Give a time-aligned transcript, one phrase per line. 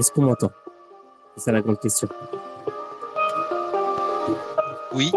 [0.00, 0.50] Est-ce qu'on m'entend?
[1.36, 2.08] C'est ça la grande question.
[4.94, 5.12] Oui,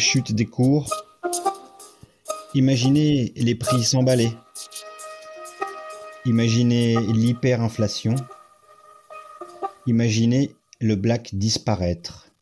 [0.00, 0.90] chute des cours.
[2.54, 4.32] Imaginez les prix s'emballer.
[6.24, 8.16] Imaginez l'hyperinflation.
[9.86, 12.32] Imaginez le black disparaître.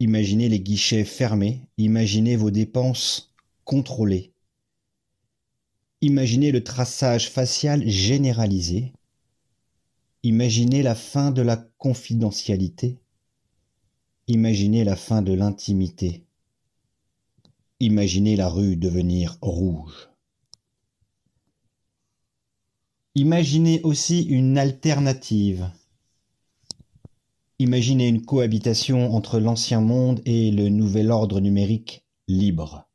[0.00, 1.68] Imaginez les guichets fermés.
[1.76, 4.32] Imaginez vos dépenses contrôlées.
[6.00, 8.92] Imaginez le traçage facial généralisé.
[10.22, 13.01] Imaginez la fin de la confidentialité.
[14.34, 16.24] Imaginez la fin de l'intimité.
[17.80, 20.08] Imaginez la rue devenir rouge.
[23.14, 25.70] Imaginez aussi une alternative.
[27.58, 32.88] Imaginez une cohabitation entre l'ancien monde et le nouvel ordre numérique libre.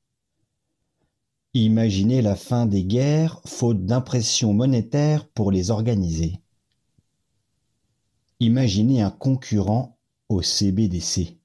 [1.54, 6.42] Imaginez la fin des guerres faute d'impression monétaire pour les organiser.
[8.40, 9.97] Imaginez un concurrent
[10.30, 11.38] au CBDC.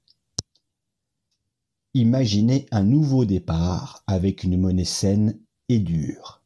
[1.95, 5.39] Imaginez un nouveau départ avec une monnaie saine
[5.69, 6.43] et dure.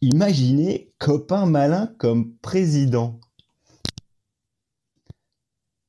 [0.00, 3.20] Imaginez copain malin comme président.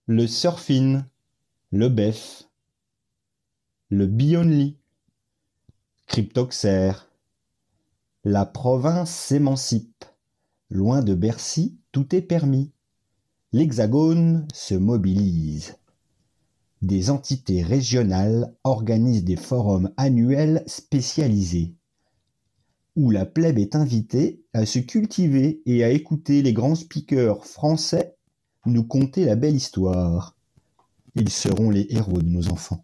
[0.06, 1.04] Le surfing,
[1.72, 2.44] le BEF,
[3.90, 4.78] le Bionly,
[6.06, 6.92] Cryptoxer,
[8.24, 10.06] la province s'émancipe.
[10.70, 12.72] Loin de Bercy, tout est permis
[13.54, 15.76] l'Hexagone se mobilise.
[16.82, 21.76] Des entités régionales organisent des forums annuels spécialisés,
[22.96, 28.16] où la plèbe est invitée à se cultiver et à écouter les grands speakers français
[28.66, 30.36] nous conter la belle histoire.
[31.14, 32.84] Ils seront les héros de nos enfants.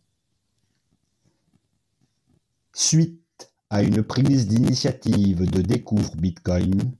[2.73, 6.91] Suite à une prise d'initiative de Découvre Bitcoin,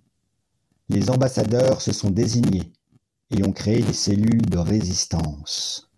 [0.89, 2.73] les ambassadeurs se sont désignés
[3.31, 5.89] et ont créé des cellules de résistance.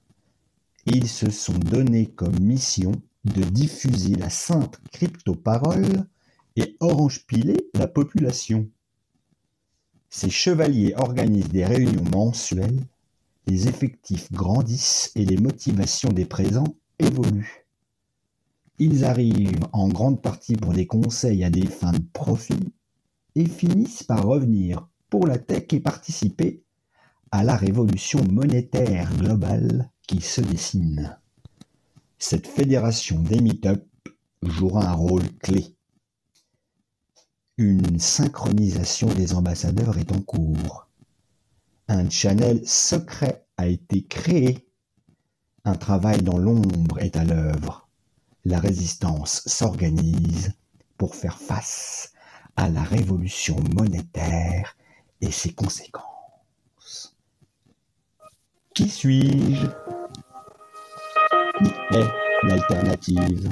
[0.85, 2.91] Ils se sont donné comme mission
[3.25, 6.05] de diffuser la sainte crypto-parole
[6.55, 8.67] et orange-piler la population.
[10.09, 12.81] Ces chevaliers organisent des réunions mensuelles,
[13.47, 17.65] les effectifs grandissent et les motivations des présents évoluent.
[18.79, 22.73] Ils arrivent en grande partie pour des conseils à des fins de profit
[23.35, 26.63] et finissent par revenir pour la tech et participer
[27.31, 31.17] à la révolution monétaire globale qui se dessine.
[32.19, 33.87] Cette fédération des meet-up
[34.43, 35.75] jouera un rôle clé.
[37.57, 40.87] Une synchronisation des ambassadeurs est en cours.
[41.87, 44.67] Un channel secret a été créé.
[45.63, 47.87] Un travail dans l'ombre est à l'œuvre.
[48.43, 50.53] La résistance s'organise
[50.97, 52.11] pour faire face
[52.55, 54.75] à la révolution monétaire
[55.21, 56.10] et ses conséquences.
[58.73, 59.67] Qui suis-je?
[61.57, 62.07] Qui est
[62.43, 63.49] l'alternative?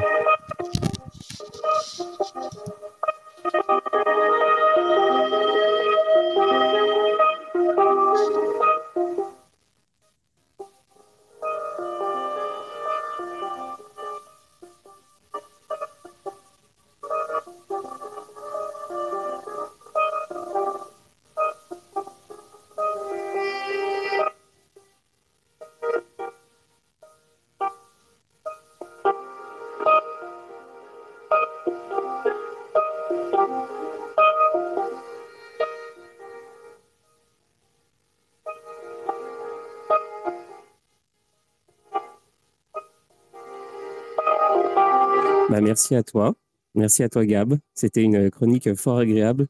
[45.60, 46.36] Bah, merci à toi.
[46.74, 47.58] Merci à toi, Gab.
[47.74, 49.48] C'était une chronique fort agréable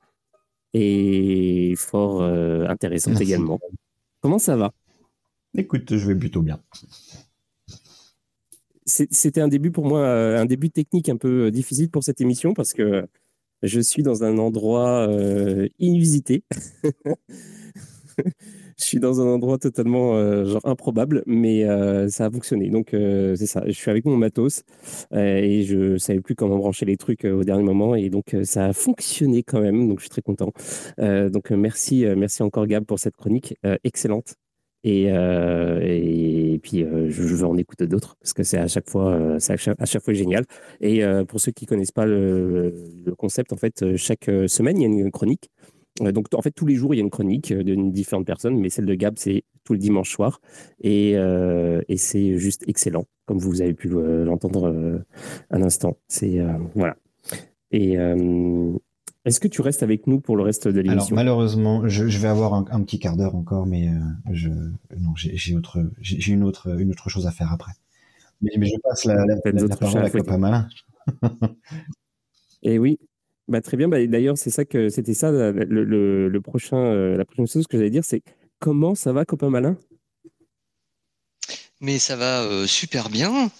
[0.73, 3.27] et fort euh, intéressante Merci.
[3.27, 3.59] également.
[4.21, 4.73] Comment ça va?
[5.55, 6.59] Écoute, je vais plutôt bien.
[8.85, 12.21] C'était un début pour moi, euh, un début technique un peu euh, difficile pour cette
[12.21, 13.07] émission parce que
[13.61, 16.43] je suis dans un endroit euh, inusité.
[18.79, 22.69] Je suis dans un endroit totalement euh, improbable, mais euh, ça a fonctionné.
[22.69, 23.61] Donc euh, c'est ça.
[23.67, 24.63] Je suis avec mon matos
[25.13, 28.73] et je savais plus comment brancher les trucs au dernier moment et donc ça a
[28.73, 29.89] fonctionné quand même.
[29.89, 30.53] Donc je suis très content.
[30.97, 34.35] Donc merci, merci encore Gab pour cette chronique excellente.
[34.85, 35.09] Et,
[36.63, 40.03] puis je, je veux en écouter d'autres parce que c'est à chaque fois, à chaque,
[40.03, 40.45] fois génial.
[40.79, 42.73] Et pour ceux qui connaissent pas le,
[43.05, 45.49] le concept, en fait, chaque semaine il y a une chronique.
[46.01, 48.25] Euh, Donc, en fait, tous les jours, il y a une chronique euh, d'une différente
[48.25, 50.41] personne, mais celle de Gab, c'est tout le dimanche soir.
[50.81, 54.99] Et, euh, et c'est juste excellent, comme vous avez pu euh, l'entendre euh,
[55.51, 55.97] un instant.
[56.07, 56.39] C'est,
[56.75, 56.95] voilà.
[57.71, 57.97] Et
[59.25, 61.15] est-ce que tu restes avec nous pour le reste de Alors l'émission?
[61.15, 63.89] malheureusement, je, je vais avoir un, un petit quart d'heure encore, mais
[64.31, 65.77] je non, j'ai autre,
[66.27, 67.73] une autre, une autre chose à faire après.
[68.41, 70.09] Mais, mais je passe la, la, la- la parole à.
[70.09, 70.67] Copain Malin.
[72.63, 72.97] Et oui,
[73.49, 73.87] bah, très bien.
[73.87, 77.77] Bah, D'ailleurs, c'est ça que c'était ça le, le- prochain, euh, la prochaine chose que
[77.77, 78.21] j'allais dire, c'est
[78.59, 79.77] comment ça va, copain malin?
[81.81, 83.51] Mais ça va euh, super bien.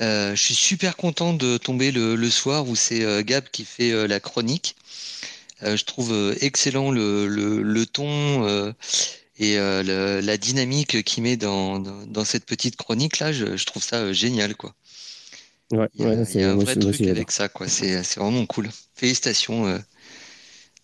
[0.00, 4.06] Euh, je suis super content de tomber le, le soir où c'est Gab qui fait
[4.06, 4.76] la chronique.
[5.62, 8.74] Je trouve excellent le, ton
[9.38, 13.32] et la dynamique qu'il met dans, dans, dans cette petite chronique là.
[13.32, 14.74] Je, je trouve ça génial quoi.
[15.72, 17.30] Ouais, Il y a, ouais, il y c'est a un moi vrai aussi- truc avec
[17.32, 17.66] ça quoi.
[17.68, 18.68] C'est c'est vraiment cool.
[18.94, 19.66] Félicitations.
[19.66, 19.78] euh.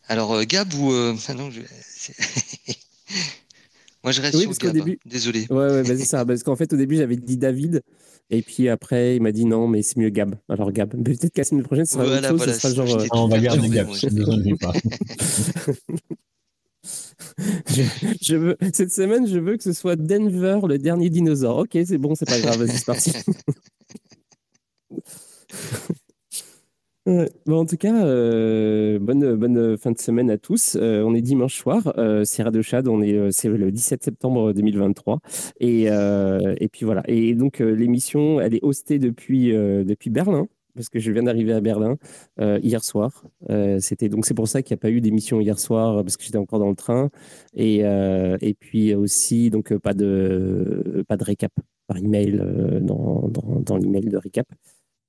[0.09, 2.15] Alors euh, Gab ou euh, ah non, je- c'est-
[4.03, 4.77] moi je reste Oui, sur parce qu'au Gab.
[4.77, 4.85] hein.
[4.85, 5.47] début- Désolé.
[5.51, 6.25] Ouais, ouais, bah, c'est ça.
[6.27, 7.83] Parce qu'en fait, au début, j'avais dit David.
[8.31, 10.35] Et puis après, il m'a dit non, mais c'est mieux Gab.
[10.49, 10.93] Alors Gab.
[10.97, 12.37] Mais Peut-être qu'à la semaine prochaine, ce sera Voilà, autre chose.
[12.39, 13.01] voilà, ce sera genre.
[13.01, 14.73] euh, Ah, on va garder Gab, moi, ne vous inquiétez pas.
[17.69, 17.83] je,
[18.21, 21.59] je veux, cette semaine, je veux que ce soit Denver, le dernier dinosaure.
[21.59, 23.13] Ok, c'est bon, c'est pas grave, vas-y, c'est parti.
[27.49, 30.77] En tout cas, euh, bonne, bonne fin de semaine à tous.
[30.81, 34.53] Euh, on est dimanche soir, euh, c'est Radio Chad, on est, c'est le 17 septembre
[34.53, 35.19] 2023.
[35.59, 37.03] Et, et puis voilà.
[37.09, 41.61] Et donc, l'émission, elle est hostée depuis, depuis Berlin, parce que je viens d'arriver à
[41.61, 41.97] Berlin
[42.39, 43.25] hier soir.
[43.81, 46.23] C'était, donc, c'est pour ça qu'il n'y a pas eu d'émission hier soir, parce que
[46.25, 47.11] j'étais encore dans le train.
[47.55, 51.53] Et, et puis aussi, donc, pas de, pas de récap
[51.89, 52.41] par email
[52.81, 54.47] dans, dans, dans l'email de récap.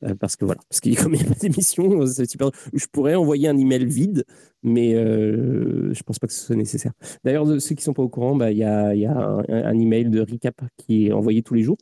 [0.04, 2.50] Euh, parce que voilà, parce qu'il comme il n'y a pas d'émission, euh, c'est super.
[2.74, 4.26] Je pourrais envoyer un email vide,
[4.64, 6.92] mais euh, je pense pas que ce soit nécessaire.
[7.24, 10.56] D'ailleurs, ceux qui sont pas au courant, bah, il y a, un, email de recap
[10.78, 11.78] qui est envoyé tous les jours.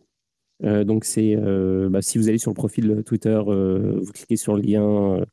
[0.64, 1.36] Euh, donc c'est
[1.90, 5.24] bah, si vous allez sur le profil Twitter, vous cliquez sur le lien.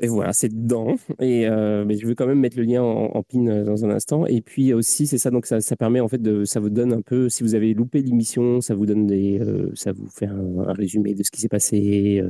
[0.00, 0.96] Et voilà, c'est dedans.
[1.20, 3.90] Et euh, mais je vais quand même mettre le lien en, pin euh, dans un
[3.90, 4.26] instant.
[4.26, 5.30] Et puis aussi, c'est ça.
[5.30, 7.28] Donc ça, ça permet en fait de, ça vous donne un peu.
[7.28, 11.14] Si vous avez loupé l'émission, ça vous donne des, euh, ça vous fait un, résumé
[11.14, 12.22] de ce qui s'est passé.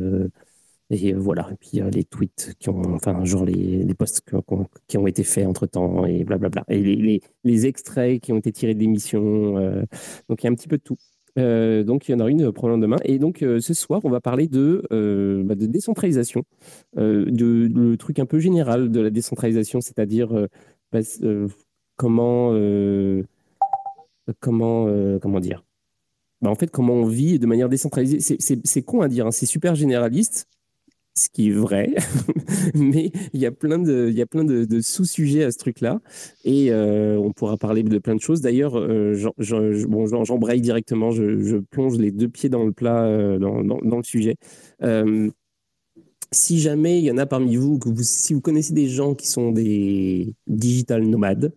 [0.90, 1.48] et voilà.
[1.52, 5.06] Et puis les tweets qui ont, enfin genre les, les posts qui ont, qui ont
[5.06, 6.64] été faits entre temps et blablabla.
[6.68, 9.54] Et les, les, les extraits qui ont été tirés de l'émission.
[10.28, 10.98] donc il y a un petit peu de tout.
[11.38, 12.98] Euh, donc il y en aura une probablement demain.
[13.04, 16.44] Et donc euh, ce soir, on va parler de, euh, bah, de décentralisation,
[16.98, 20.46] euh, de le truc un peu général de la décentralisation, c'est-à-dire euh,
[21.22, 21.48] euh,
[21.96, 23.22] comment euh,
[24.40, 25.64] comment euh, comment dire?
[26.40, 28.20] Bah, en fait, comment on vit de manière décentralisée.
[28.20, 30.46] C'est con à dire, hein, c'est super généraliste,
[31.14, 31.94] ce qui est vrai,
[32.74, 36.00] mais il y a plein de, sous-sujets à ce truc-là,
[36.44, 38.40] et euh, on pourra parler de plein de choses.
[38.40, 44.02] D'ailleurs, euh, j'embraye directement, je, plonge les deux pieds dans le plat, euh, dans, le
[44.02, 44.36] sujet.
[44.82, 45.30] Euh,
[46.32, 49.14] si jamais il y en a parmi vous, que vous, si vous connaissez des gens
[49.14, 51.52] qui sont des digital nomades,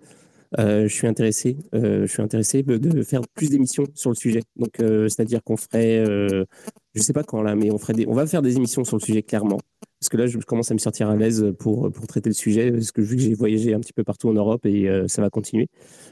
[0.57, 4.41] je suis intéressé, euh, je suis intéressé de faire plus d'émissions sur le sujet.
[4.55, 8.25] Donc, euh, c'est-à-dire qu'on ferait, je sais pas quand là, mais on ferait on va
[8.27, 9.59] faire des émissions sur le sujet clairement.
[9.99, 12.71] Parce que là, je commence à me sortir à l'aise pour, pour traiter le sujet,
[12.71, 15.29] parce que vu que j'ai voyagé un petit peu partout en Europe et ça va
[15.29, 15.67] continuer.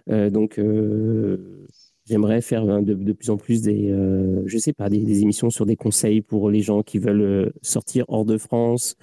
[0.08, 0.60] donc,
[2.06, 3.94] j'aimerais faire de, plus en plus des,
[4.46, 8.26] je sais pas, des, émissions sur des conseils pour les gens qui veulent sortir hors
[8.26, 8.96] de France,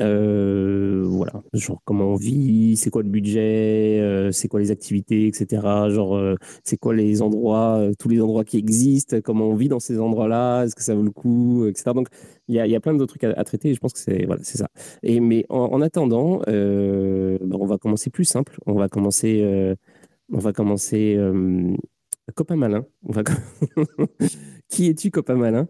[0.00, 5.26] euh, voilà, genre comment on vit, c'est quoi le budget, euh, c'est quoi les activités,
[5.26, 5.62] etc.
[5.90, 9.80] Genre, euh, c'est quoi les endroits, tous les endroits qui existent, comment on vit dans
[9.80, 11.92] ces endroits-là, est-ce que ça vaut le coup, etc.
[11.94, 12.08] Donc,
[12.48, 14.24] il y a, y a, plein d'autres trucs à, traiter et je pense que c'est
[14.26, 14.68] voilà, c'est ça.
[15.02, 18.58] Et, mais en, attendant, bah, on va commencer plus simple.
[18.66, 19.76] On va commencer,
[20.32, 21.18] on va commencer
[22.34, 22.84] Copain Malin.
[24.68, 25.68] Qui es-tu, Copain Malin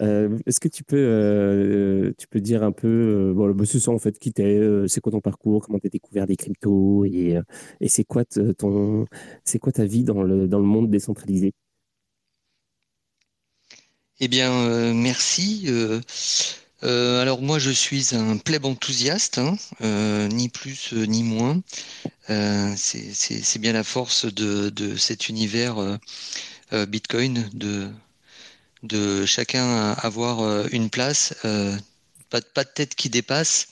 [0.00, 3.90] euh, est-ce que tu peux, euh, tu peux dire un peu, euh, bon, c'est ça
[3.90, 7.38] en fait, qui t'es, c'est quoi ton parcours, comment tu as découvert des cryptos et,
[7.88, 9.06] c'est quoi ton,
[9.44, 11.52] c'est quoi ta vie dans le, monde décentralisé?
[14.20, 15.68] Eh bien, merci.
[16.82, 19.56] alors moi, je suis un pleb enthousiaste, hein,
[20.28, 21.60] ni plus ni moins.
[22.28, 25.98] c'est bien la force de, de cet univers
[26.72, 27.90] Bitcoin, de
[28.82, 31.76] de chacun avoir euh, une place, euh,
[32.30, 33.68] pas, de tête qui dépasse.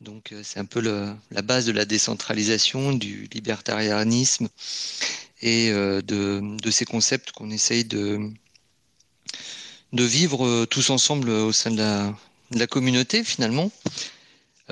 [0.00, 4.48] Donc euh, c'est un peu la base de la décentralisation, du libertarianisme
[5.42, 8.30] et de, ces concepts qu'on essaye de,
[9.92, 12.12] vivre tous ensemble au sein de
[12.52, 13.72] la communauté finalement.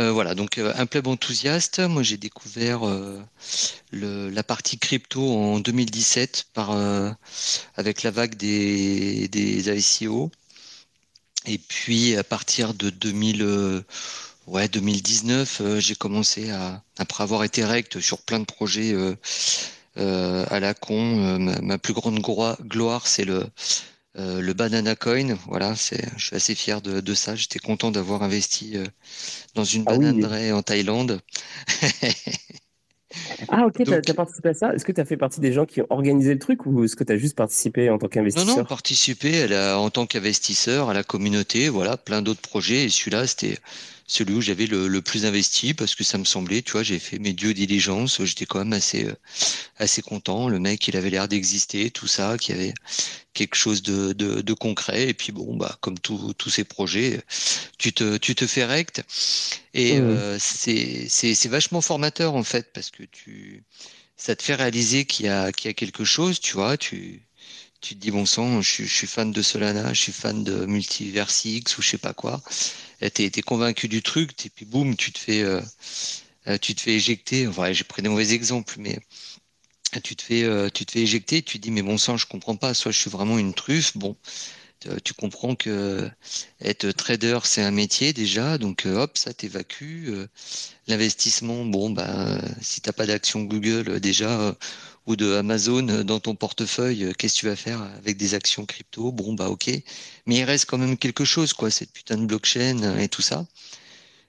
[0.00, 1.80] Euh, voilà, donc euh, un pleb enthousiaste.
[1.80, 3.20] Moi, j'ai découvert euh,
[3.92, 6.70] la partie crypto en 2017 par,
[7.76, 9.28] avec la vague des,
[9.68, 10.30] ICO.
[11.46, 13.82] Et puis, à partir de 2000,
[14.46, 18.94] ouais, 2019, j'ai commencé à, après avoir été rect sur plein de projets
[19.96, 23.46] à la con, ma, plus grande gloire, c'est le,
[24.18, 27.36] euh, le Banana Coin, voilà, c'est, je suis assez fier de, ça.
[27.36, 28.84] J'étais content d'avoir investi euh,
[29.54, 31.20] dans une ah bananerie en Thaïlande.
[33.48, 34.74] ah ok, tu as, participé à ça.
[34.74, 36.96] Est-ce que tu as fait partie des gens qui ont organisé le truc ou est-ce
[36.96, 38.48] que tu as juste participé en tant qu'investisseur?
[38.48, 42.86] Non, non, participé en tant qu'investisseur à la communauté, voilà, plein d'autres projets.
[42.86, 43.58] Et celui-là, c'était
[44.10, 47.20] celui où j'avais le, plus investi parce que ça me semblait, tu vois, j'ai fait
[47.20, 49.14] mes dieux diligence, j'étais quand même assez euh,
[49.78, 50.48] assez content.
[50.48, 52.74] Le mec, il avait l'air d'exister, tout ça, qui avait
[53.34, 55.08] quelque chose de, de, concret.
[55.08, 57.22] Et puis bon, bah comme tous ces projets,
[57.78, 59.02] tu te tu te fais rect.
[59.74, 63.62] Et euh, c'est c'est vachement formateur en fait parce que tu
[64.16, 67.22] ça te fait réaliser qu'il y a qu'il y a quelque chose, tu vois, tu
[67.80, 71.78] tu te dis bon sang, je, suis fan de Solana, je suis fan de Multiversix
[71.78, 72.42] ou je sais pas quoi
[73.08, 75.62] tu es, convaincu du truc, et puis boum, tu te fais, euh,
[76.48, 77.46] euh, tu te fais éjecter.
[77.46, 78.98] Enfin, j'ai pris des mauvais exemples, mais
[80.04, 82.26] tu te fais, euh, tu te fais éjecter, tu te dis mais bon sang, je
[82.26, 82.74] comprends pas.
[82.74, 84.16] Soit je suis vraiment une truffe, bon,
[85.04, 86.10] tu comprends que
[86.62, 90.10] être trader c'est un métier déjà, donc hop, ça t'évacue.
[90.86, 94.56] L'investissement, bon bah si t'as pas d'action Google déjà
[95.06, 98.66] ou de Amazon dans ton portefeuille, euh, qu'est-ce que tu vas faire avec des actions
[98.66, 99.12] crypto?
[99.12, 99.70] Bon, bah ok.
[100.26, 103.22] Mais il reste quand même quelque chose, quoi, cette putain de blockchain euh, et tout
[103.22, 103.46] ça.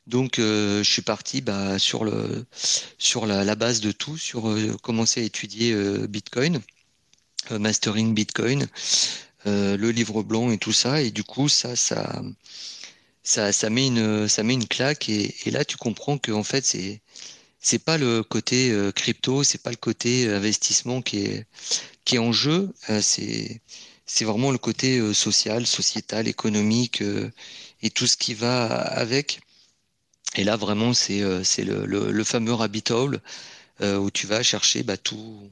[0.07, 5.75] Donc, euh, je suis parti bah, sur, la, base de tout, sur commencer à étudier
[6.07, 6.59] Bitcoin,
[7.51, 8.67] mastering Bitcoin,
[9.45, 11.01] le livre blanc et tout ça.
[11.01, 12.23] Et du coup, ça, ça,
[13.23, 15.07] ça, ça, met, une, ça met une claque.
[15.07, 16.99] Et, et là, tu comprends que en fait, c'est
[17.61, 21.45] c'est pas le côté euh, crypto, c'est pas le côté euh, investissement qui est
[22.05, 22.73] qui est en jeu.
[22.89, 23.61] Euh, c'est
[24.05, 27.01] c'est vraiment le côté social, sociétal, économique
[27.81, 29.39] et tout ce qui va avec.
[30.35, 33.21] Et là vraiment c'est c'est le, le, fameux rabbit hole
[33.81, 35.49] où tu vas chercher bah, tout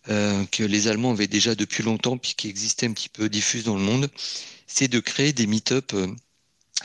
[0.07, 3.75] que les Allemands avaient déjà depuis longtemps, puis qui existait un petit peu diffuse dans
[3.75, 4.09] le monde,
[4.69, 5.93] c'est de créer des meet-up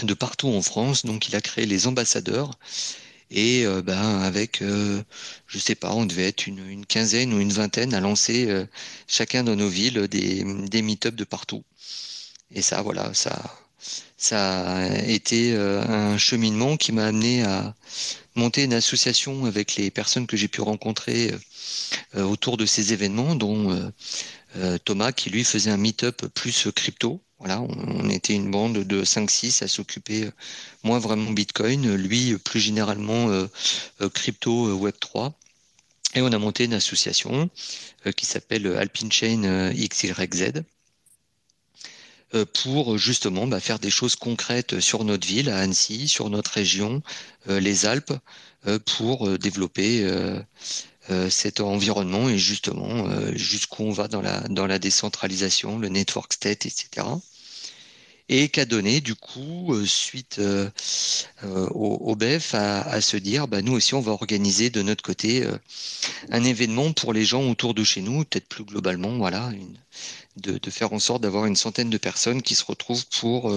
[0.04, 1.06] de partout en France.
[1.06, 2.52] Donc, il a créé les ambassadeurs.
[3.32, 5.02] Et euh, ben, avec, euh,
[5.48, 8.66] je sais pas, on devait être une, quinzaine ou une vingtaine à lancer euh,
[9.08, 11.64] chacun dans nos villes des, des meet-up de partout.
[12.52, 13.58] Et ça, voilà, ça,
[14.18, 17.76] ça a été un cheminement qui m'a amené à
[18.36, 21.34] monter une association avec les personnes que j'ai pu rencontrer
[22.16, 23.92] autour de ces événements, dont
[24.84, 27.22] Thomas qui lui faisait un meet-up plus crypto.
[27.44, 30.32] Voilà, on, était une bande de 5-6 à s'occuper, euh,
[30.84, 33.48] moi vraiment Bitcoin, lui plus généralement euh,
[34.02, 35.34] euh, crypto Web 3.
[36.14, 37.50] Et on a monté une association
[38.16, 40.62] qui s'appelle Alpine Chain XYZ
[42.54, 47.02] pour justement bah, faire des choses concrètes sur notre ville, à Annecy, sur notre région,
[47.48, 48.14] les Alpes,
[48.98, 50.06] pour développer
[51.30, 56.66] cet environnement et justement jusqu'où on va dans la, dans la décentralisation, le network state,
[56.66, 57.06] etc
[58.30, 60.70] et qu'a donné du coup euh, suite euh,
[61.44, 65.44] euh, au, BEF à, se dire bah, nous aussi on va organiser de notre côté
[66.30, 69.52] un événement pour les gens autour de chez nous, peut-être plus globalement, voilà,
[70.38, 73.54] de, faire en sorte d'avoir une centaine de personnes qui se retrouvent pour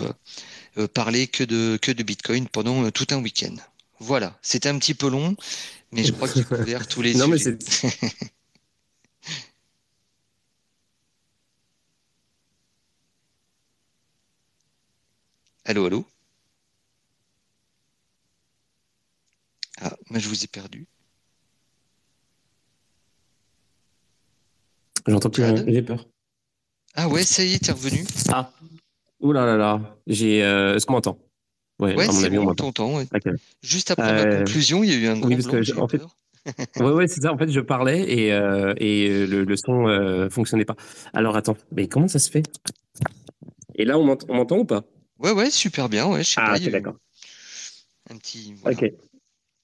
[0.92, 3.54] parler que de, que de Bitcoin pendant tout un week-end.
[4.00, 5.36] Voilà, c'était un petit peu long,
[5.92, 7.58] mais je crois qu'il faut faire tous les non, sujets.
[15.66, 16.04] Allô, allô?
[19.80, 20.86] Ah, mais je vous ai perdu.
[25.06, 26.06] J'entends plus rien, j'ai peur.
[26.94, 28.04] Ah ouais, ça y est, t'es revenu.
[28.30, 28.52] Ah,
[29.20, 30.44] ouh là là là, j'ai.
[30.44, 31.18] Euh, est-ce qu'on m'entend?
[31.78, 33.02] Ouais, c'est bon, on t'entend.
[33.62, 36.02] Juste après ma euh, conclusion, il y a eu un gros oui, blanc, en fait...
[36.80, 37.32] ouais, ouais, c'est ça.
[37.32, 40.76] En fait, je parlais et, euh, et le, le, son euh, fonctionnait pas.
[41.14, 42.42] Alors attends, mais comment ça se fait?
[43.76, 44.84] Et là, on m'entend ou pas?
[45.24, 46.06] Ouais, ouais, super bien.
[46.06, 46.70] Ouais, je sais ah, pas.
[46.70, 46.96] d'accord.
[48.10, 48.54] Un petit.
[48.64, 48.92] Ok.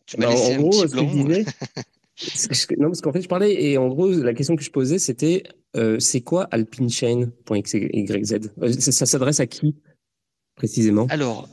[0.07, 1.05] Tu m'as bah, laissé en un gros, petit blanc.
[2.79, 5.42] non, parce qu'en fait, je parlais et en gros, la question que je posais, c'était
[5.77, 9.77] euh, c'est quoi alpinechain.xyz euh, Ça s'adresse à qui
[10.57, 11.07] précisément?
[11.11, 11.49] Alors,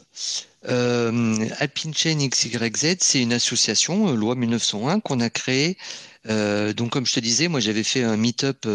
[0.70, 5.78] euh, Alpine Chain XYZ, c'est une association, euh, loi 1901, qu'on a créée.
[6.30, 8.68] Euh, donc, comme je te disais, moi, j'avais fait un meet-up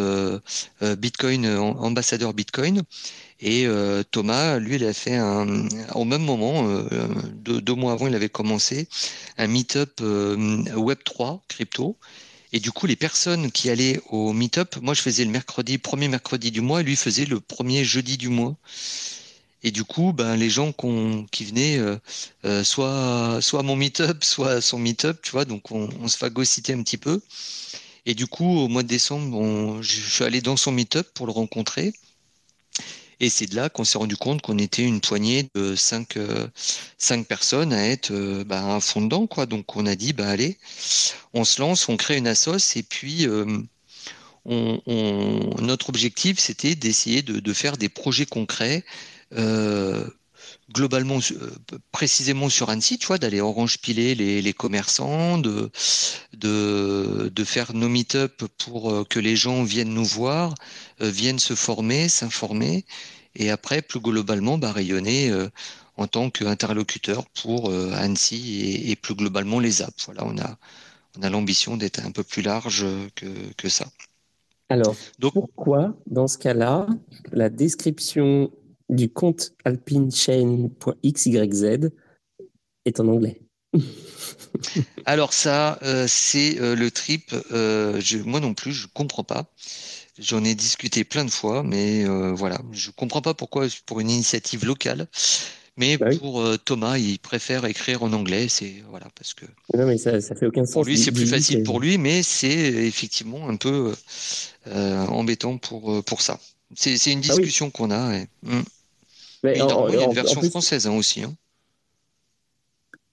[0.80, 2.82] Bitcoin, ambassadeur Bitcoin.
[3.44, 8.06] Et euh, Thomas, lui, il a fait un, au même moment, euh, deux, mois avant,
[8.06, 8.88] il avait commencé
[9.36, 10.36] un meet-up euh,
[10.76, 11.96] Web3 crypto.
[12.52, 16.06] Et du coup, les personnes qui allaient au meet-up, moi, je faisais le mercredi, premier
[16.06, 18.54] mercredi du mois, et lui faisait le premier jeudi du mois.
[19.64, 20.72] Et du coup, ben, les gens
[21.32, 21.80] qui venaient,
[22.62, 26.16] soit, soit à mon meet-up, soit à son meet-up, tu vois, donc on, on se
[26.16, 27.20] phagocytait un petit peu.
[28.06, 31.32] Et du coup, au mois de décembre, je suis allé dans son meet-up pour le
[31.32, 31.92] rencontrer.
[33.22, 36.48] Et c'est de là qu'on s'est rendu compte qu'on était une poignée de cinq, euh,
[36.98, 39.28] cinq personnes à être euh, bah, un fond dedans.
[39.28, 39.46] Quoi.
[39.46, 40.58] Donc on a dit, bah, allez,
[41.32, 43.62] on se lance, on crée une assoce et puis euh,
[44.44, 44.80] on,
[45.60, 48.84] notre objectif, c'était d'essayer de, de, faire des projets concrets.
[50.72, 51.50] Globalement, euh,
[51.90, 55.70] précisément sur Annecy, tu vois, d'aller orange piler les, les commerçants, de,
[56.34, 60.54] de, de, faire nos meet-up pour euh, que les gens viennent nous voir,
[61.00, 62.84] euh, viennent se former, s'informer,
[63.34, 65.32] et après, plus globalement, bah, rayonner
[65.96, 70.04] en tant qu'interlocuteur pour Annecy et, et, plus globalement les apps.
[70.04, 70.58] Voilà, on a,
[71.18, 73.86] on a l'ambition d'être un peu plus large que, que ça.
[74.68, 76.86] Alors, Donc, pourquoi, dans ce cas-là,
[77.30, 78.50] la description
[78.88, 81.90] du compte alpinechain.xyz
[82.84, 83.40] est en anglais.
[85.06, 87.34] Alors ça, euh, c'est euh, le trip.
[87.52, 89.46] Euh, moi non plus, je comprends pas.
[90.18, 94.66] J'en ai discuté plein de fois, mais voilà, je comprends pas pourquoi pour une initiative
[94.66, 95.08] locale.
[95.78, 98.46] Mais bah pour Thomas, il préfère écrire en anglais.
[98.48, 99.46] C'est voilà parce que.
[99.74, 100.74] Non, mais ça, ça fait aucun sens.
[100.74, 103.94] Pour lui, c'est plus facile pour lui, mais c'est effectivement un peu
[104.66, 106.38] embêtant pour pour ça.
[106.74, 108.16] C'est une ah discussion qu'on a.
[108.16, 108.26] Et...
[108.42, 108.62] Hmm.
[109.42, 111.22] Mais, normalement, il y a une version française hein, aussi.
[111.22, 111.34] Hein.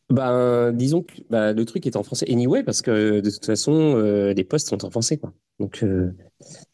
[0.10, 3.96] Ben, disons que bah, le truc est en français anyway, parce que de toute façon,
[3.96, 5.18] euh, les posts sont en français.
[5.18, 5.34] Quoi.
[5.60, 6.12] Donc, euh,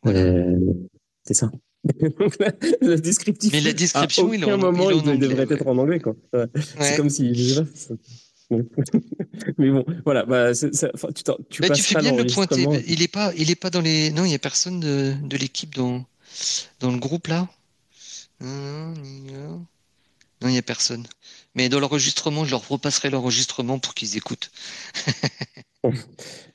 [0.08, 0.58] euh,
[1.24, 1.52] c'est ça.
[2.82, 3.52] le descriptif.
[3.52, 6.00] Mais la description, à aucun moment, il, devrait être en anglais.
[6.00, 6.15] Quoi.
[6.80, 7.34] C'est comme si.
[7.36, 7.95] Je sais pas,
[9.58, 10.24] mais bon, voilà.
[10.26, 10.69] Bah, tu,
[11.50, 12.65] tu, bah, tu fais bien le pointer.
[12.88, 14.12] Il n'est pas, il est pas dans les.
[14.12, 16.06] Non, il n'y a personne de, de l'équipe dans,
[16.80, 17.48] dans le groupe là.
[20.41, 21.08] Non, il n'y a personne.
[21.56, 24.52] Mais dans l'enregistrement, je leur repasserai l'enregistrement pour qu'ils écoutent.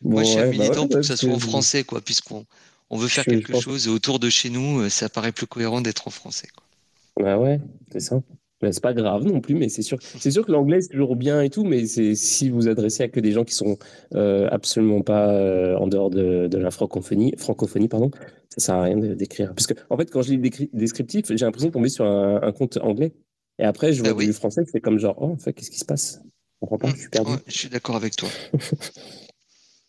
[0.03, 2.45] Moi, je suis un bah militant pour que ça soit en français, quoi, puisqu'on
[2.91, 6.09] on veut faire quelque chose autour de chez nous, euh, ça paraît plus cohérent d'être
[6.09, 6.49] en français.
[6.55, 7.25] Quoi.
[7.25, 7.61] Bah ouais,
[7.93, 8.21] c'est ça.
[8.63, 11.17] Mais c'est pas grave non plus, mais c'est sûr, c'est sûr que l'anglais c'est toujours
[11.17, 13.79] bien et tout, mais c'est si vous adressez à que des gens qui sont
[14.15, 18.11] euh, absolument pas euh, en dehors de, de, la francophonie, francophonie pardon,
[18.51, 19.55] ça sert à rien d'écrire.
[19.55, 22.43] Parce que en fait, quand je lis le descriptif, j'ai l'impression de tomber sur un,
[22.43, 23.15] un compte anglais.
[23.61, 25.79] Et après, je vois bah du français, c'est comme genre, oh, en fait, qu'est-ce qui
[25.79, 26.23] se passe?
[26.25, 27.33] Je comprends pas, je suis perdu.
[27.47, 28.29] je suis d'accord avec toi.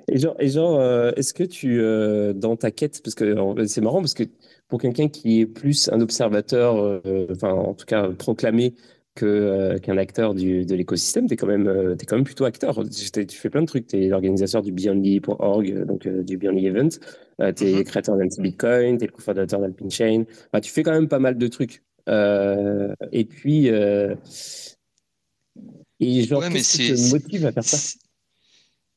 [0.07, 3.81] et genre, et genre euh, est-ce que tu, euh, dans ta quête, parce que c'est
[3.81, 4.23] marrant, parce que
[4.71, 8.73] pour quelqu'un qui est plus un observateur, euh, enfin, en tout cas, proclamé
[9.13, 12.81] que qu'un acteur du, de l'écosystème, tu es, quand même, es quand même plutôt acteur.
[12.89, 13.87] Tu fais plein de trucs.
[13.87, 16.89] Tu es l'organisateur du Beyondly.org, donc du Beyondly Event.
[16.89, 16.97] tu
[17.43, 17.83] es mm-hmm.
[17.83, 20.23] créateur d'Anti-Bitcoin, tu es le cofondateur d'Alpine Chain.
[20.63, 21.83] tu fais quand même pas mal de trucs.
[22.09, 24.15] Euh, et puis, euh,
[25.99, 27.77] et genre, qu'est-ce qui te motive à faire ça?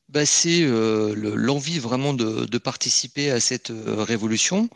[0.08, 4.68] bah, c'est euh, l'envie vraiment de, de, participer à cette révolution.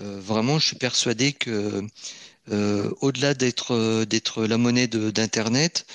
[0.00, 1.84] Vraiment, je suis persuadé que
[3.00, 5.86] au-delà d'être d'être la monnaie d'internet,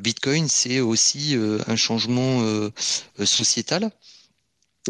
[0.00, 2.42] Bitcoin c'est aussi un changement
[3.24, 3.90] sociétal.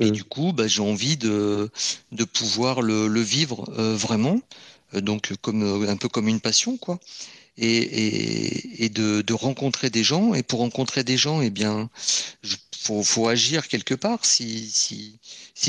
[0.01, 0.11] Et mmh.
[0.11, 1.71] du coup, bah, j'ai envie de,
[2.11, 4.41] de pouvoir le, le vivre vraiment.
[4.95, 6.99] Euh, donc comme euh, un peu comme une passion, quoi.
[7.57, 10.35] Et, et, de, de, rencontrer des gens.
[10.35, 11.89] Et pour rencontrer des gens, eh bien,
[12.85, 14.25] faut, faut agir quelque part.
[14.25, 15.19] Si,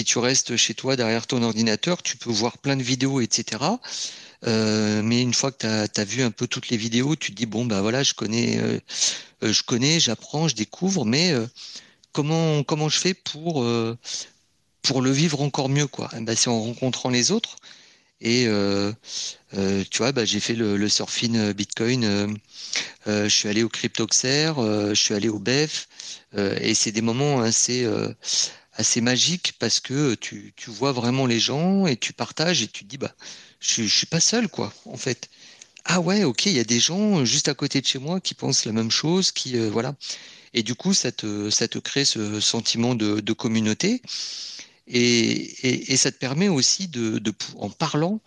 [0.05, 3.63] tu restes chez toi derrière ton ordinateur, tu peux voir plein de vidéos, etc.
[4.45, 7.37] Euh, mais une fois que tu as, vu un peu toutes les vidéos, tu te
[7.37, 8.79] dis bon bah voilà, je connais, euh,
[9.41, 11.47] je connais, j'apprends, je découvre, mais euh,
[12.11, 13.65] comment comment je fais pour
[14.81, 17.55] pour le vivre encore mieux eh ben, C'est en rencontrant les autres
[18.21, 18.45] et
[19.89, 22.37] tu vois, bah, j'ai fait le, surfing Bitcoin.
[23.05, 25.87] je suis allé au Cryptoxer, je suis allé au BEF.
[26.35, 27.87] Et c'est des moments assez,
[28.73, 32.83] assez magiques parce que tu, tu, vois vraiment les gens et tu partages et tu
[32.83, 33.13] te dis, bah,
[33.59, 35.29] je, je suis pas seul, quoi, en fait.
[35.85, 38.33] Ah ouais, ok, il y a des gens juste à côté de chez moi qui
[38.33, 39.95] pensent la même chose, qui voilà.
[40.55, 44.01] Et du coup, ça te, ça te crée ce sentiment de, communauté.
[44.87, 48.21] Et, et, ça te permet aussi de, de en parlant,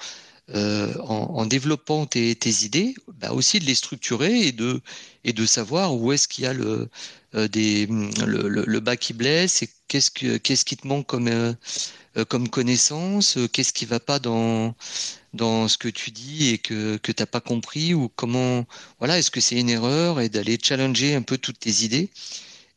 [0.54, 4.80] euh, en, développant tes, idées, bah aussi de les structurer et de,
[5.24, 6.86] et de savoir où est-ce qu'il y a le, euh,
[7.34, 7.86] des,
[8.26, 11.52] le, le, bas qui blesse et qu'est-ce, que, qu'est-ce qui te manque comme, euh,
[12.28, 14.74] comme connaissance, qu'est-ce qui va pas dans,
[15.34, 18.64] dans ce que tu dis et que, que tu n'as pas compris ou comment,
[18.98, 22.08] voilà, est-ce que c'est une erreur et d'aller challenger un peu toutes tes idées.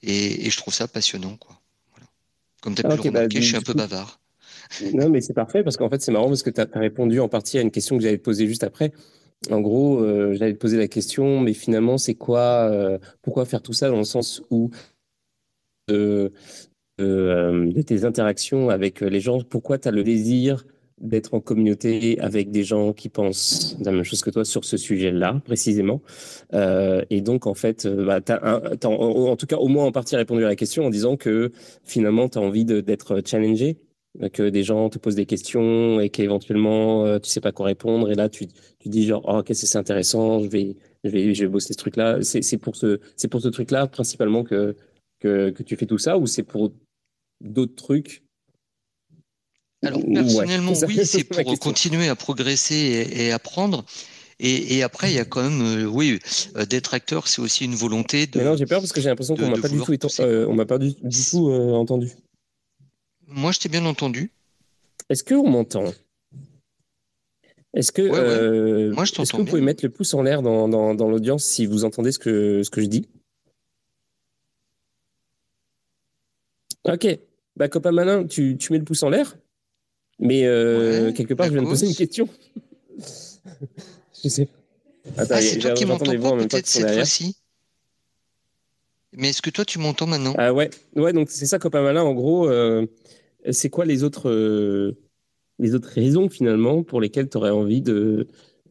[0.03, 1.57] Et, et je trouve ça passionnant, quoi.
[2.61, 4.19] Comme tu as pu le bah, je suis un peu bavard.
[4.93, 7.27] Non, mais c'est parfait parce qu'en fait, c'est marrant parce que tu as, répondu en
[7.27, 8.93] partie à une question que j'allais te poser juste après.
[9.49, 13.61] En gros, euh, j'allais te poser la question, mais finalement, c'est quoi, euh, pourquoi faire
[13.61, 14.69] tout ça dans le sens où
[17.01, 20.65] euh, de tes interactions avec les gens, pourquoi tu as le désir
[20.99, 24.77] d'être en communauté avec des gens qui pensent la même chose que toi sur ce
[24.77, 26.01] sujet-là, précisément?
[26.53, 30.15] Euh, et donc, en fait, euh, bah, as, en, tout cas au moins en partie
[30.15, 31.51] répondu à la question en disant que
[31.83, 33.77] finalement, tu as envie d'être challengé,
[34.33, 38.11] que des gens te posent des questions et qu'éventuellement, euh, tu sais pas quoi répondre.
[38.11, 38.47] Et là, tu,
[38.79, 41.77] tu dis genre, oh, ok, c'est intéressant, je vais, je vais, je vais bosser ce
[41.77, 42.19] truc-là.
[42.21, 44.75] C'est pour ce, c'est pour ce truc-là principalement que,
[45.19, 46.71] que, que tu fais tout ça ou c'est pour
[47.41, 48.23] d'autres trucs?
[49.83, 53.83] Alors personnellement, oui, c'est pour continuer à progresser et, apprendre.
[54.39, 56.17] Et, après, il y a quand même, euh, oui,
[56.55, 58.39] euh, d'être acteur, c'est aussi une volonté de.
[58.39, 60.55] Mais non, j'ai peur parce que j'ai l'impression qu'on m'a pas, du tout, euh, on
[60.55, 62.09] m'a pas du, tout entendu.
[63.31, 64.31] Moi, je t'ai bien entendu.
[65.09, 65.85] Est-ce qu'on m'entend?
[67.73, 68.01] Est-ce que,
[68.91, 71.65] Moi, je est-ce que vous pouvez mettre le pouce en l'air dans, dans, l'audience si
[71.65, 73.07] vous entendez ce que, ce que je dis?
[76.83, 77.07] Ok.
[77.55, 79.35] Bah, copain malin, tu, tu mets le pouce en l'air
[80.21, 82.29] mais euh, quelque part, je viens de poser une question.
[84.23, 84.47] je sais.
[85.17, 87.35] Attends, ah, c'est toi qui m'entends pas peut-être cette fois-ci.
[89.13, 90.35] Mais est-ce que toi, tu m'entends maintenant?
[90.37, 91.11] Ah ouais, ouais.
[91.11, 92.03] Donc c'est ça, copain malin.
[92.03, 92.85] En gros, euh,
[93.49, 94.97] c'est quoi les autres, euh,
[95.59, 98.27] les autres raisons finalement pour lesquelles tu aurais envie de,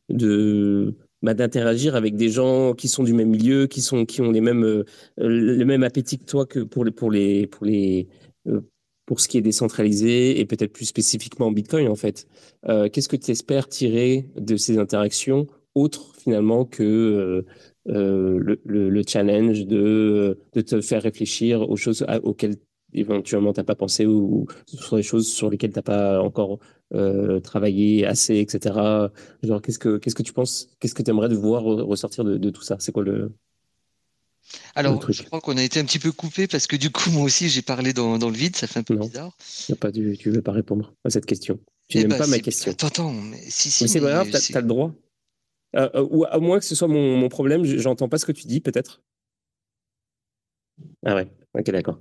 [0.09, 4.31] de, bah, d'interagir avec des gens qui sont du même milieu, qui sont qui ont
[4.31, 4.85] les mêmes euh,
[5.19, 8.09] le même appétit que toi que pour les pour les pour les
[8.49, 8.61] euh,
[9.07, 12.29] pour ce qui est décentralisé et peut-être plus spécifiquement Bitcoin en fait.
[12.65, 17.45] Qu'est-ce que tu espères tirer de ces interactions autres finalement que
[17.87, 22.55] le, le, le, challenge de, de te faire réfléchir aux choses auxquelles
[22.93, 26.59] éventuellement t'as pas pensé ou, sur des choses sur lesquelles t'as pas encore
[26.95, 29.11] euh, travaillé assez, etc.
[29.43, 32.37] Genre, qu'est-ce que qu'est-ce que tu penses, qu'est-ce que tu aimerais de voir ressortir de,
[32.37, 32.77] de tout ça?
[32.81, 33.33] C'est quoi le
[34.75, 37.23] alors, je crois qu'on a été un petit peu coupé parce que du coup, moi
[37.23, 39.37] aussi, j'ai parlé dans, dans, le vide, ça fait un peu non, bizarre.
[39.69, 41.61] Y a pas, tu ne veux pas répondre à cette question.
[41.89, 42.73] Tu eh n'aimes bah, pas ma question.
[42.73, 43.85] Attends, attends, mais si, si.
[43.85, 44.93] Mais c'est pas grave, tu as, le droit.
[45.77, 48.47] Euh, ou à moins que ce soit mon, mon problème, j'entends pas ce que tu
[48.47, 49.03] dis, peut-être?
[51.05, 52.01] Ah ouais, ok, d'accord.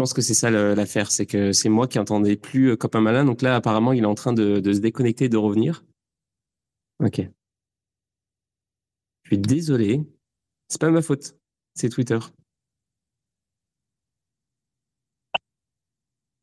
[0.00, 3.26] Pense que c'est ça l'affaire, c'est que c'est moi qui entendais plus Copain Malin.
[3.26, 5.84] Donc là, apparemment, il est en train de, de se déconnecter et de revenir.
[7.04, 7.20] Ok.
[9.24, 10.00] Je suis désolé.
[10.68, 11.34] C'est pas ma faute.
[11.74, 12.18] C'est Twitter.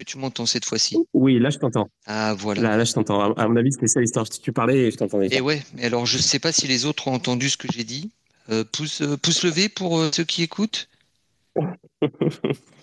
[0.06, 1.90] Tu m'entends cette fois-ci Oui, là je t'entends.
[2.06, 2.62] Ah voilà.
[2.62, 3.34] Là, là je t'entends.
[3.34, 4.30] À mon avis, c'était ça l'histoire.
[4.30, 5.30] Tu parlais et je t'entendais.
[5.32, 7.84] Et ouais, mais alors je sais pas si les autres ont entendu ce que j'ai
[7.84, 8.12] dit.
[8.50, 10.90] Euh, pouce, euh, pouce levé pour euh, ceux qui écoutent.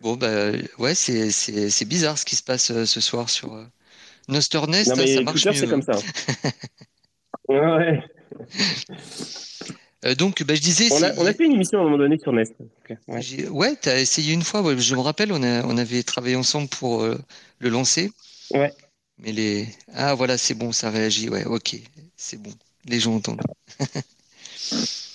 [0.00, 3.64] bon bah ouais, c'est, bizarre ce qui se passe euh, ce soir sur euh,
[4.28, 4.90] Noster Nest.
[4.90, 5.52] Non, mais ça marche mieux.
[5.52, 5.92] c'est comme ça.
[7.48, 8.02] ouais.
[10.04, 10.88] Euh, donc, bah, je disais.
[10.92, 12.54] On a, on a, fait une émission à un moment donné sur Nest.
[12.84, 12.98] Okay.
[13.08, 14.62] Ouais, ouais tu as essayé une fois.
[14.62, 17.18] Ouais, je me rappelle, on, a, on avait travaillé ensemble pour euh,
[17.58, 18.12] le lancer.
[18.52, 18.72] Ouais.
[19.18, 19.68] Mais les.
[19.94, 21.28] Ah, voilà, c'est bon, ça réagit.
[21.28, 21.76] Ouais, ok.
[22.16, 22.52] C'est bon.
[22.86, 23.42] Les gens entendent.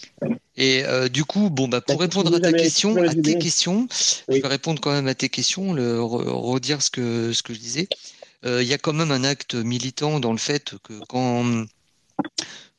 [0.56, 3.88] Et euh, du coup, bon, bah, pour répondre à ta question, à tes questions,
[4.28, 4.38] oui.
[4.38, 7.60] je vais répondre quand même à tes questions, le, redire ce que, ce que je
[7.60, 7.88] disais.
[8.46, 11.66] Il y a quand même un acte militant dans le fait que quand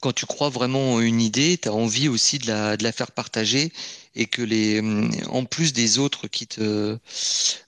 [0.04, 2.92] quand tu crois vraiment en une idée, tu as envie aussi de la, de la
[2.92, 3.72] faire partager
[4.14, 4.82] et que les,
[5.30, 6.98] en plus des autres qui te,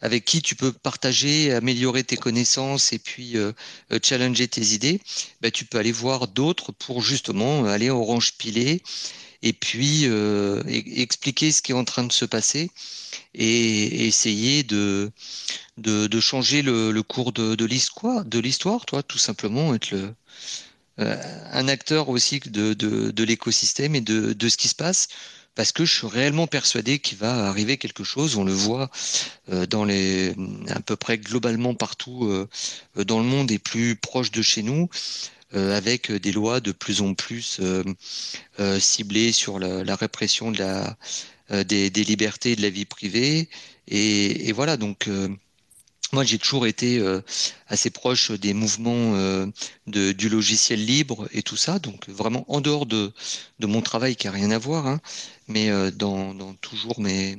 [0.03, 3.53] avec qui tu peux partager, améliorer tes connaissances et puis euh,
[4.03, 5.01] challenger tes idées,
[5.41, 8.83] bah, tu peux aller voir d'autres pour justement aller orange pilé
[9.43, 12.71] et puis euh, expliquer ce qui est en train de se passer
[13.35, 15.11] et, essayer de,
[15.79, 20.15] de, changer le, cours de, de l'histoire, toi, tout simplement être le,
[21.01, 21.17] euh,
[21.53, 25.09] un acteur aussi de, de, l'écosystème et de, ce qui se passe
[25.55, 28.37] parce que je suis réellement persuadé qu'il va arriver quelque chose.
[28.37, 28.91] On le voit
[29.51, 30.35] euh, dans les
[30.69, 32.31] à peu près globalement partout
[32.95, 34.89] dans le monde et plus proche de chez nous,
[35.53, 37.85] avec des lois de plus en plus euh,
[38.61, 40.97] euh, ciblées sur la, la, répression de la
[41.65, 43.49] des, des, libertés et de la vie privée.
[43.87, 45.09] Et, et voilà donc
[46.13, 47.21] moi, j'ai toujours été euh,
[47.67, 49.47] assez proche des mouvements euh,
[49.87, 53.13] de, du logiciel libre et tout ça, donc vraiment en dehors de,
[53.59, 55.01] de mon travail qui a rien à voir, hein,
[55.49, 57.39] mais euh, dans, dans, toujours mes,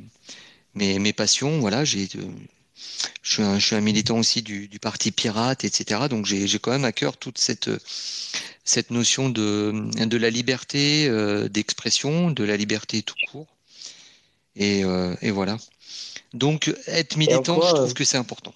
[0.75, 1.59] mes, mes passions.
[1.59, 2.09] Voilà, j'ai,
[3.21, 6.01] je suis, un, je suis un militant aussi du, du parti pirate, etc.
[6.09, 7.69] Donc j'ai, j'ai quand même à cœur toute cette,
[8.63, 9.73] cette notion de,
[10.05, 11.09] de la liberté
[11.49, 13.47] d'expression, de la liberté tout court.
[14.55, 14.83] Et,
[15.21, 15.57] et voilà.
[16.33, 18.53] Donc, être militant, quoi, je trouve que c'est important.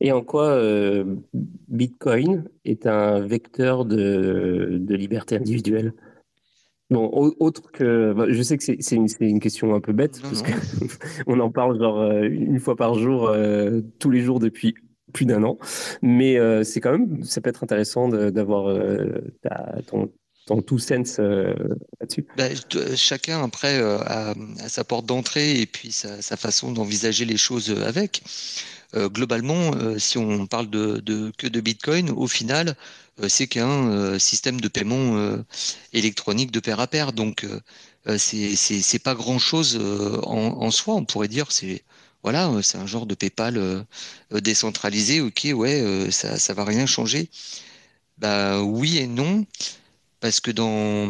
[0.00, 1.04] Et en quoi euh,
[1.68, 5.92] Bitcoin est un vecteur de, de liberté individuelle?
[6.92, 8.12] Bon, autre que.
[8.12, 11.50] Bah, je sais que c'est une, une, question un peu bête, non, parce qu'on en
[11.50, 14.74] parle genre une fois par jour, euh, tous les jours depuis
[15.12, 15.58] plus d'un an.
[16.02, 17.22] Mais euh, c'est quand même.
[17.24, 19.20] Ça peut être intéressant d'avoir euh,
[19.86, 20.10] ton,
[20.46, 21.54] ton tout sens euh,
[22.00, 22.48] là-dessus bah,
[22.96, 27.36] Chacun, après, euh, a, a, sa porte d'entrée et puis sa, sa façon d'envisager les
[27.36, 28.22] choses avec.
[28.94, 32.76] Euh, globalement, si on parle de, que de Bitcoin, au final,
[33.28, 35.36] c'est qu'un système de paiement
[35.92, 37.12] électronique de pair à pair.
[37.12, 37.46] Donc,
[38.16, 39.78] c'est pas grand-chose
[40.24, 40.94] en, en, soi.
[40.94, 41.84] On pourrait dire c'est
[42.22, 43.84] voilà, c'est un genre de PayPal
[44.30, 45.20] décentralisé.
[45.20, 47.28] Ok, ouais, ça, ça va rien changer.
[48.18, 49.46] Bah oui et non
[50.22, 51.08] parce que dans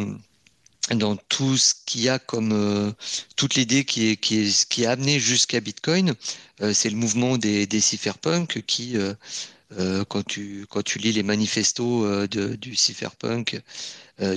[0.91, 2.93] dans tout ce qu'il y a comme euh,
[3.37, 6.15] toute l'idée qui est, qui est qui est amenée jusqu'à Bitcoin,
[6.61, 11.23] euh, c'est le mouvement des, des cypherpunks qui euh, quand tu quand tu lis les
[11.23, 13.61] manifestos de, du cypherpunk,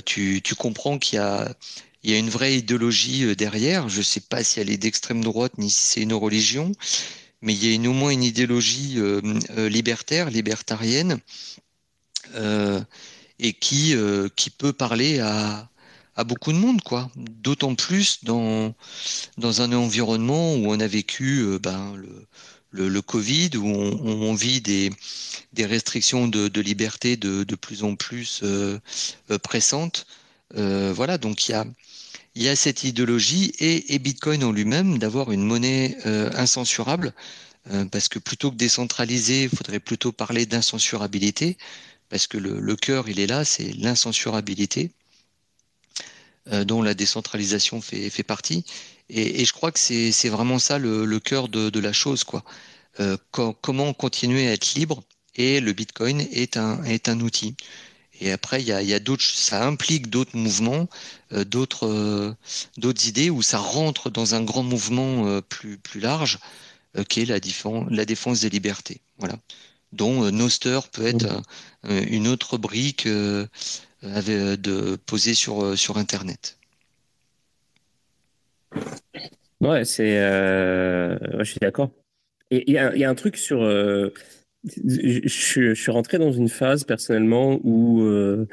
[0.04, 1.54] tu, tu comprends qu'il y a
[2.02, 3.88] il y a une vraie idéologie derrière.
[3.88, 6.72] Je sais pas si elle est d'extrême droite ni si c'est une religion,
[7.42, 8.98] mais il y a une, au moins une idéologie
[9.56, 11.20] libertaire, libertarienne.
[12.34, 12.80] Euh,
[13.38, 15.68] et qui, euh, qui peut parler à,
[16.16, 17.10] à beaucoup de monde, quoi.
[17.16, 18.74] D'autant plus dans,
[19.38, 21.94] dans un environnement où on a vécu euh, ben,
[22.70, 24.90] le, le, Covid, où on, vit des,
[25.52, 28.42] des restrictions de, liberté de, de, plus en plus
[29.42, 30.06] pressantes.
[30.54, 31.64] voilà, donc il y a,
[32.34, 35.96] y a cette idéologie et, et Bitcoin en lui-même d'avoir une monnaie
[36.34, 37.14] incensurable,
[37.90, 41.56] parce que plutôt que décentraliser, il faudrait plutôt parler d'incensurabilité,
[42.10, 44.92] parce que le, le cœur, il est là, c'est l'incensurabilité.
[46.52, 48.64] Euh, dont la décentralisation fait, fait partie.
[49.08, 52.22] Et, et, je crois que c'est vraiment ça le, le cœur de, de, la chose.
[52.22, 52.44] quoi.
[53.00, 55.02] Euh, comment continuer à être libre
[55.34, 57.56] et le Bitcoin est un, est un outil.
[58.20, 60.88] Et après, il y a, y a d'autres, ça implique d'autres mouvements,
[61.32, 62.34] euh, d'autres, euh,
[62.78, 66.38] d'autres idées où ça rentre dans un grand mouvement euh, plus, plus large,
[67.10, 67.38] qui est la,
[67.90, 69.02] la défense des libertés.
[69.18, 69.36] Voilà.
[69.92, 71.42] Dont Noster peut être
[71.84, 73.06] une autre brique
[74.02, 76.58] avait de poser sur, euh, sur Internet.
[79.60, 81.90] Ouais, c'est, euh, je suis d'accord.
[82.50, 83.62] Et il y, y, a un truc sur.
[83.62, 84.12] Euh,
[84.84, 88.46] je, je, suis rentré dans une phase personnellement où, euh,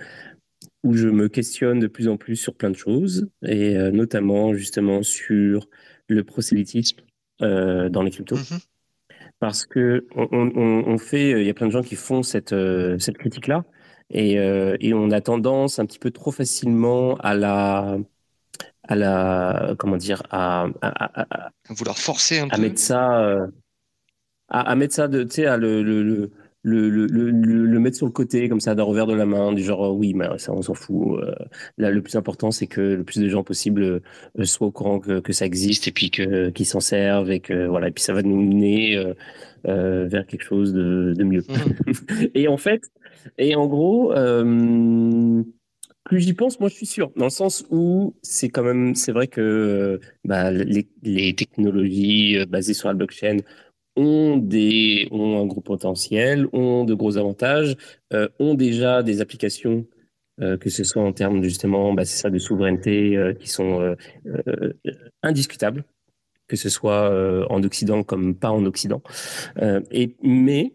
[0.84, 4.54] où je me questionne de plus en plus sur plein de choses, et euh, notamment
[4.54, 5.68] justement sur
[6.08, 7.02] le prosélytisme
[7.40, 8.38] dans les cryptos.
[8.38, 8.66] Mm -hmm.
[9.40, 12.56] Parce que on, on, on, fait, il y a plein de gens qui font cette,
[13.00, 13.66] cette critique-là,
[14.10, 17.98] et, euh, et, on a tendance un petit peu trop facilement à la,
[18.84, 22.62] à la, comment dire, à, à, à, à vouloir forcer un à peu.
[22.62, 23.48] mettre ça, euh,
[24.50, 26.32] à, mettre ça de, tu sais, à le, le, le
[26.64, 29.52] le, le, le, le, mettre sur le côté comme ça d'un revers de la main
[29.52, 31.36] du genre oui mais ça on s'en fout euh,
[31.78, 33.84] là le plus important c'est que le plus de gens possible
[34.40, 37.42] euh, soient au courant que, que ça existe et puis que qu'ils s'en servent et
[37.42, 39.14] que voilà et puis ça va nous mener euh,
[39.68, 42.26] euh vers quelque chose de, de mieux mmh.
[42.34, 42.90] et en fait
[43.38, 45.44] et en gros euh,
[46.04, 49.14] plus j'y pense, moi je suis sûr, dans le sens où c'est quand même, c'est
[49.14, 53.38] vrai que bah, les, technologies basées sur la blockchain
[53.96, 57.76] ont, des, ont un gros potentiel, ont de gros avantages,
[58.14, 59.86] euh, ont déjà des applications,
[60.42, 63.82] euh, que ce soit en termes justement, bah, c'est ça, de souveraineté, euh, qui sont
[63.82, 63.96] euh,
[64.28, 64.74] euh,
[65.22, 65.86] indiscutables,
[66.48, 69.02] que ce soit euh, en Occident comme pas en Occident.
[69.92, 70.74] et, mais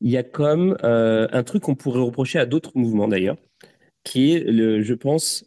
[0.00, 3.36] il y a comme un truc qu'on pourrait reprocher à d'autres mouvements d'ailleurs,
[4.04, 5.44] qui est, le, je pense,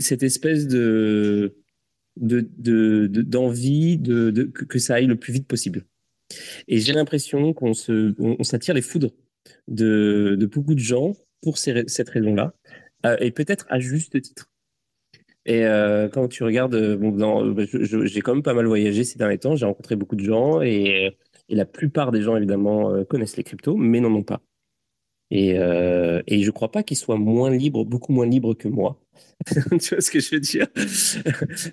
[0.00, 1.56] cette espèce de
[2.16, 5.84] d'envie de, que, ça aille le plus vite possible.
[6.66, 9.12] Et j'ai l'impression qu'on s'attire les foudres
[9.68, 12.54] de, beaucoup de gens pour ces, cette raison-là,
[13.04, 14.50] euh, et peut-être à juste titre.
[15.44, 16.74] Et euh, quand tu regardes,
[18.04, 21.16] j'ai quand même pas mal voyagé ces derniers temps, j'ai rencontré beaucoup de gens, et,
[21.48, 24.42] et, la plupart des gens, évidemment, euh, connaissent les cryptos, mais n'en ont pas.
[25.30, 29.00] Et, euh, je crois pas qu'ils soient moins libres, beaucoup moins libres que moi.
[29.80, 30.66] tu vois ce que je veux dire?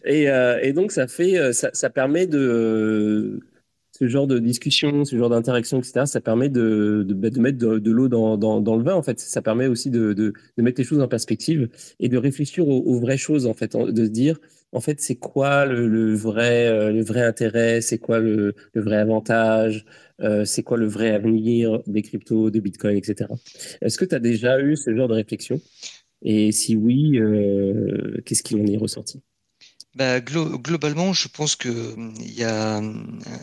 [0.05, 3.39] Et, euh, et, donc ça fait, ça, permet de
[3.91, 6.05] ce genre de discussion, ce genre d'interaction, etc.
[6.05, 8.95] Ça permet de, de mettre de, l'eau dans, le vin.
[8.95, 12.99] En fait, ça permet aussi de, mettre les choses en perspective et de réfléchir aux
[12.99, 13.45] vraies choses.
[13.45, 14.39] En fait, de se dire,
[14.73, 18.97] en fait, c'est quoi le, le, vrai, euh, le vrai intérêt, c'est quoi le, vrai
[18.97, 19.85] avantage,
[20.21, 23.29] euh, c'est quoi le vrai avenir des cryptos, de Bitcoin, etc.
[23.81, 25.61] Est-ce que tu as déjà eu ce genre de réflexion?
[26.23, 29.21] Et si oui, euh, qu'est-ce qui en est ressorti
[29.95, 31.69] bah, glo globalement, je pense que
[32.19, 32.81] y a,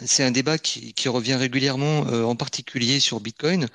[0.04, 3.68] c'est un débat qui, revient régulièrement, en particulier sur Bitcoin.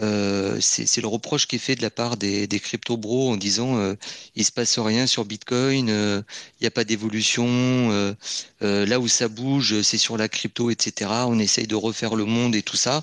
[0.00, 3.36] Euh, c'est le reproche qui est fait de la part des, des crypto bros en
[3.36, 3.94] disant euh,
[4.36, 6.22] il se passe rien sur Bitcoin, euh,
[6.60, 8.14] il n'y a pas d'évolution, euh,
[8.62, 11.10] euh, là où ça bouge, c'est sur la crypto, etc.
[11.26, 13.02] On essaye de refaire le monde et tout ça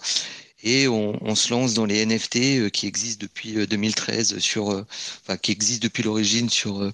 [0.63, 4.85] et on, on, se lance dans les NFT qui existent depuis 2013 euh, sur,
[5.21, 6.91] enfin, qui existent depuis l'origine sur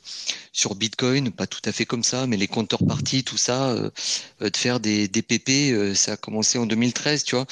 [0.51, 4.57] sur Bitcoin, pas tout à fait comme ça, mais les compteurs parties, tout ça, de
[4.57, 7.45] faire des, des PP, ça a commencé en 2013, tu vois.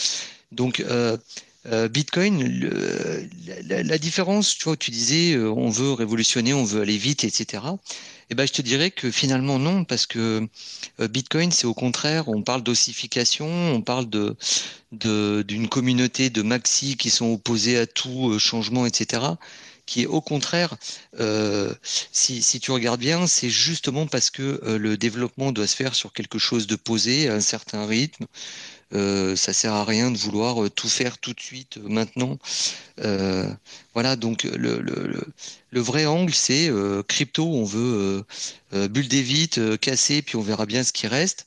[0.52, 0.84] Donc
[1.66, 3.28] Bitcoin, le,
[3.68, 7.64] la, différence, tu vois, tu disais, on veut révolutionner, on veut aller vite, etc.
[8.30, 10.48] Eh ben, je te dirais que finalement non, parce que
[11.00, 14.36] Bitcoin, c'est au contraire, on parle d'ossification, on parle de
[14.92, 19.34] d'une communauté de maxi qui sont opposés à tout changement, etc
[19.90, 20.78] qui est au contraire,
[21.20, 25.96] euh, si, tu regardes bien, c'est justement parce que euh, le développement doit se faire
[25.96, 28.28] sur quelque chose de posé, à un certain rythme.
[28.94, 32.38] Euh, ça sert à rien de vouloir tout faire tout de suite maintenant.
[33.94, 36.72] voilà, donc le, vrai angle, c'est
[37.08, 38.26] crypto, on veut
[38.74, 41.46] builder vite, casser, puis on verra bien ce qui reste.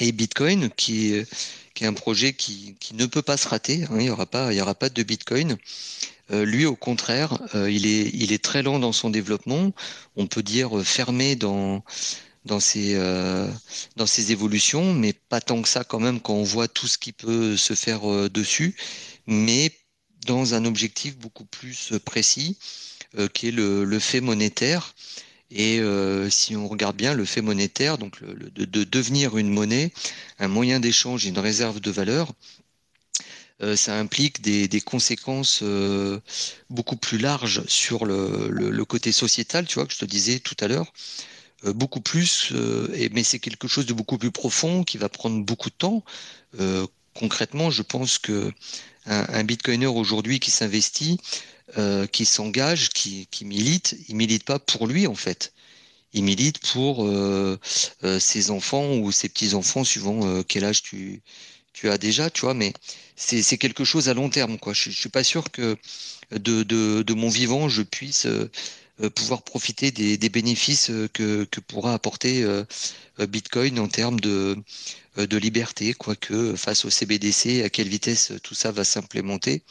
[0.00, 1.26] Et Bitcoin, qui est,
[1.82, 5.56] un projet qui, ne peut pas se rater, hein, il n'y aura, pas, de Bitcoin.
[6.30, 9.72] Euh, lui, au contraire, euh, il, est, il est très lent dans son développement.
[10.16, 11.82] On peut dire fermé dans,
[12.44, 12.94] dans ces,
[13.96, 16.98] dans ces évolutions, mais pas tant que ça quand même quand on voit tout ce
[16.98, 18.76] qui peut se faire dessus,
[19.26, 19.72] mais
[20.26, 22.58] dans un objectif beaucoup plus précis,
[23.34, 24.94] qui est le, le fait monétaire.
[25.50, 29.92] Et euh, si on regarde bien le fait monétaire, donc de, de, devenir une monnaie,
[30.38, 32.32] un moyen d'échange, une réserve de valeur,
[33.62, 36.20] euh, ça implique des, des conséquences euh,
[36.70, 40.56] beaucoup plus larges sur le, le, côté sociétal, tu vois, que je te disais tout
[40.60, 40.92] à l'heure.
[41.64, 45.08] Euh, beaucoup plus, euh, et, mais c'est quelque chose de beaucoup plus profond qui va
[45.08, 46.04] prendre beaucoup de temps.
[47.14, 48.52] concrètement, je pense que
[49.06, 51.18] un, bitcoiner aujourd'hui qui s'investit,
[51.76, 55.52] euh, qui s'engage, qui, milite, il milite pas pour lui en fait.
[56.14, 57.58] Il milite pour euh,
[58.04, 61.22] euh, ses enfants ou ses petits-enfants, suivant euh, quel âge tu,
[61.84, 62.72] as déjà, tu vois, mais
[63.16, 64.72] c'est quelque chose à long terme, quoi.
[64.72, 65.76] Je, je suis pas sûr que
[66.32, 68.50] de, mon vivant, je puisse euh,
[69.14, 72.44] pouvoir profiter des, des bénéfices que, que, pourra apporter
[73.18, 74.56] Bitcoin en termes de,
[75.16, 79.62] de liberté, quoique face au CBDC, à quelle vitesse tout ça va s'implémenter.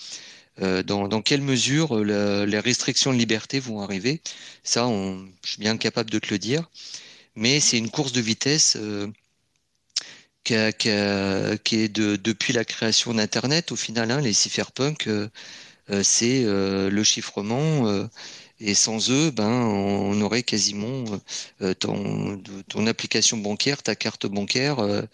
[0.62, 4.22] Euh, dans, dans, quelle mesure les restrictions de liberté vont arriver?
[4.64, 6.70] Ça, on, je suis bien capable de te le dire.
[7.36, 9.08] Mais c'est une course de vitesse euh,
[10.42, 13.72] qui, est de, depuis la création d'Internet.
[13.72, 15.30] Au final, hein, les cypherpunks, euh,
[15.92, 18.08] euh c'est euh, le chiffrement.
[18.60, 21.04] Et sans eux, ben, on aurait quasiment
[21.80, 25.08] ton, ton application bancaire, ta carte bancaire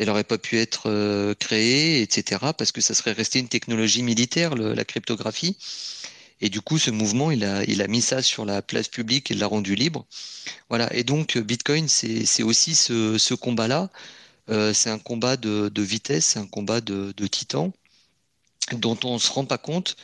[0.00, 4.02] elle n'aurait pas pu être euh, créée, etc., parce que ça serait resté une technologie
[4.02, 5.58] militaire, le, la cryptographie.
[6.40, 9.30] Et du coup, ce mouvement, il a, il a mis ça sur la place publique
[9.30, 10.06] et l'a rendu libre.
[10.70, 10.90] Voilà.
[10.96, 13.90] Et donc, Bitcoin, c'est aussi ce, ce combat-là.
[14.48, 17.70] Euh, c'est un combat de, de vitesse, c'est un combat de, de titan,
[18.72, 19.96] dont on ne se rend pas compte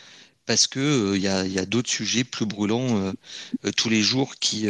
[0.46, 3.12] parce que il euh, y a, y a d'autres sujets plus brûlants euh,
[3.64, 4.68] euh, tous les jours qui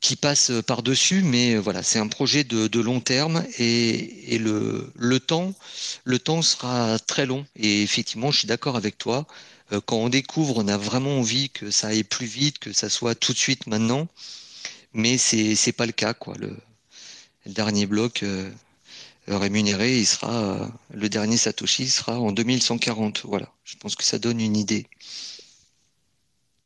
[0.00, 5.52] qui par-dessus, mais voilà, c'est un projet de, long terme et, le, le, temps,
[6.04, 7.44] le temps sera très long.
[7.56, 9.26] Et effectivement, je suis d'accord avec toi.
[9.86, 13.16] Quand on découvre, on a vraiment envie que ça aille plus vite, que ça soit
[13.16, 14.06] tout de suite maintenant,
[14.92, 16.36] mais c'est c'est pas le cas quoi.
[16.38, 16.56] Le,
[17.46, 18.24] dernier bloc
[19.36, 23.24] rémunéré, il sera euh, le dernier Satoshi sera en 2140.
[23.26, 24.86] Voilà, je pense que ça donne une idée.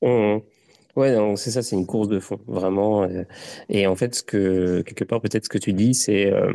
[0.03, 0.39] Mmh.
[0.97, 3.09] Ouais, c'est ça, c'est une course de fond, vraiment.
[3.71, 6.53] Et en fait, quelque part, peut-être ce que tu dis, c'est euh,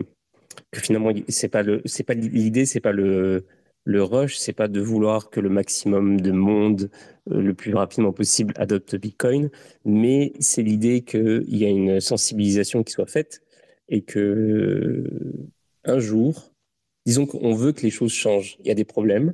[0.72, 3.46] que finalement, c'est pas le, c'est pas l'idée, c'est pas le
[3.88, 6.90] le rush, c'est pas de vouloir que le maximum de monde
[7.32, 9.50] euh, le plus rapidement possible adopte Bitcoin,
[9.86, 13.42] mais c'est l'idée qu'il y a une sensibilisation qui soit faite
[13.88, 15.06] et que
[15.88, 16.54] un jour,
[17.06, 18.58] disons qu'on veut que les choses changent.
[18.62, 19.34] Il y a des problèmes,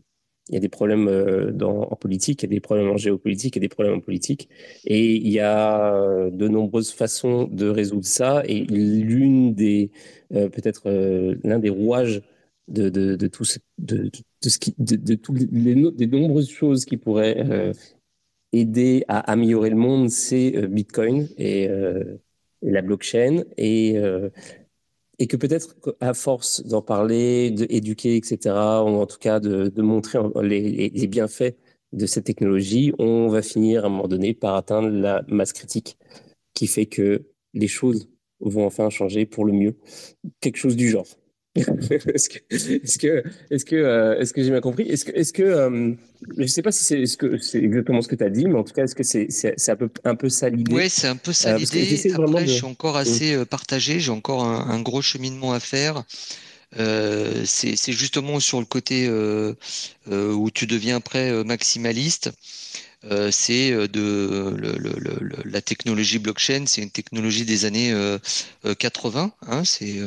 [0.50, 3.56] il y a des problèmes euh, en politique, il y a des problèmes en géopolitique,
[3.56, 4.50] il y a des problèmes en politique.
[4.86, 8.44] Et il y a euh, de nombreuses façons de résoudre ça.
[8.46, 9.92] Et l'une des,
[10.34, 10.90] euh, peut-être
[11.44, 12.22] l'un des rouages
[12.68, 14.10] de, de, de, tout ce, de,
[14.78, 17.74] de, toutes les, des nombreuses choses qui pourraient
[18.52, 21.70] aider à améliorer le monde, c'est Bitcoin et, et,
[22.62, 23.44] la blockchain.
[23.58, 23.98] Et
[25.24, 30.20] et que peut-être à force d'en parler, d'éduquer, etc., ou en tout cas de, montrer
[30.42, 31.56] les, bienfaits
[31.94, 35.98] de cette technologie, on va finir à un moment donné par atteindre la masse critique
[36.54, 38.10] qui fait que les choses
[38.42, 39.78] vont enfin changer pour le mieux.
[40.42, 41.08] Quelque chose du genre.
[41.56, 44.90] est-ce que est-ce que est-ce que euh, est-ce que j'ai bien compris?
[44.90, 45.94] Est-ce que est-ce que euh,
[46.36, 48.58] je sais pas si c'est ce que c'est exactement ce que tu as dit, mais
[48.58, 50.74] en tout cas est-ce que c'est c'est, c'est un peu un peu ça l'idée?
[50.74, 52.12] Ouais, c'est un peu ça euh, l'idée.
[52.12, 52.48] Après, de...
[52.48, 54.00] je suis encore assez partagé.
[54.00, 56.04] J'ai encore un, un, gros cheminement à faire.
[56.76, 59.08] C'est, c'est justement sur le côté
[60.08, 62.32] où tu deviens après maximaliste.
[63.30, 67.94] c'est de le, le, le, la technologie blockchain, c'est une technologie des années
[68.80, 69.32] 80.
[69.46, 70.00] Hein, c'est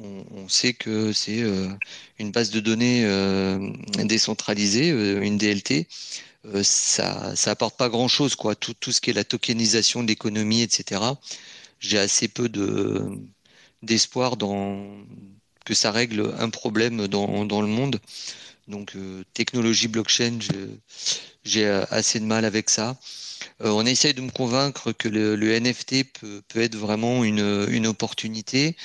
[0.00, 1.68] on, sait que c'est euh,
[2.18, 3.58] une base de données euh,
[4.04, 5.86] décentralisée, euh, une DLT.
[6.62, 8.54] ça, ça apporte pas grand chose, quoi.
[8.54, 11.02] Tout, tout ce qui est la tokenisation de l'économie, etc.
[11.80, 13.04] J'ai assez peu de
[13.82, 14.88] d'espoir dans
[15.64, 18.00] que ça règle un problème dans, dans le monde.
[18.66, 20.38] Donc, euh, technologie blockchain,
[21.44, 22.98] j'ai assez de mal avec ça.
[23.60, 27.86] On essaye de me convaincre que le, le NFT peut, peut, être vraiment une, une
[27.86, 28.76] opportunité.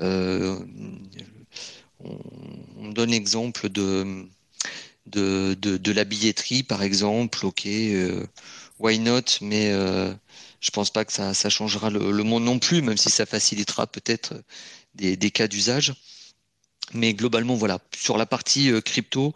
[0.00, 0.58] Euh,
[2.04, 2.18] on,
[2.78, 4.26] on, donne l'exemple de,
[5.06, 7.44] de, de, de, la billetterie, par exemple.
[7.44, 8.26] Ok, euh,
[8.78, 9.22] why not?
[9.40, 10.12] Mais euh,
[10.60, 13.26] je pense pas que ça, ça changera le, le, monde non plus, même si ça
[13.26, 14.34] facilitera peut-être
[14.94, 15.94] des, des, cas d'usage.
[16.92, 19.34] Mais globalement, voilà, sur la partie euh, crypto,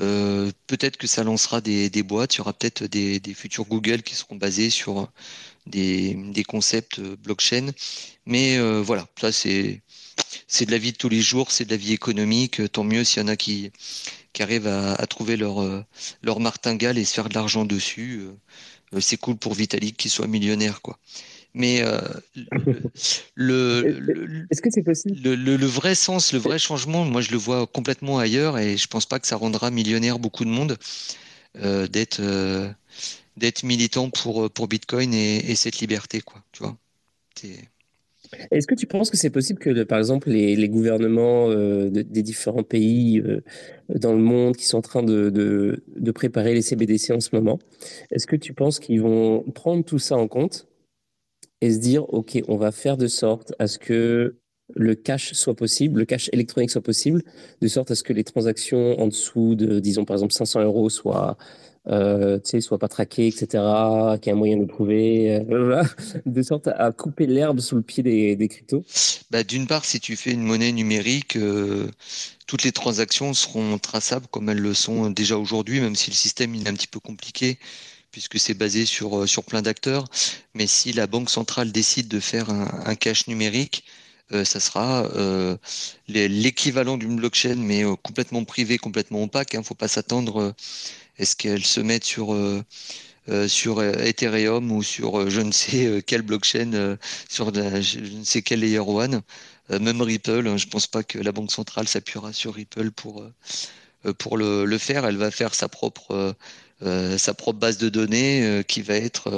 [0.00, 2.34] euh, peut-être que ça lancera des, des, boîtes.
[2.34, 5.10] Il y aura peut-être des, des, futurs Google qui seront basés sur
[5.66, 7.70] des, des concepts blockchain.
[8.26, 9.82] Mais voilà, ça c'est
[10.46, 12.60] c'est de la vie de tous les jours, c'est de la vie économique.
[12.72, 13.70] Tant mieux s'il y en a qui,
[14.32, 15.84] qui arrivent à, à trouver leur,
[16.22, 18.22] leur martingale et se faire de l'argent dessus.
[19.00, 20.98] C'est cool pour Vitalik qu'il soit millionnaire, quoi.
[21.56, 21.98] Mais euh,
[23.34, 25.18] le, est-ce que c'est possible?
[25.22, 29.06] le, vrai sens, le vrai changement, moi je le vois complètement ailleurs et je pense
[29.06, 30.76] pas que ça rendra millionnaire beaucoup de monde
[31.56, 32.70] euh, d'être euh,
[33.38, 36.44] d'être militant pour pour Bitcoin et, cette liberté, quoi.
[36.52, 36.76] Tu vois.
[38.50, 43.22] Est-ce que tu penses que c'est possible que, par exemple, les, gouvernements des différents pays
[43.88, 47.58] dans le monde qui sont en train de, de préparer les CBDC en ce moment,
[48.10, 50.66] est-ce que tu penses qu'ils vont prendre tout ça en compte
[51.60, 54.36] et se dire, OK, on va faire de sorte à ce que
[54.74, 57.22] le cash soit possible, le cash électronique soit possible,
[57.60, 60.90] de sorte à ce que les transactions en dessous de, disons par exemple 500 euros
[60.90, 61.36] soient,
[61.88, 63.46] euh, soient pas traquées, etc.,
[64.20, 65.84] qu'il y un moyen de prouver, euh,
[66.26, 68.84] de sorte à couper l'herbe sous le pied des, cryptos
[69.30, 71.88] bah, D'une part, si tu fais une monnaie numérique, euh,
[72.46, 76.54] toutes les transactions seront traçables comme elles le sont déjà aujourd'hui, même si le système
[76.54, 77.58] est un petit peu compliqué
[78.12, 80.04] puisque c'est basé sur, euh, sur plein d'acteurs.
[80.54, 83.84] Mais si la Banque centrale décide de faire un, cash numérique,
[84.32, 85.06] euh, ça sera
[86.08, 89.52] l'équivalent d'une blockchain, mais complètement privé, complètement opaque.
[89.52, 89.60] Il hein.
[89.60, 90.54] ne faut pas s'attendre.
[91.18, 92.36] Est-ce qu'elle se met sur
[93.48, 96.96] sur Ethereum ou sur je ne sais quelle blockchain,
[97.28, 99.22] sur je ne sais quel layer one,
[99.70, 100.46] même Ripple.
[100.46, 100.56] Hein.
[100.56, 103.24] je ne pense pas que la banque centrale s'appuiera sur Ripple pour
[104.18, 105.06] pour le, faire.
[105.06, 106.36] Elle va faire sa propre
[106.82, 109.28] euh, sa propre base de données euh, qui va être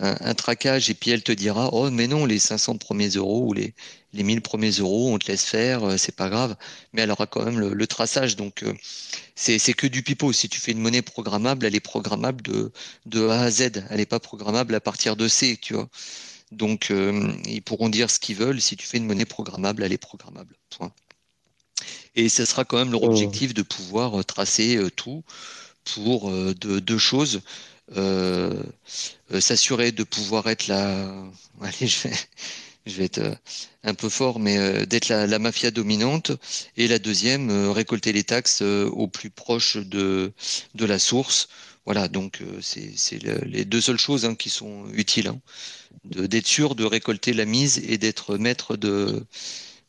[0.00, 0.88] euh, un, traquage.
[0.88, 3.74] Et puis elle te dira oh mais non les 500 premiers euros ou les
[4.14, 6.56] les 1000 premiers euros on te laisse faire c'est pas grave.
[6.94, 8.36] Mais elle aura quand même le, traçage.
[8.36, 8.64] Donc
[9.34, 10.32] c'est c'est que du pipeau.
[10.32, 12.72] Si tu fais une monnaie programmable elle est programmable de
[13.04, 13.84] de A à Z.
[13.90, 15.88] Elle n'est pas programmable à partir de C tu vois.
[16.50, 16.90] Donc
[17.46, 18.60] ils pourront dire ce qu'ils veulent.
[18.60, 20.56] Si tu fais une monnaie programmable elle est programmable.
[22.16, 25.22] Et ce sera quand même leur objectif de pouvoir tracer tout
[25.94, 27.40] pour euh, deux, choses.
[27.96, 28.62] Euh,
[29.32, 31.24] euh, s'assurer de pouvoir être la.
[31.60, 31.88] Allez,
[32.86, 33.36] je vais, être
[33.82, 36.32] un peu fort, mais d'être la, mafia dominante.
[36.76, 40.32] Et la deuxième, récolter les taxes au plus proche de,
[40.74, 41.48] de la source.
[41.86, 45.28] Voilà, donc c'est les deux seules choses hein, qui sont utiles.
[45.28, 45.40] Hein.
[46.04, 49.26] D'être sûr de récolter la mise et d'être maître de,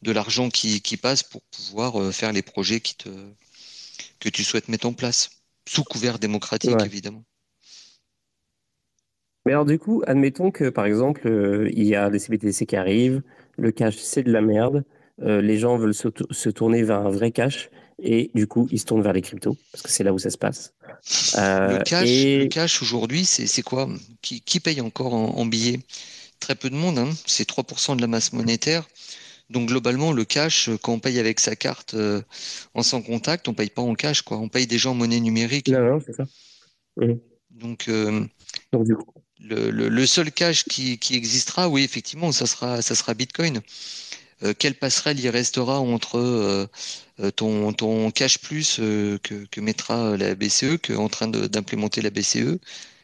[0.02, 3.10] de l'argent qui, qui, passe pour pouvoir faire les projets qui te,
[4.20, 7.24] que tu souhaites mettre en place sous couvert démocratique, évidemment.
[9.45, 12.76] Mais alors du coup, admettons que par exemple, euh, il y a des CBTC qui
[12.76, 13.24] arrivent,
[13.57, 14.84] le cash c'est de la merde,
[15.22, 17.70] euh, les gens veulent se, tourner vers un vrai cash
[18.03, 20.30] et du coup ils se tournent vers les cryptos parce que c'est là où ça
[20.30, 20.74] se passe.
[21.38, 23.89] Euh, le cash, aujourd'hui, c'est quoi?
[24.22, 25.80] Qui, paye encore en, billets?
[26.39, 27.09] Très peu de monde, hein.
[27.28, 28.88] c'est 3% de la masse monétaire.
[29.52, 32.22] Donc globalement, le cash, euh, quand on paye avec sa carte euh,
[32.74, 34.38] en sans contact, on paye pas en cash, quoi.
[34.38, 35.68] On paye déjà en monnaie numérique.
[35.68, 36.24] Non, non, c'est ça.
[37.49, 38.26] Donc, euh,
[39.41, 43.62] Le, seul cash qui, existera, oui, effectivement, ça sera, ça sera Bitcoin.
[44.58, 46.70] quelle passerelle il restera entre
[47.36, 52.58] ton, ton cash plus que, mettra la BCE, que en train d'implémenter la BCE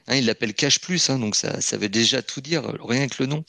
[0.07, 3.21] hein, Il l'appelle cash plus, hein, donc ça, ça veut déjà tout dire, rien que
[3.21, 3.43] le nom.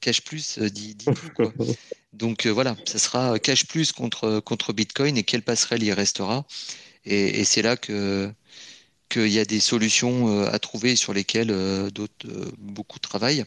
[0.00, 1.30] Cash plus dit, dit tout.
[1.36, 1.52] Quoi.
[2.12, 6.44] Donc euh, voilà, ça sera cash plus contre, contre Bitcoin et quelle passerelle il restera.
[7.04, 8.32] Et, c'est là que
[9.08, 12.26] qu'il y a des solutions euh, à trouver sur lesquelles euh, d'autres
[12.58, 13.44] beaucoup travaillent.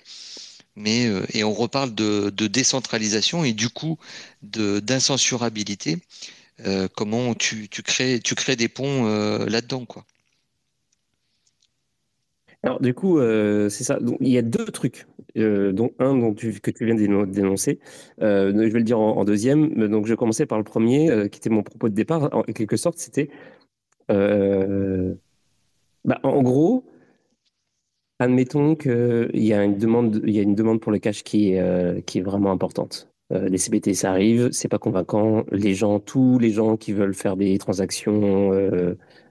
[0.75, 3.97] Mais et on reparle de, décentralisation et du coup
[4.41, 5.99] de d'incensurabilité.
[6.95, 9.05] comment tu, tu, crées tu crées des ponts
[9.45, 10.05] là-dedans quoi.
[12.65, 13.99] Alors, du coup, euh, c'est ça.
[13.99, 15.05] Donc, il y a deux trucs,
[15.37, 17.79] euh, dont un dont tu, que tu viens de dénoncer.
[18.21, 19.87] Euh, je vais le dire en, deuxième.
[19.87, 22.29] Donc, je commencer par le premier, qui était mon propos de départ.
[22.33, 23.29] En quelque sorte, c'était.
[24.09, 26.85] Bah, en gros,
[28.19, 32.05] admettons qu'il y a une demande, y a une demande pour le cash qui est,
[32.05, 33.09] qui est vraiment importante.
[33.29, 35.43] les CBT, ça arrive, c'est pas convaincant.
[35.51, 38.51] Les gens, tous les gens qui veulent faire des transactions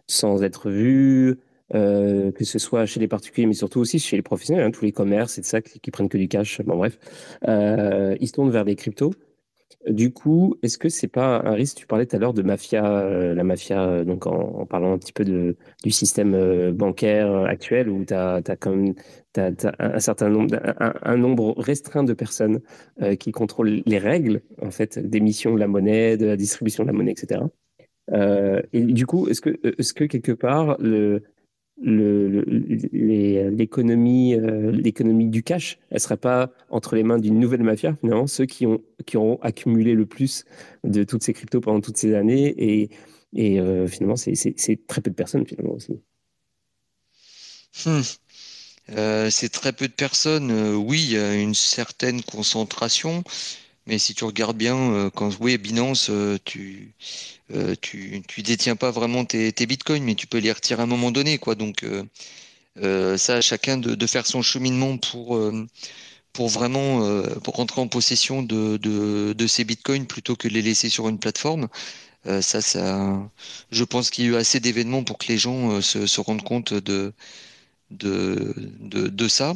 [0.07, 1.41] sans être vus,
[1.73, 4.85] euh, que ce soit chez les particuliers, mais surtout aussi chez les professionnels, hein, tous
[4.85, 6.61] les commerces et de ça qui, prennent que du cash.
[6.61, 6.99] Bon, bref,
[7.49, 9.15] euh, ils se tournent vers des cryptos.
[9.89, 11.79] Du coup, est-ce que c'est pas un risque?
[11.79, 15.13] Tu parlais tout à l'heure de mafia, euh, la mafia, donc en, parlant un petit
[15.15, 18.95] peu de, du système bancaire actuel où tu as, comme
[19.37, 22.61] un certain nombre, un, nombre restreint de personnes
[23.19, 26.95] qui contrôlent les règles en fait d'émission de la monnaie, de la distribution de la
[26.95, 27.41] monnaie, etc.
[28.73, 31.25] et du coup, est-ce que, est-ce que quelque part le,
[33.53, 34.37] l'économie
[34.73, 38.67] l'économie du cash, elle serait pas entre les mains d'une nouvelle mafia finalement, ceux qui
[38.67, 40.45] ont qui ont accumulé le plus
[40.85, 42.91] de toutes ces cryptos pendant toutes ces années et
[43.35, 45.99] et finalement c'est très peu de personnes finalement aussi.
[47.85, 48.03] Hmm.
[49.31, 50.53] c'est très peu de personnes.
[50.77, 53.25] oui, il y a une certaine concentration,
[53.87, 56.95] mais si tu regardes bien, euh, quand oui, Binance, euh, tu,
[57.55, 60.85] euh, tu, tu détiens pas vraiment tes, tes, bitcoins, mais tu peux les retirer à
[60.85, 61.55] un moment donné, quoi.
[61.55, 61.85] Donc
[62.77, 65.41] ça, à chacun de, de, faire son cheminement pour
[66.33, 67.01] pour vraiment
[67.45, 71.19] pour rentrer en possession de, de, de ces bitcoins plutôt que les laisser sur une
[71.19, 71.69] plateforme.
[72.41, 73.31] ça, ça,
[73.71, 76.43] je pense qu'il y a eu assez d'événements pour que les gens se, se rendent
[76.43, 77.13] compte de,
[77.91, 79.55] de, de, de ça.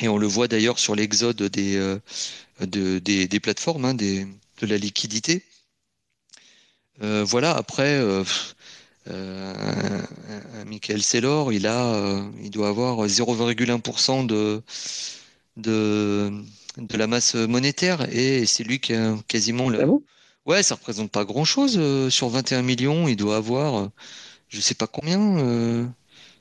[0.00, 1.98] Et on le voit d'ailleurs sur l'exode des,
[2.60, 4.26] de, des, plateformes, hein, des,
[4.60, 5.44] de la liquidité.
[7.02, 8.22] Euh, voilà, après, euh,
[9.10, 10.02] euh,
[10.66, 14.62] Michael Saylor, il, a, il doit avoir 0,1% de,
[15.56, 16.32] de,
[16.76, 19.82] de la masse monétaire et c'est lui qui a quasiment le.
[19.82, 19.86] Ah
[20.46, 21.80] ouais, ça représente pas grand chose.
[22.10, 23.90] sur 21 millions, il doit avoir,
[24.48, 25.90] je sais pas combien,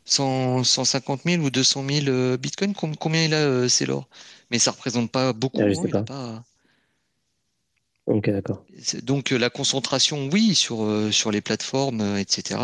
[0.06, 2.74] 150 000 ou 200 000 bitcoins.
[2.74, 4.08] Combien il a, Saylor?
[4.52, 5.62] Mais ça représente pas beaucoup.
[5.62, 6.44] Ah, pas.
[8.06, 8.66] Ok, d'accord.
[9.04, 12.60] Donc euh, la concentration, oui, sur, euh, sur les plateformes, euh, etc.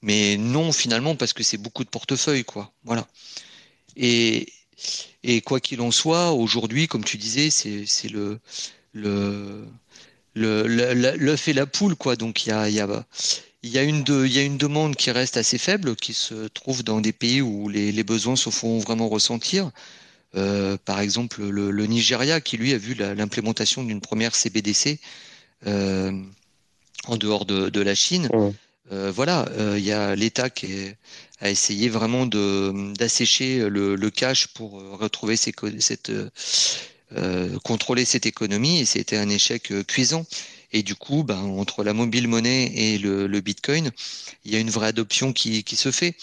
[0.00, 2.72] Mais non, finalement, parce que c'est beaucoup de portefeuilles, quoi.
[2.84, 3.06] Voilà.
[3.96, 4.52] Et,
[5.22, 8.40] et quoi qu'il en soit, aujourd'hui, comme tu disais, c'est le
[8.94, 9.66] le
[10.34, 12.16] l'œuf et la poule, quoi.
[12.16, 13.04] Donc il y a, y, a,
[13.64, 16.84] y, a une de, y a une demande qui reste assez faible, qui se trouve
[16.84, 19.72] dans des pays où les, les besoins se font vraiment ressentir.
[20.36, 24.98] Euh, par exemple, le, Nigeria, qui lui a vu l'implémentation d'une première CBDC
[25.66, 26.12] euh,
[27.06, 28.28] en dehors de, la Chine.
[28.92, 30.92] Euh, voilà, il y a l'État qui
[31.40, 36.12] a essayé vraiment d'assécher le, cash pour retrouver cette,
[37.64, 40.26] contrôler cette économie et c'était un échec cuisant.
[40.70, 43.90] Et du coup, ben, entre la mobile monnaie et le, Bitcoin,
[44.44, 46.14] il y a une vraie adoption qui se fait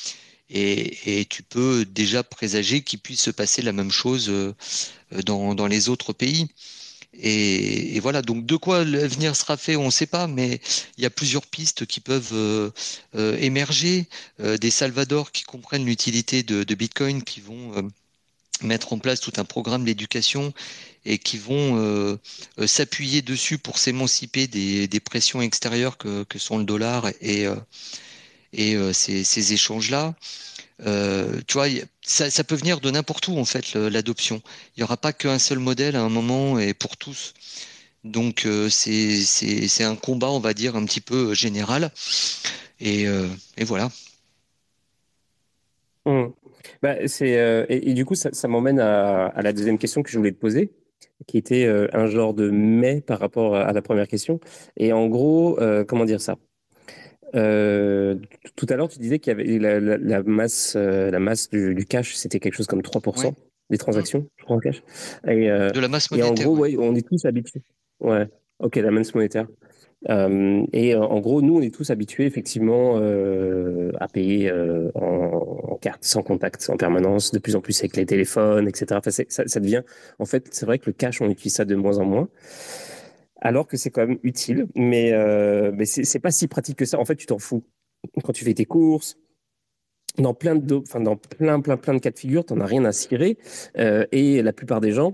[0.49, 4.53] et, tu peux déjà présager qu'il puisse se passer la même chose euh,
[5.25, 6.47] dans, dans les autres pays.
[7.17, 10.59] Et, voilà, donc de quoi l'avenir sera fait, on ne sait pas, mais
[10.97, 12.69] il y a plusieurs pistes qui peuvent euh,
[13.15, 14.07] euh, émerger.
[14.39, 17.89] des Salvador qui comprennent l'utilité de, Bitcoin, qui vont
[18.61, 20.53] mettre en place tout un programme d'éducation
[21.05, 22.19] et qui vont
[22.65, 27.47] s'appuyer dessus pour s'émanciper des, des, pressions extérieures que, que, sont le dollar et,
[28.55, 30.15] et euh, ces, échanges-là.
[30.85, 31.67] Euh, tu vois,
[32.01, 34.41] ça, peut venir de n'importe où en fait l'adoption.
[34.75, 37.33] Il n'y aura pas qu'un seul modèle à un moment et pour tous.
[38.03, 41.91] Donc euh, c'est un combat, on va dire, un petit peu général.
[42.79, 43.07] Et,
[43.61, 43.89] voilà.
[46.05, 46.25] Mmh.
[46.81, 50.39] Bah, et, du coup, ça, m'emmène à, à, la deuxième question que je voulais te
[50.39, 50.71] poser,
[51.25, 54.39] qui était un genre de mais par rapport à la première question.
[54.77, 56.35] Et en gros, comment dire ça?
[57.33, 58.15] Euh,
[58.55, 62.15] tout à l'heure, tu disais qu'il y avait la, masse, euh, la masse du, cash,
[62.15, 63.33] c'était quelque chose comme 3%
[63.71, 64.83] des transactions, je crois, en cash.
[65.27, 66.31] Et, euh, de la masse monétaire.
[66.31, 66.75] Et en gros, ouais.
[66.77, 67.63] on est tous habitués.
[67.99, 68.27] Ouais,
[68.59, 69.47] ok, la masse monétaire.
[70.07, 74.51] et en gros, nous, on est tous habitués effectivement à payer
[74.93, 78.99] en, carte, sans contact, en permanence, de plus en plus avec les téléphones, etc.
[79.07, 79.81] ça, ça, devient,
[80.19, 82.29] en fait, c'est vrai que le cash, on utilise ça de moins en moins
[83.45, 86.99] alors que c'est quand même utile, mais, euh, mais c'est pas si pratique que ça.
[86.99, 87.63] En fait, tu t'en fous.
[88.23, 89.17] Quand tu fais tes courses,
[90.17, 92.65] dans plein de, enfin, dans plein, plein, plein de cas de figure, tu n'en as
[92.65, 93.37] rien à cirer.
[93.77, 95.13] Euh, et la plupart des gens,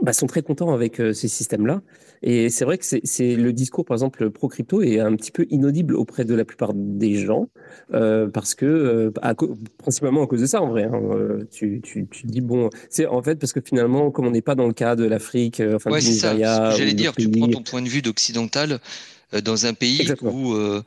[0.00, 1.82] bah, sont très contents avec euh, ces systèmes-là.
[2.22, 5.96] Et c'est vrai que c'est le discours, par exemple, pro-crypto est un petit peu inaudible
[5.96, 7.48] auprès de la plupart des gens,
[7.94, 9.10] euh, parce que, euh,
[9.76, 10.84] principalement à cause de ça, en vrai.
[10.84, 11.00] Hein,
[11.50, 14.54] tu, tu, tu, dis, bon, c'est en fait parce que finalement, comme on n'est pas
[14.54, 16.36] dans le cas de l'Afrique, enfin, ouais, c'est ça.
[16.76, 18.78] J'allais dire, tu prends ton point de vue d'occidental, euh,
[19.40, 20.82] dans un pays où euh,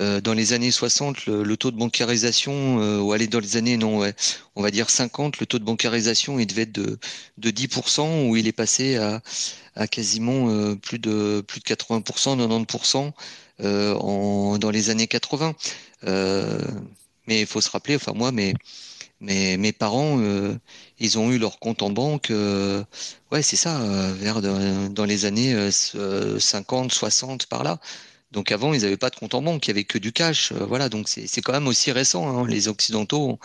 [0.00, 4.02] euh, dans les années 60 le, taux de bancarisation ou aller dans les années non
[4.56, 6.98] on va dire 50 le taux de bancarisation il devait être de,
[7.38, 9.20] de 10% où il est passé à,
[9.74, 13.12] à quasiment plus de plus de 80% 90%
[13.60, 15.54] en, dans les années 80
[17.26, 18.54] mais il faut se rappeler enfin moi mais
[19.20, 20.56] mais mes parents, euh,
[20.98, 22.84] ils ont eu leur compte en banque, euh,
[23.32, 27.80] ouais, c'est ça, euh, vers dans les années 50, 60 par là.
[28.30, 30.52] Donc avant, ils n'avaient pas de compte en banque, il n'y avait que du cash.
[30.52, 32.28] voilà, donc c'est quand même aussi récent.
[32.28, 32.46] Hein.
[32.46, 33.38] Les Occidentaux,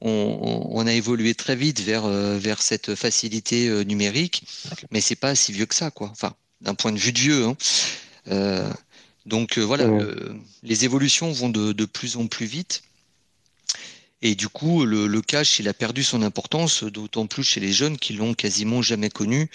[0.00, 4.44] on, on, a évolué très vite vers, vers cette facilité numérique,
[4.90, 6.08] mais c'est pas si vieux que ça, quoi.
[6.10, 7.46] Enfin, d'un point de vue de vieux.
[7.46, 8.72] Hein.
[9.26, 9.88] Donc voilà,
[10.62, 12.82] les évolutions vont de, plus en plus vite.
[14.24, 17.96] Et du coup, le, cash, il a perdu son importance, d'autant plus chez les jeunes
[17.98, 19.50] qui l'ont quasiment jamais connu,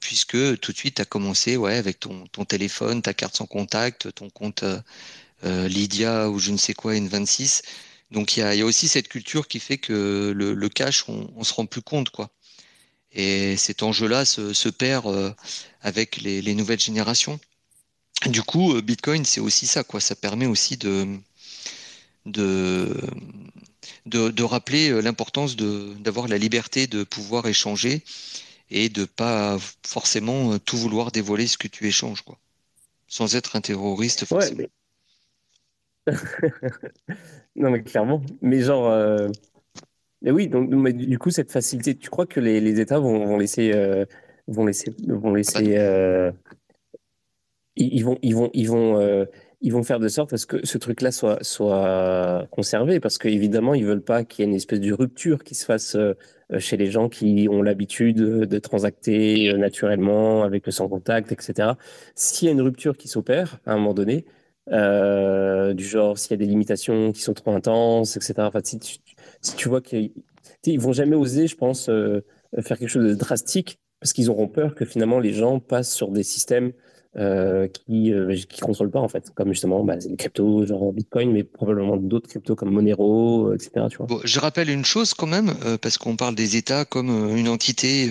[0.00, 4.14] puisque tout de suite, tu as commencé ouais, avec ton, téléphone, ta carte sans contact,
[4.14, 4.64] ton compte
[5.42, 7.62] Lydia ou je ne sais quoi, N26.
[8.12, 11.52] Donc il y a, aussi cette culture qui fait que le, cash, on, on se
[11.52, 12.30] rend plus compte, quoi.
[13.12, 15.32] Et cet enjeu-là se, perd euh,
[15.80, 17.40] avec les, nouvelles générations.
[18.26, 20.00] Du coup, euh, Bitcoin, c'est aussi ça, quoi.
[20.00, 21.18] Ça permet aussi de,
[22.26, 22.94] de,
[24.08, 28.02] de, rappeler euh, l'importance d'avoir la liberté de pouvoir échanger
[28.70, 32.38] et de pas forcément tout vouloir dévoiler ce que tu échanges, quoi.
[33.06, 34.64] Sans être un terroriste, forcément.
[37.56, 38.22] non, mais clairement.
[38.42, 38.90] Mais genre,
[40.22, 43.38] mais oui, donc du coup, cette facilité, tu crois que les, les États vont, vont
[43.38, 44.04] laisser, euh,
[44.48, 46.32] vont laisser, vont laisser, euh,
[47.76, 49.26] ils, vont, ils vont, ils vont, euh,
[49.60, 53.74] ils vont faire de sorte à ce que ce truc-là soit, soit conservé, parce qu'évidemment,
[53.74, 55.96] ils veulent pas qu'il y ait une espèce de rupture qui se fasse
[56.58, 61.70] chez les gens qui ont l'habitude de transacter naturellement avec le sans contact, etc.
[62.14, 64.24] S'il y a une rupture qui s'opère à un moment donné,
[64.70, 68.34] du genre s'il y a des limitations qui sont trop intenses, etc.
[68.38, 68.78] Enfin, si
[69.56, 70.12] tu, vois qu'ils
[70.64, 72.24] ils vont jamais oser, je pense, euh,
[72.60, 76.10] faire quelque chose de drastique parce qu'ils auront peur que finalement les gens passent sur
[76.10, 76.72] des systèmes
[77.18, 81.32] euh, qui ne euh, contrôlent pas en fait, comme justement bah, les cryptos, genre Bitcoin,
[81.32, 83.86] mais probablement d'autres cryptos comme Monero, etc.
[83.90, 84.20] Tu vois.
[84.24, 88.10] je rappelle une chose quand même, parce qu'on parle des États comme une entité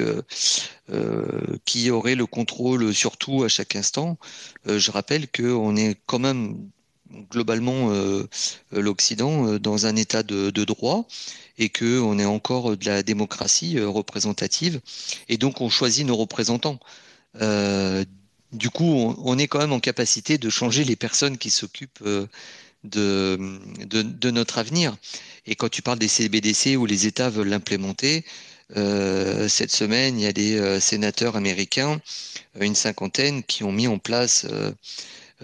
[1.66, 4.18] qui aurait le contrôle sur tout à chaque instant.
[4.66, 6.56] je rappelle qu'on est quand même
[7.32, 8.28] globalement euh,
[8.72, 11.08] l'Occident euh, dans un état de, droit
[11.58, 14.82] et que on est encore de la démocratie euh, représentative
[15.30, 16.80] et donc on choisit nos représentants.
[18.54, 22.04] Du coup, on, est quand même en capacité de changer les personnes qui s'occupent
[22.84, 24.96] de, de, notre avenir.
[25.46, 28.24] Et quand tu parles des CBDC où les États veulent l'implémenter,
[28.74, 32.00] cette semaine, il y a des sénateurs américains,
[32.60, 34.46] une cinquantaine, qui ont mis en place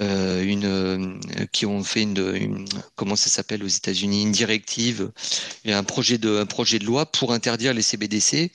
[0.02, 5.12] euh, une, euh, qui ont fait une, comment ça s'appelle aux États-Unis, une directive,
[5.66, 8.52] un projet de, un projet de loi pour interdire les CBDC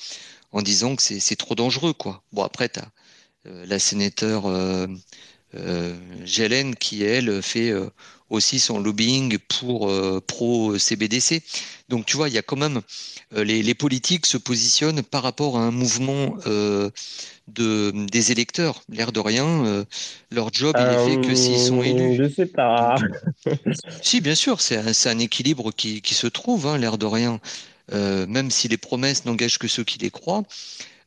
[0.50, 2.24] en disant que c'est trop dangereux, quoi.
[2.32, 2.86] Bon, après, tu as euh,
[3.66, 4.86] la sénateur euh,
[6.24, 7.72] Gélène qui, elle, fait
[8.30, 9.90] aussi son lobbying pour
[10.26, 11.42] pro CBDC.
[11.88, 12.82] Donc, tu vois, il y a quand même
[13.32, 16.36] les, les, politiques se positionnent par rapport à un mouvement
[17.54, 18.82] de, des électeurs.
[18.88, 19.84] L'air de rien, euh,
[20.30, 22.16] leur job, il est fait que s'ils sont élus.
[22.16, 22.96] Je sais pas.
[24.02, 27.40] si, bien sûr, c'est un, un, équilibre qui, qui se trouve, hein, l'air de rien.
[27.92, 30.42] Euh, même si les promesses n'engagent que ceux qui les croient,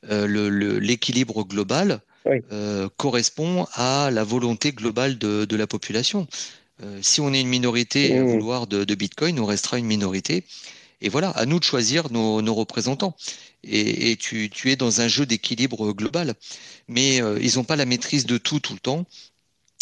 [0.09, 2.01] euh, l'équilibre global
[2.97, 6.27] correspond à la volonté globale de, de la population.
[7.01, 8.27] si on est une minorité à mmh.
[8.27, 10.43] vouloir de, de Bitcoin, on restera une minorité.
[11.01, 13.15] Et voilà, à nous de choisir nos, nos représentants
[13.63, 16.35] et, tu, es dans un jeu d'équilibre global.
[16.87, 19.05] Mais euh, ils n'ont pas la maîtrise de tout tout le temps.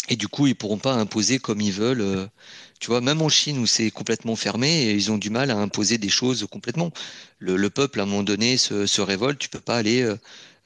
[0.08, 2.00] Et du coup, ils pourront pas imposer comme ils veulent.
[2.00, 2.26] Euh,
[2.80, 5.98] tu vois, même en Chine où c'est complètement fermé, ils ont du mal à imposer
[5.98, 6.90] des choses complètement.
[7.38, 9.38] Le, peuple, à un moment donné, se, révolte.
[9.38, 10.02] Tu peux pas aller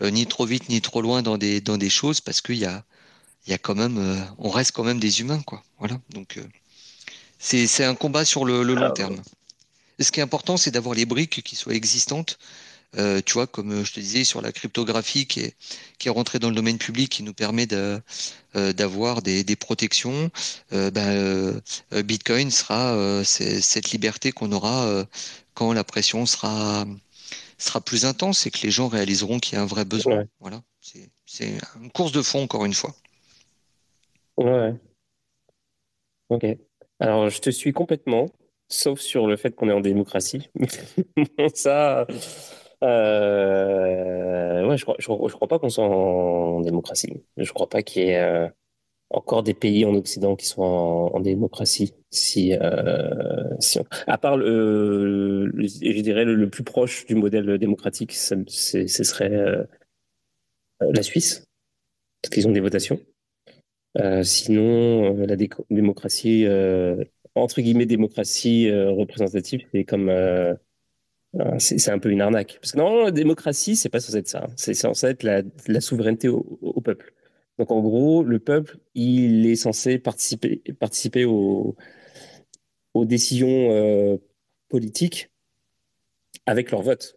[0.02, 2.64] euh, ni trop vite ni trop loin dans des, dans des choses parce qu'il y
[2.64, 2.84] a,
[3.46, 5.62] il y a quand même, on reste quand même des humains, quoi.
[5.78, 6.00] Voilà.
[6.14, 6.40] Donc,
[7.38, 9.20] c'est un combat sur le, le long terme.
[10.00, 12.38] Ce qui est important, c'est d'avoir les briques qui soient existantes
[12.98, 15.56] euh, tu vois, comme euh, je te disais, sur la cryptographie qui est,
[15.98, 18.00] qui est rentrée dans le domaine public, qui nous permet de,
[18.56, 20.30] euh, d'avoir des, des protections,
[20.70, 21.60] ben,
[21.92, 25.06] Bitcoin sera cette liberté qu'on aura
[25.54, 26.86] quand la pression sera,
[27.64, 30.24] sera plus intense et que les gens réaliseront qu'il y a un vrai besoin.
[30.40, 31.48] Voilà, c'est,
[31.80, 32.94] une course de fond, encore une fois.
[34.36, 34.74] Ouais.
[36.28, 36.46] Ok.
[37.00, 38.26] Alors, je te suis complètement,
[38.68, 40.50] sauf sur le fait qu'on est en démocratie.
[41.54, 42.06] Ça,
[42.84, 47.24] euh, ouais, je crois, je, crois pas qu'on soit en, démocratie.
[47.36, 48.48] Je crois pas qu'il y ait euh,
[49.14, 51.94] encore des pays en Occident qui soient en, démocratie.
[52.10, 58.36] Si, euh, si à part le, je dirais le, plus proche du modèle démocratique, ce
[58.86, 59.64] serait euh,
[60.80, 61.44] la Suisse,
[62.22, 63.00] parce qu'ils ont des votations.
[64.22, 65.36] sinon, la
[65.70, 66.46] démocratie,
[67.34, 70.10] entre guillemets, démocratie représentative, c'est comme
[71.58, 72.58] c'est un peu une arnaque.
[72.60, 74.46] Parce que non, la démocratie, c'est pas censé être ça.
[74.56, 77.12] C'est censé être la souveraineté au, peuple.
[77.58, 81.76] Donc en gros, le peuple, il est censé participer, participer aux,
[82.94, 84.16] aux décisions euh,
[84.68, 85.30] politiques
[86.46, 87.16] avec leur vote.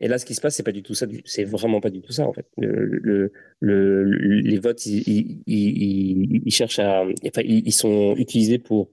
[0.00, 1.06] Et là, ce qui se passe, c'est pas du tout ça.
[1.24, 2.46] C'est vraiment pas du tout ça, en fait.
[2.56, 8.90] Le, le, les votes, ils, ils, ils, cherchent à, enfin, ils sont utilisés pour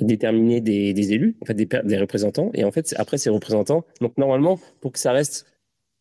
[0.00, 2.50] déterminer des, des élus, en fait, des, des, représentants.
[2.52, 5.46] Et en fait, après, ces représentants, donc normalement, pour que ça reste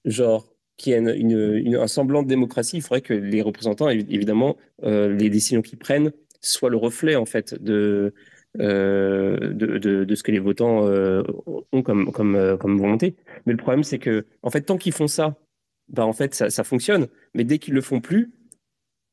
[0.03, 5.13] genre qu'il y ait un semblant de démocratie, il faudrait que les représentants, évidemment, euh,
[5.13, 6.11] les décisions qu'ils prennent
[6.41, 8.13] soient le reflet, en fait, de,
[8.59, 11.23] euh, de, ce que les votants euh,
[11.71, 13.15] ont comme, comme, comme volonté.
[13.45, 15.37] Mais le problème, c'est que, en fait, tant qu'ils font ça,
[15.89, 17.07] bah, en fait, ça, fonctionne.
[17.33, 18.31] Mais dès qu'ils le font plus,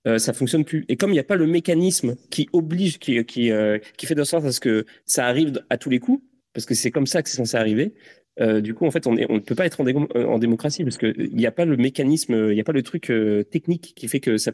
[0.06, 0.84] euh, ça fonctionne plus.
[0.88, 3.50] Et comme il n'y a pas le mécanisme qui oblige, qui, qui,
[3.96, 6.74] qui fait de sorte à ce que ça arrive à tous les coups, parce que
[6.74, 7.94] c'est comme ça que c'est censé arriver,
[8.40, 11.34] euh, du coup, en fait, on, ne peut pas être en, en démocratie parce qu'il
[11.34, 13.12] n'y a pas le mécanisme, il n'y a pas le truc
[13.50, 14.52] technique qui fait que ça,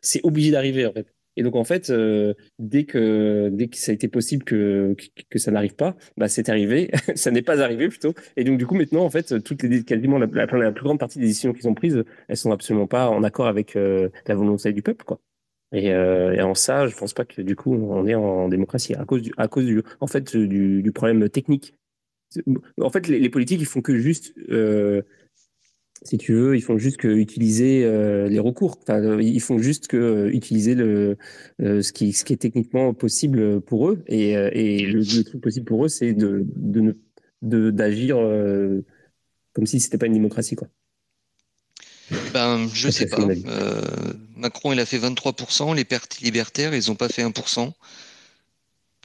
[0.00, 0.90] c'est obligé d'arriver.
[1.38, 4.96] Et donc en fait, euh, dès que ça a été possible que
[5.36, 8.12] ça n'arrive pas, bah c'est arrivé, ça n'est pas arrivé plutôt.
[8.36, 11.26] Et donc du coup maintenant en fait toutes les quasiment la, plus grande partie des
[11.26, 14.82] décisions qui sont prises, elles sont absolument pas en accord avec euh, la volonté du
[14.82, 15.20] peuple quoi.
[15.72, 19.04] Et, euh, en ça, je pense pas que du coup on est en démocratie à
[19.04, 21.76] cause du à cause du en fait du problème technique.
[22.80, 25.02] En fait, les, les, politiques ils font que juste euh,
[26.02, 28.78] si tu veux, ils font juste que utiliser euh, les recours.
[28.82, 31.16] Enfin, ils font juste que euh, utiliser le
[31.60, 34.02] euh, ce qui ce qui est techniquement possible pour eux.
[34.06, 36.96] Et, et le, le, truc possible pour eux, c'est de de
[37.42, 38.16] de d'agir
[39.52, 40.68] comme si c'était pas une démocratie, quoi.
[42.32, 43.18] Ben, je sais pas.
[44.36, 45.74] Macron, il a fait 23%.
[45.74, 47.72] Les partis libertaires, ils ont pas fait 1%.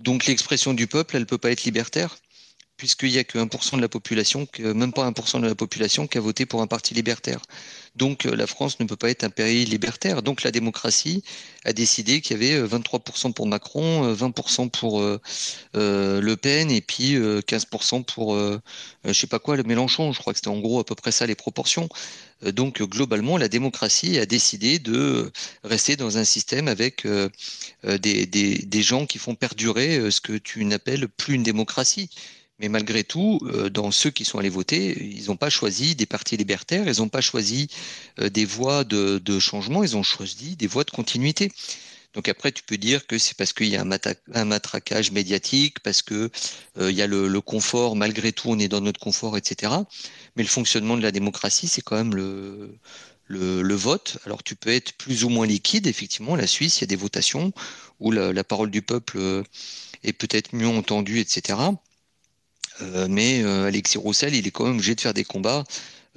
[0.03, 2.17] Donc l'expression du peuple, elle peut pas être libertaire
[2.77, 6.17] puisqu'il n'y a que 1% de la population, même pas 1% de la population qui
[6.17, 7.39] a voté pour un parti libertaire.
[7.95, 10.23] Donc euh, la France ne peut pas être un pays libertaire.
[10.23, 11.23] Donc la démocratie
[11.63, 15.01] a décidé qu'il y avait 23% euh, pour Macron, 20% euh, pour
[15.73, 20.11] Le Pen et puis 15% pour je sais pas quoi le Mélenchon.
[20.11, 21.87] Je crois que c'était en gros à peu près ça les proportions.
[22.41, 25.31] Donc globalement, la démocratie a décidé de
[25.63, 27.07] rester dans un système avec
[27.83, 32.09] des gens qui font perdurer ce que tu n'appelles plus une démocratie
[32.59, 36.05] mais malgré tout, euh, dans ceux qui sont allés voter, ils n'ont pas choisi des
[36.05, 37.67] partis libertaires, ils n'ont pas choisi
[38.19, 41.51] euh, des voies de, changement, ils ont choisi des voies de continuité.
[42.13, 46.03] Donc après, tu peux dire que c'est parce qu'il y a un, matraquage médiatique, parce
[46.03, 46.29] que
[46.77, 49.73] euh, il y a le, confort, malgré tout, on est dans notre confort, etc.
[50.35, 52.77] Mais le fonctionnement de la démocratie, c'est quand même le,
[53.27, 54.19] le, vote.
[54.25, 56.35] Alors tu peux être plus ou moins liquide, effectivement.
[56.35, 57.51] La Suisse, il y a des votations
[57.99, 59.43] où la, la parole du peuple
[60.03, 61.57] est peut-être mieux entendue, etc.
[62.81, 65.63] Euh, mais euh, Alexis Roussel, il est quand même obligé de faire des combats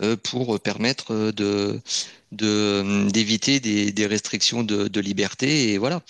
[0.02, 1.80] euh, pour permettre de
[2.32, 6.02] d'éviter des, des, restrictions de, de, liberté et voilà.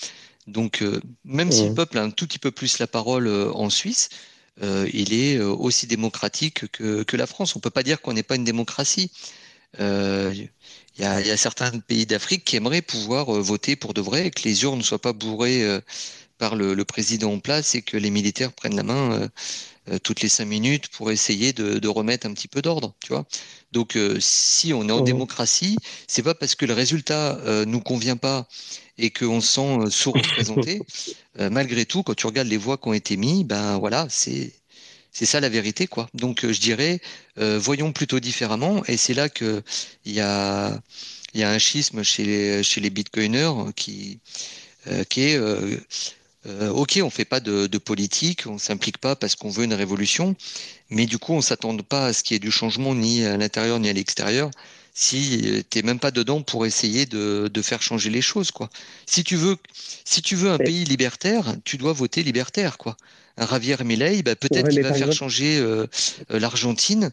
[0.47, 0.82] Donc
[1.24, 4.09] même si le peuple a un tout petit peu plus la parole en Suisse,
[4.62, 7.55] il est aussi démocratique que, que, la France.
[7.55, 9.11] On peut pas dire qu'on n'est pas une démocratie.
[9.78, 10.49] Il
[10.99, 14.30] y, a, y, a, certains pays d'Afrique qui aimeraient pouvoir voter pour de vrai et
[14.30, 15.80] que les urnes ne soient pas bourrées
[16.38, 19.28] par le, le, président en place et que les militaires prennent la main
[20.03, 23.26] toutes les cinq minutes pour essayer de, de remettre un petit peu d'ordre, tu vois.
[23.72, 25.05] Donc, euh, si on est en mmh.
[25.05, 25.76] démocratie,
[26.07, 28.49] c'est pas parce que le résultat euh, nous convient pas
[28.97, 30.80] et qu'on se sent euh, sous-représenté.
[31.51, 34.55] malgré tout, quand tu regardes les voix qui ont été mises, ben voilà, c'est
[35.12, 36.09] c'est ça la vérité, quoi.
[36.14, 37.01] Donc, je dirais,
[37.37, 38.82] voyons plutôt différemment.
[38.87, 39.62] Et c'est là que
[40.07, 40.80] il y a
[41.34, 44.20] il y a un schisme chez les chez les bitcoiners qui
[45.11, 45.39] qui est
[46.47, 50.36] euh, ok, on fait pas de, politique, on s'implique pas parce qu'on veut une révolution,
[50.90, 53.36] mais du coup, on s'attend pas à ce qu'il y ait du changement ni à
[53.36, 54.51] l'intérieur ni à l'extérieur.
[54.94, 58.70] Si euh, t'es même pas dedans pour essayer de, faire changer les choses, quoi.
[59.07, 59.57] Si tu veux,
[60.05, 62.97] si tu veux un pays libertaire, tu dois voter libertaire, quoi.
[63.38, 65.86] Un Javier Milei, bah, peut-être qu'il va faire changer euh,
[66.30, 67.11] l'Argentine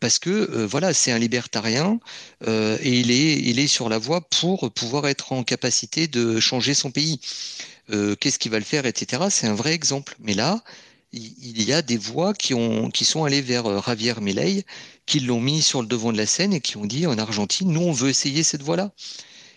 [0.00, 2.00] parce que voilà, c'est un libertarien
[2.44, 6.74] et il est, il est sur la voie pour pouvoir être en capacité de changer
[6.74, 7.20] son pays.
[7.92, 9.24] Euh, qu'est-ce qu'il va le faire, etc.
[9.30, 10.14] C'est un vrai exemple.
[10.20, 10.62] Mais là,
[11.12, 14.64] il y a des voix qui, ont, qui sont allées vers euh, Javier Milei,
[15.06, 17.70] qui l'ont mis sur le devant de la scène et qui ont dit en Argentine,
[17.70, 18.92] nous, on veut essayer cette voie-là.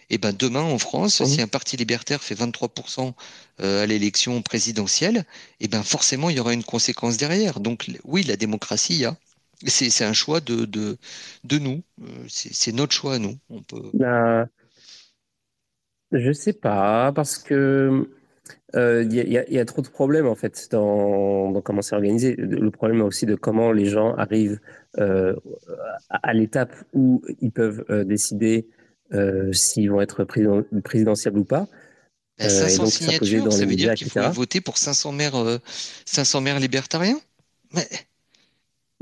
[0.09, 3.13] Et ben demain en France, si un parti libertaire fait 23%
[3.61, 5.25] euh, à l'élection présidentielle,
[5.59, 7.59] et ben forcément il y aura une conséquence derrière.
[7.59, 9.15] Donc oui, la démocratie, il y a.
[9.65, 10.97] C'est un choix de, de,
[11.45, 11.81] de nous.
[12.27, 13.37] C'est notre choix à nous.
[13.49, 13.89] On peut.
[13.93, 14.47] Ben,
[16.11, 18.07] je sais pas, parce que
[18.73, 22.35] il euh, y, y, a trop de problèmes en fait dans, dans comment c'est organisé.
[22.35, 24.59] Le problème aussi de comment les gens arrivent
[24.97, 25.35] euh,
[26.09, 28.67] à, l'étape où ils peuvent euh, décider
[29.51, 31.67] s'ils vont être président, présidentiels ou pas.
[32.39, 35.59] 500 donc, signatures, ça, veut dire qu'il faut voter pour 500 maires,
[36.05, 37.19] 500 maires libertariens?
[37.75, 37.87] Mais...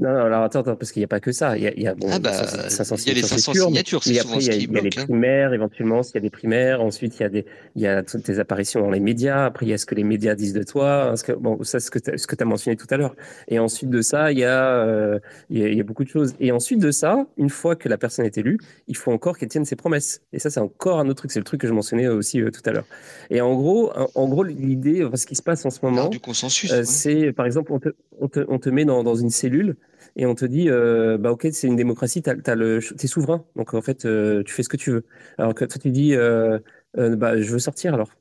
[0.02, 1.56] Non, non, alors attends, attends parce qu'il n'y a pas que ça.
[1.58, 3.52] Il y a, il y a, bon, Ah bah, 500 il y a les 500
[3.52, 4.90] purs, mais- signatures, c'est mais souvent après, il y a, qui il y a les
[4.98, 5.04] hein.
[5.04, 6.82] primaires, éventuellement, s'il y a des primaires.
[6.82, 7.46] Ensuite, il y a, des,
[7.76, 9.46] il y a toutes tes apparitions dans les médias.
[9.46, 11.14] Après, il y a ce que les médias disent de toi.
[11.16, 12.10] Ce que, bon, ça, ce que tu
[12.44, 13.16] as mentionné tout à l'heure.
[13.48, 15.20] Et ensuite de ça, il y, a, euh,
[15.52, 16.34] il, y a, il y a beaucoup de choses.
[16.40, 19.50] Et ensuite de ça, une fois que la personne est élue, il faut encore qu'elle
[19.50, 20.22] tienne ses promesses.
[20.34, 21.32] Et ça, c'est encore un autre truc.
[21.32, 22.86] C'est le truc que je mentionnais aussi euh, tout à l'heure.
[23.30, 26.20] Et en gros, en, en gros l'idée, ce qui se passe en ce moment, du
[26.20, 26.72] consensus.
[26.72, 26.86] euh, ouais.
[26.86, 27.90] c'est, par exemple, on te,
[28.20, 29.76] on te, on te met dans, dans une cellule
[30.16, 33.46] et on te dit, euh, bah ok, c'est une démocratie, t'as, t'as le, t'es souverain,
[33.56, 35.06] donc en fait, euh, tu fais ce que tu veux.
[35.38, 36.60] Alors que toi, tu dis, euh,
[36.96, 38.12] bah je veux sortir alors,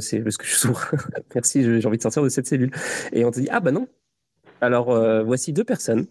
[0.00, 0.96] c'est parce que je suis souverain.
[1.34, 2.70] Merci, j'ai envie de sortir de cette cellule.
[3.12, 3.88] Et on te dit, ah bah non.
[4.62, 4.86] Alors
[5.24, 6.06] voici deux personnes.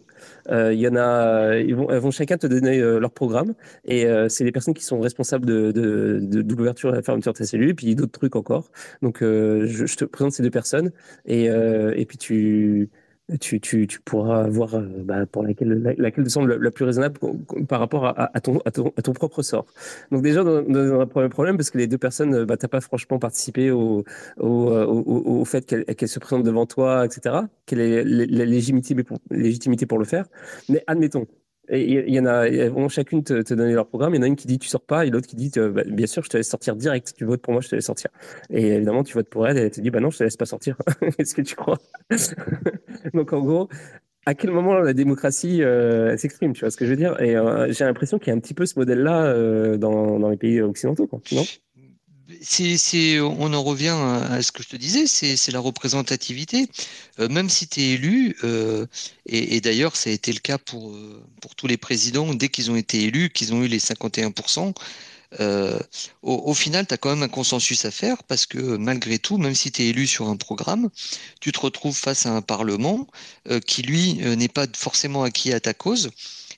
[0.51, 3.55] Il y en a, ils vont, elles vont chacun te donner leur programme
[3.85, 7.33] et c'est les personnes qui sont responsables de, de, de, de l'ouverture et la fermeture
[7.33, 8.69] de ta cellule, et puis d'autres trucs encore.
[9.01, 10.91] Donc je, je te présente ces deux personnes
[11.25, 12.91] et, et puis tu
[13.39, 16.85] tu, tu, tu pourras voir euh, bah, pour laquelle, la- laquelle te semble la, plus
[16.85, 17.19] raisonnable
[17.67, 19.65] par rapport à, ton, à, ton, à ton propre sort.
[20.11, 22.81] Donc déjà, dans, un premier problème, parce que les deux personnes, euh, bah, t'as pas
[22.81, 24.03] franchement participé au,
[24.37, 27.35] au, euh, au, fait qu'elles se présentent devant toi, etc.
[27.65, 28.95] Quelle est la, légitimité,
[29.31, 30.27] légitimité pour le faire.
[30.69, 31.25] Mais admettons.
[31.69, 34.13] Et Il y, en a, vont chacune te, te donner leur programme.
[34.13, 35.71] Il y en a une qui dit tu sors pas et l'autre qui dit euh,
[35.71, 37.13] bah, bien sûr je te laisse sortir direct.
[37.15, 38.09] Tu votes pour moi, je te laisse sortir.
[38.49, 40.37] Et évidemment tu votes pour elle et elle te dit bah non je te laisse
[40.37, 40.77] pas sortir.
[41.17, 41.77] Est-ce que tu crois?
[43.13, 43.69] Donc en gros,
[44.25, 47.19] à quel moment la démocratie euh, s'exprime, tu vois ce que je veux dire?
[47.21, 50.37] Et euh, j'ai l'impression qu'il y a un petit peu ce modèle-là dans, dans les
[50.37, 51.43] pays occidentaux, non?
[52.27, 53.95] On en revient
[54.31, 56.67] à ce que je te disais, c'est, la représentativité.
[57.19, 58.87] Euh, même si tu es élu, euh,
[59.27, 62.71] et, d'ailleurs ça a été le cas pour, euh, pour tous les présidents, dès qu'ils
[62.71, 64.73] ont été élus, qu'ils ont eu les 51%,
[65.39, 65.77] euh,
[66.21, 69.55] au, final, tu as quand même un consensus à faire parce que malgré tout, même
[69.55, 70.89] si tu es élu sur un programme,
[71.41, 73.05] tu te retrouves face à un Parlement
[73.65, 76.11] qui, lui, n'est pas forcément acquis à ta cause.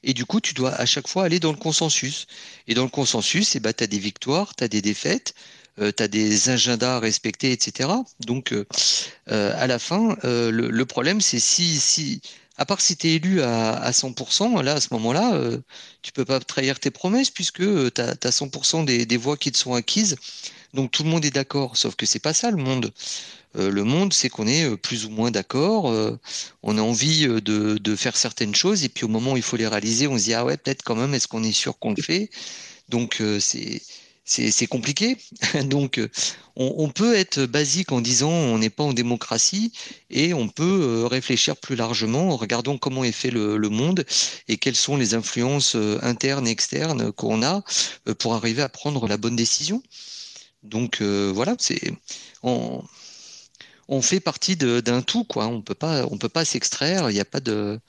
[0.03, 2.27] Et du coup, tu dois à chaque fois aller dans le consensus.
[2.67, 5.33] Et dans le consensus, eh ben, tu as des victoires, tu as des défaites,
[5.79, 7.89] euh, tu as des agendas à respecter, etc.
[8.19, 8.65] Donc, euh,
[9.31, 12.21] euh, à la fin, euh, le, problème, c'est si, si,
[12.57, 15.39] à part si tu es élu à, à 100%, là, à ce moment-là,
[16.01, 19.73] tu peux pas trahir tes promesses puisque tu as, 100% des, voix qui te sont
[19.73, 20.15] acquises.
[20.73, 21.77] Donc, tout le monde est d'accord.
[21.77, 22.91] Sauf que c'est pas ça le monde.
[23.55, 25.85] Le monde, c'est qu'on est plus ou moins d'accord.
[26.63, 29.67] on a envie de, faire certaines choses et puis au moment où il faut les
[29.67, 32.01] réaliser, on se dit ah ouais, peut-être quand même, est-ce qu'on est sûr qu'on le
[32.01, 32.29] fait?
[32.89, 33.81] Donc, c'est
[34.27, 35.17] c'est compliqué.
[35.65, 36.09] Donc, euh,
[36.57, 39.71] on, peut être basique en disant on n'est pas en démocratie
[40.09, 44.05] et on peut euh, réfléchir plus largement en regardant comment est fait le, monde
[44.47, 47.63] et quelles sont les influences euh, internes et externes qu'on a
[48.19, 49.81] pour arriver à prendre la bonne décision.
[50.63, 51.93] Donc voilà, c'est
[52.43, 52.81] on,
[54.01, 55.47] fait partie d'un tout quoi.
[55.47, 57.09] On peut pas on peut pas s'extraire.
[57.09, 57.79] Il n'y a pas de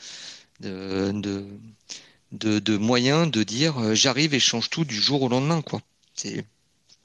[0.61, 1.47] de,
[2.77, 5.81] moyen de dire j'arrive et change tout du jour au lendemain quoi.
[6.19, 6.45] C'est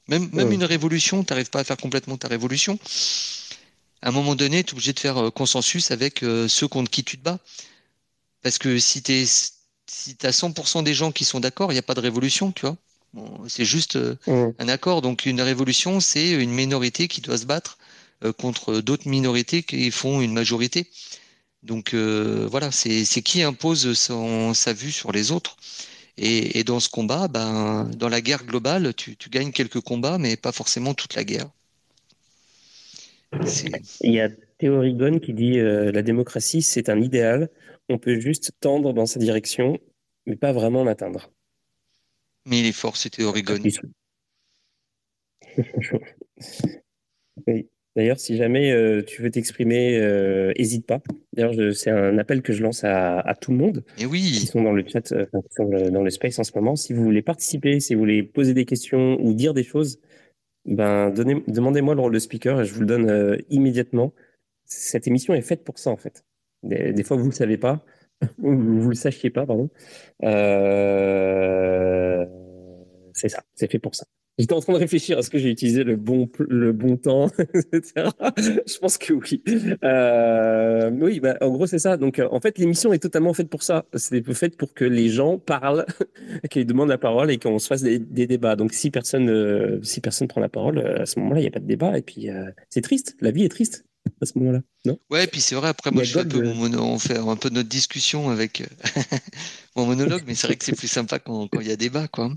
[0.08, 0.54] même même Ouais.
[0.54, 2.78] une révolution, t'arrives pas à faire complètement ta révolution.
[4.02, 6.90] À un moment donné, tu es obligé de faire euh, consensus avec euh, ceux contre
[6.90, 7.38] qui tu te bats.
[8.42, 9.02] Parce que si
[9.86, 12.62] si t'as 100% des gens qui sont d'accord, il n'y a pas de révolution, tu
[12.62, 12.76] vois.
[13.14, 14.16] Bon, c'est juste euh,
[14.58, 15.02] un accord.
[15.02, 17.78] Donc une révolution, c'est une minorité qui doit se battre
[18.38, 20.90] contre d'autres minorités qui font une majorité.
[21.64, 25.56] Donc euh, voilà, c'est c'est qui impose son, sa vue sur les autres.
[26.16, 30.18] Et, et dans ce combat, ben, dans la guerre globale, tu, tu gagnes quelques combats,
[30.18, 31.50] mais pas forcément toute la guerre.
[33.44, 37.50] C'est- Il y a Théo Rigon qui dit euh, la démocratie, c'est un idéal.
[37.88, 39.78] On peut juste tendre dans sa direction,
[40.26, 41.30] mais pas vraiment l'atteindre.
[42.46, 43.58] Mais il est fort, c'était Oregon.
[47.46, 47.68] Oui.
[47.96, 51.00] D'ailleurs, si jamais euh, tu veux t'exprimer, euh, hésite pas.
[51.32, 54.34] D'ailleurs, c'est un appel que je lance à, à tout le monde Et qui oui,
[54.46, 56.74] sont dans le chat, euh, qui dans le- dans le space en ce moment.
[56.74, 60.00] Si vous voulez participer, si vous voulez poser des questions ou dire des choses,
[60.64, 64.12] ben demandez-moi le rôle de speaker et je vous le donne euh, immédiatement.
[64.64, 66.24] Cette émission est faite pour ça en fait.
[66.62, 67.84] Des, des fois vous le savez pas,
[68.38, 69.70] ou vous le sachiez pas, pardon.
[71.04, 72.26] Euh,
[73.12, 74.06] c'est ça, c'est fait pour ça.
[74.36, 77.28] J'étais en train de réfléchir, est-ce que j'ai utilisé le bon, le bon temps,
[77.72, 78.08] etc.
[78.66, 79.42] Je pense que oui.
[79.84, 81.96] Euh, oui, bah, en gros, c'est ça.
[81.96, 83.84] Donc, euh, en fait, l'émission est totalement faite pour ça.
[83.94, 85.86] C'est faite pour que les gens parlent,
[86.50, 88.56] qu'ils demandent la parole et qu'on se fasse des, des débats.
[88.56, 91.48] Donc, si personne, euh, si personne prend la parole, euh, à ce moment-là, il n'y
[91.48, 91.96] a pas de débat.
[91.96, 92.28] Et puis,
[92.70, 93.16] c'est triste.
[93.20, 93.84] La vie est triste
[94.20, 94.62] à ce moment-là.
[94.84, 94.98] Non?
[95.10, 97.36] Ouais, puis c'est vrai, après, moi, a je fais un peu, mon on fait un
[97.36, 98.64] peu notre discussion avec
[99.76, 102.08] mon monologue, mais c'est vrai que c'est plus sympa quand quand il y a débat,
[102.08, 102.30] quoi.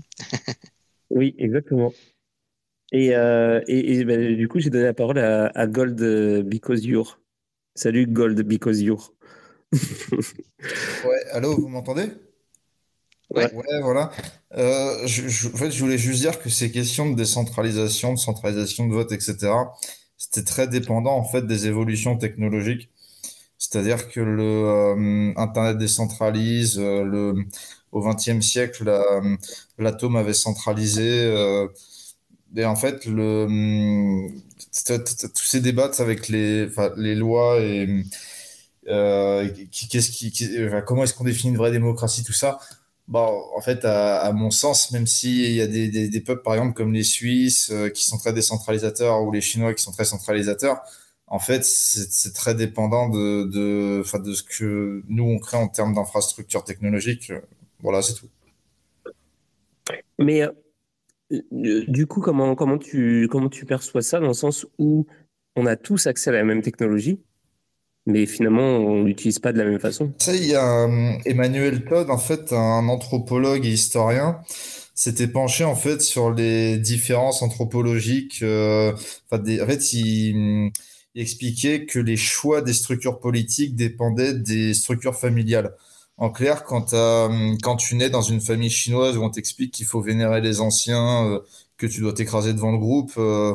[1.10, 1.92] Oui, exactement.
[2.92, 6.42] Et, euh, et, et, ben, du coup, j'ai donné la parole à, à Gold euh,
[6.42, 7.20] Because You're.
[7.74, 9.12] Salut Gold Because You're.
[9.72, 12.06] ouais, allô, vous m'entendez?
[13.30, 13.52] Ouais.
[13.52, 14.10] Ouais, voilà.
[14.54, 18.86] Euh, je, en fait, je voulais juste dire que ces questions de décentralisation, de centralisation
[18.86, 19.52] de vote, etc.,
[20.16, 22.90] c'était très dépendant en fait des évolutions technologiques.
[23.58, 27.34] C'est-à-dire que le euh, Internet décentralise, euh, le,
[27.90, 28.90] au XXe siècle,
[29.78, 31.24] l'atome avait centralisé.
[31.24, 31.66] Euh,
[32.56, 34.28] et en fait, le,
[35.34, 38.04] tous ces débats avec les, les lois et
[38.86, 40.32] qu'est-ce qui,
[40.86, 42.58] comment est-ce qu'on définit une vraie démocratie, tout ça.
[43.08, 46.74] Bon, en fait, à, mon sens, même s'il y a des, des, peuples, par exemple,
[46.74, 50.82] comme les Suisses, qui sont très décentralisateurs, ou les Chinois qui sont très centralisateurs,
[51.30, 55.94] en fait, c'est très dépendant de, de, de ce que nous, on crée en termes
[55.94, 57.32] d'infrastructures technologiques.
[57.80, 58.28] Voilà, c'est tout.
[60.18, 60.50] Mais euh,
[61.60, 65.06] du coup, comment, comment, tu, comment tu perçois ça dans le sens où
[65.56, 67.20] on a tous accès à la même technologie,
[68.06, 70.12] mais finalement, on l'utilise pas de la même façon?
[70.18, 74.40] Ça, il y a euh, Emmanuel Todd, en fait, un anthropologue et historien,
[74.94, 78.40] s'était penché en fait sur les différences anthropologiques.
[78.42, 78.92] Euh,
[79.30, 80.72] en fait, il
[81.14, 85.74] expliquait que les choix des structures politiques dépendaient des structures familiales.
[86.16, 86.90] En clair, quand,
[87.62, 91.26] quand tu nais dans une famille chinoise où on t'explique qu'il faut vénérer les anciens,
[91.26, 91.40] euh,
[91.76, 93.54] que tu dois t'écraser devant le groupe, euh,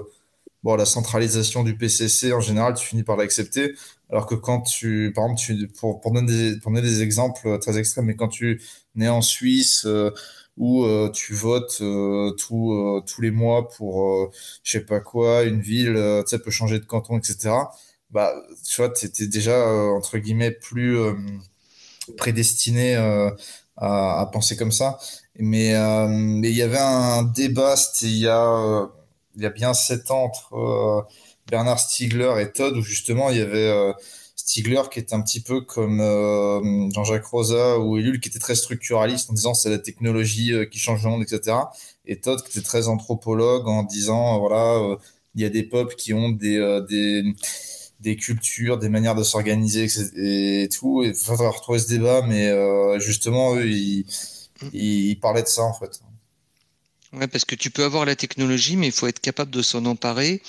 [0.63, 3.75] bon, la centralisation du PCC, en général, tu finis par l'accepter.
[4.09, 8.29] Alors que quand tu, par exemple, tu, pour, donner des, exemples très extrêmes, mais quand
[8.29, 8.61] tu
[8.95, 10.11] nais en Suisse, euh,
[10.57, 14.31] où euh, tu votes euh, tout, euh, tous les mois pour
[14.63, 15.95] je sais pas quoi, une ville,
[16.25, 17.55] tu sais, peut changer de canton, etc.
[18.11, 18.33] Bah,
[18.65, 20.97] tu vois, tu étais déjà, entre guillemets, plus
[22.17, 23.35] prédestiné à,
[23.77, 24.99] à, penser comme ça.
[25.39, 25.73] Mais
[26.07, 28.89] mais il y avait un débat, c'était il y a,
[29.35, 31.07] il y a bien sept ans entre
[31.49, 33.93] Bernard Stiegler et Todd, où justement il y avait
[34.45, 38.55] Stigler qui est un petit peu comme euh, Jean-Jacques Rosa ou Ellul qui était très
[38.55, 41.55] structuraliste en disant c'est la technologie euh, qui change le monde, etc.
[42.05, 44.97] Et Todd qui était très anthropologue en disant euh, voilà
[45.35, 47.23] il y a des peuples qui ont des des,
[48.01, 49.87] des cultures, des manières de s'organiser
[50.17, 51.03] et, tout.
[51.05, 52.51] Il faudra retrouver ce débat, mais
[52.99, 54.05] justement eux ils,
[54.73, 56.01] ils parlaient de ça en fait.
[57.13, 59.85] Ouais, parce que tu peux avoir la technologie, mais il faut être capable de s'en
[59.85, 60.41] emparer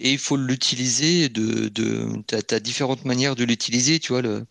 [0.00, 4.46] et il faut l'utiliser de, de as différentes manières de l'utiliser tu vois le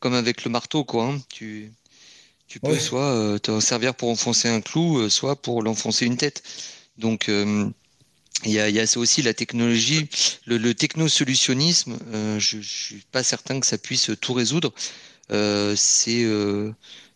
[0.00, 1.20] comme avec le marteau quoi hein.
[1.28, 1.72] tu
[2.48, 6.16] tu peux soit euh, t'en servir pour enfoncer un clou euh, soit pour l'enfoncer une
[6.16, 6.42] tête.
[6.96, 7.68] Donc euh,
[8.44, 10.08] il y a, y a ça aussi la technologie
[10.46, 14.72] le, le technosolutionnisme euh, je, je suis pas certain que ça puisse tout résoudre.
[15.30, 16.24] C'est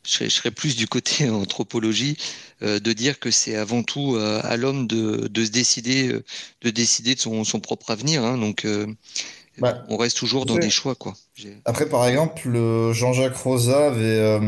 [0.04, 2.16] je serais, plus du côté anthropologie
[2.62, 6.24] euh, de dire que c'est avant tout euh, à l'homme de, de, se décider euh,
[6.62, 8.66] de décider de son, son propre avenir hein, donc
[9.58, 11.14] bah, on reste toujours dans des choix quoi.
[11.64, 12.48] Après par exemple
[12.92, 14.40] Jean-Jacques Rosa avait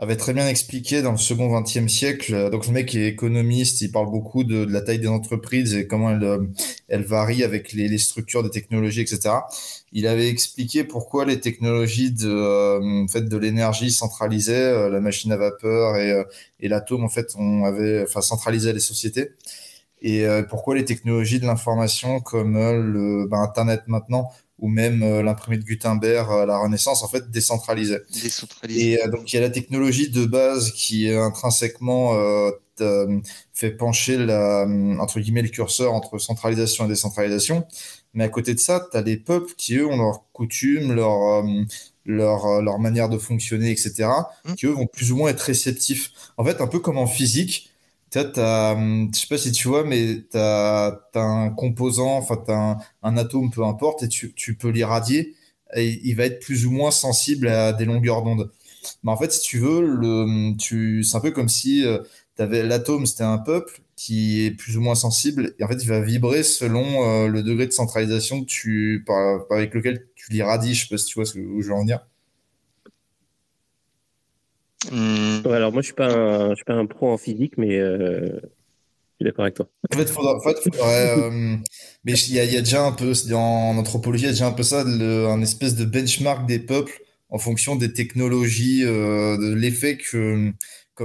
[0.00, 2.48] avait très bien expliqué dans le second XXe siècle.
[2.50, 5.86] Donc le mec est économiste, il parle beaucoup de, de la taille des entreprises et
[5.86, 6.48] comment elle,
[6.88, 9.34] elle varie avec les, les, structures des technologies, etc.
[9.92, 15.32] Il avait expliqué pourquoi les technologies de, euh, fait, de l'énergie centralisaient, euh, la machine
[15.32, 16.24] à vapeur et, euh,
[16.60, 19.32] et l'atome, en fait, on avait, enfin, centralisait les sociétés.
[20.02, 24.30] Et pourquoi les technologies de l'information comme le bah, Internet maintenant
[24.60, 28.02] ou même l'imprimé de Gutenberg à la Renaissance, en fait, décentralisaient.
[28.68, 32.14] Et donc, il y a la technologie de base qui est intrinsèquement
[33.52, 34.66] fait pencher la,
[34.98, 37.66] entre guillemets, le curseur entre centralisation et décentralisation.
[38.14, 41.44] Mais à côté de ça, tu as des peuples qui, eux, ont leurs coutumes, leur,
[41.44, 41.62] euh,
[42.04, 44.08] leur, euh, leur manière de fonctionner, etc.,
[44.44, 44.54] mmh.
[44.54, 46.12] qui, eux, vont plus ou moins être réceptifs.
[46.36, 47.69] En fait, un peu comme en physique,
[48.18, 52.52] as, hum, je sais pas si tu vois, mais tu as, un composant, enfin, tu
[52.52, 55.34] as un, atome, peu importe, et tu, peux l'irradier,
[55.76, 58.50] et il va être plus ou moins sensible à des longueurs d'onde.
[59.04, 61.98] Mais en fait, si tu veux, tu, c'est un peu comme si euh,
[62.38, 66.00] l'atome, c'était un peuple, qui est plus ou moins sensible et en fait il va
[66.00, 68.46] vibrer selon euh, le degré de centralisation
[69.50, 71.74] avec lequel tu l'irradies je sais pas si tu vois ce que, où je veux
[71.74, 72.06] en venir
[74.90, 75.46] hmm.
[75.46, 78.28] alors moi je suis pas un, je suis pas un pro en physique mais euh,
[78.32, 81.56] je suis d'accord avec toi en fait, faudra, en fait faudrait, euh,
[82.04, 84.46] mais il y a, y a, déjà un peu en anthropologie il y a déjà
[84.46, 89.54] un peu ça le, un espèce de benchmark des peuples en fonction des technologies de
[89.54, 90.52] l'effet que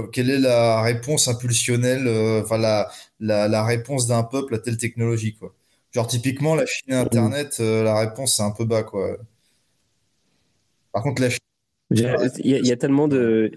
[0.04, 2.88] quelle est la réponse impulsionnelle, euh, enfin la,
[3.20, 5.54] la, réponse d'un peuple à telle technologie, quoi.
[5.92, 9.16] Genre typiquement la Chine et Internet, euh, la réponse c'est un peu bas, quoi.
[10.92, 11.40] Par contre la Chine,
[11.90, 13.52] il y, a, tellement de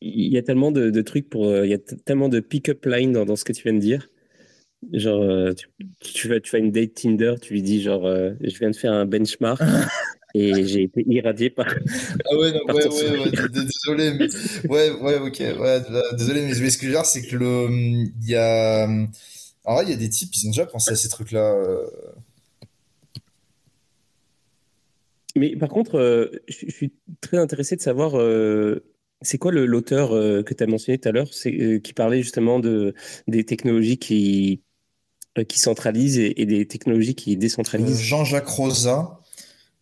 [0.00, 3.12] il y a tellement de, trucs pour euh, il y a tellement de pick-up line
[3.12, 4.08] dans, ce que tu viens de dire.
[4.92, 5.52] Genre
[6.00, 8.92] tu, vas tu vas une date Tinder, tu lui dis genre je viens de faire
[8.92, 9.60] un benchmark
[10.34, 11.66] et j'ai été irradié par.
[11.68, 14.28] Ah ouais, non, ouais, ouais, ouais, désolé, mais
[14.70, 15.80] ouais, ouais, ok, ouais,
[16.16, 18.86] désolé, mais ce que je veux dire, c'est que le, il y a,
[19.68, 21.54] alors il y a des types, ils ont déjà pensé à ces trucs-là.
[21.54, 21.86] Euh.
[25.36, 28.82] Mais par contre, euh, je, suis très intéressé de savoir, euh,
[29.22, 32.94] c'est quoi l'auteur que tu as mentionné tout à l'heure, qui parlait justement de
[33.26, 34.62] des technologies qui
[35.48, 38.00] qui centralisent et, des technologies qui décentralisent.
[38.00, 39.20] Jean-Jacques Rosa,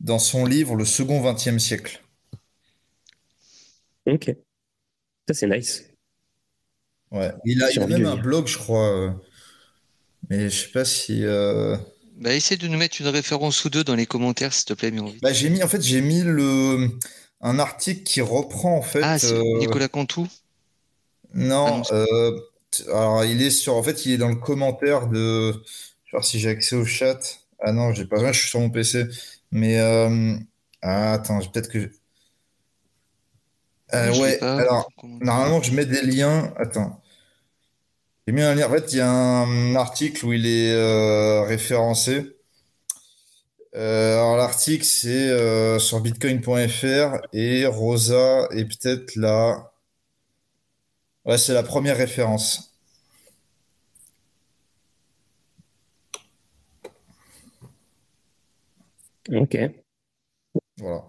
[0.00, 2.02] dans son livre Le second XXe siècle.
[4.06, 4.34] Ok.
[5.28, 5.84] Ça, c'est nice.
[7.10, 7.32] Ouais.
[7.44, 9.18] Il a, il a même un blog, je crois.
[10.28, 11.24] Mais je sais pas si.
[11.24, 11.76] Euh...
[12.18, 14.92] Bah, essaie de nous mettre une référence ou deux dans les commentaires, s'il te plaît,
[15.20, 16.88] Bah, j'ai mis, en fait, j'ai mis le
[17.40, 19.00] un article qui reprend en fait.
[19.02, 20.26] Ah, c'est euh, Nicolas Cantou.
[21.34, 22.40] Non, ah euh,
[22.88, 25.52] alors il est sur, en fait, il est dans le commentaire de.
[25.52, 27.18] Je vais voir si j'ai accès au chat.
[27.60, 29.06] Ah non, j'ai pas, je suis sur mon PC.
[29.50, 30.36] Mais euh...
[30.82, 31.90] ah, attends, peut-être que.
[33.94, 36.52] Euh, ouais, alors normalement je mets des liens.
[36.56, 37.00] Attends.
[38.26, 38.66] J'ai mis un lien.
[38.66, 42.35] En fait, il y a un article où il est euh, référencé.
[43.76, 49.72] Euh, alors l'article c'est euh, sur bitcoin.fr et Rosa est peut-être là.
[51.26, 52.72] Ouais, c'est la première référence.
[59.28, 59.56] Ok.
[60.78, 61.04] Voilà.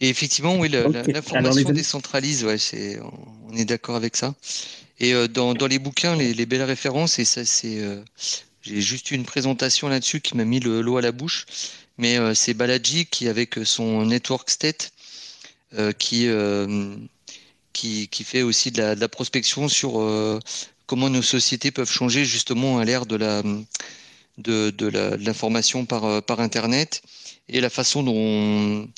[0.00, 4.34] Et effectivement, oui, l'information décentralise, ouais, c'est, on est d'accord avec ça.
[4.98, 8.02] Et euh, dans, dans, les bouquins, les, les, belles références, et ça, c'est, euh,
[8.62, 11.46] j'ai juste une présentation là-dessus qui m'a mis l'eau à la bouche,
[11.98, 14.92] mais euh, c'est Balaji qui, avec son network state,
[15.98, 16.28] qui,
[17.74, 20.40] qui, qui, fait aussi de la, de la prospection sur
[20.86, 23.42] comment nos sociétés peuvent changer justement à l'ère de la
[24.38, 24.86] de, de
[25.16, 27.02] l'information par, par Internet
[27.48, 28.88] et la façon dont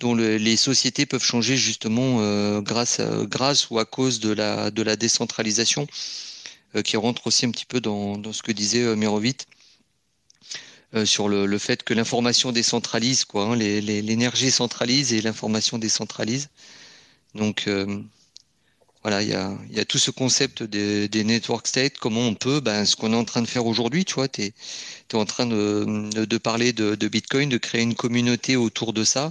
[0.00, 4.82] dont les sociétés peuvent changer justement euh, grâce, grâce ou à cause de la, de
[4.82, 5.86] la décentralisation,
[6.74, 9.46] euh, qui rentre aussi un petit peu dans, dans ce que disait euh, Mérovite.
[11.04, 16.48] sur le, le, fait que l'information décentralise, quoi, hein, l'énergie centralise et l'information décentralise.
[17.34, 17.68] Donc
[19.02, 22.34] voilà, il y a, y a, tout ce concept des, des network states, comment on
[22.34, 24.52] peut, ben, ce qu'on est en train de faire aujourd'hui, tu vois, tu es,
[25.14, 29.26] en train de, de parler de, de, Bitcoin, de créer une communauté autour de ça,
[29.26, 29.30] euh,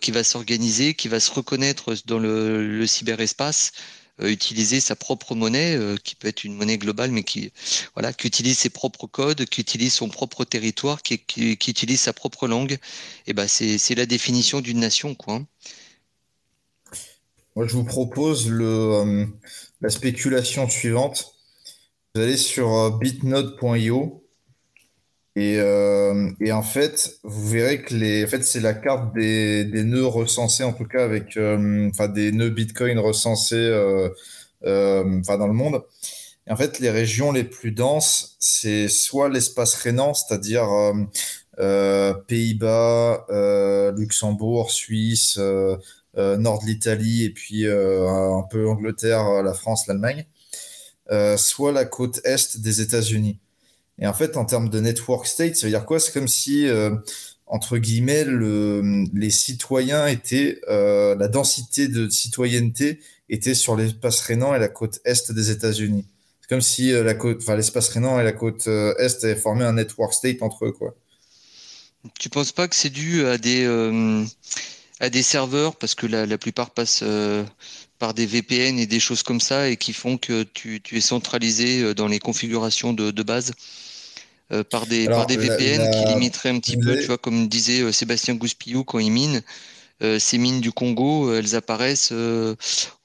[0.00, 3.72] qui va s'organiser, qui va se reconnaître dans le, cyberespace,
[4.20, 7.52] euh, utiliser sa propre monnaie, euh, qui peut être une monnaie globale, mais qui
[7.94, 11.22] voilà, qui utilise ses propres codes, qui utilise son propre territoire, qui
[11.68, 12.72] utilise sa propre langue.
[12.72, 12.78] Et
[13.28, 15.34] eh ben c'est la définition d'une nation, quoi.
[15.34, 15.46] Hein.
[17.54, 19.28] Moi, je vous propose le,
[19.80, 21.34] la spéculation suivante.
[22.14, 24.27] Vous allez sur bitnode.io
[25.36, 29.84] euh, et, en fait, vous verrez que les, en fait, c'est la carte des, des,
[29.84, 34.10] nœuds recensés, en tout cas avec, euh, enfin, des nœuds Bitcoin recensés, euh,
[34.62, 35.82] enfin, dans le monde.
[36.46, 40.66] Et en fait, les régions les plus denses, c'est soit l'espace rhénan, c'est-à-dire
[42.26, 43.26] Pays-Bas,
[43.96, 50.26] Luxembourg, Suisse, nord de l'Italie, et puis un peu Angleterre, la France, l'Allemagne,
[51.36, 53.38] soit la côte est des États-Unis.
[53.98, 55.98] Et en fait, en termes de network state, ça veut dire quoi?
[55.98, 56.94] C'est comme si, euh,
[57.46, 64.54] entre guillemets, le, les citoyens étaient, euh, la densité de citoyenneté était sur l'espace rhénan
[64.54, 66.06] et la côte est des États-Unis.
[66.40, 67.02] C'est comme si euh,
[67.56, 70.94] l'espace rhénan et la côte est avaient formé un network state entre eux, quoi.
[72.18, 73.64] Tu penses pas que c'est dû à des
[75.22, 75.74] serveurs?
[75.74, 77.02] Parce que la, plupart passent
[77.98, 81.94] par des VPN et des choses comme ça et qui font que tu, es centralisé
[81.94, 83.52] dans les configurations de base?
[84.50, 87.82] Euh, par des, par des VPN qui limiteraient un petit peu, tu vois, comme disait
[87.82, 89.42] euh, Sébastien Gouspillou quand il mine.
[90.02, 92.14] Euh, ces mines du Congo, elles apparaissent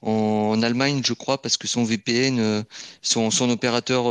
[0.00, 2.64] en, Allemagne, je crois, parce que son VPN,
[3.02, 4.06] son, son opérateur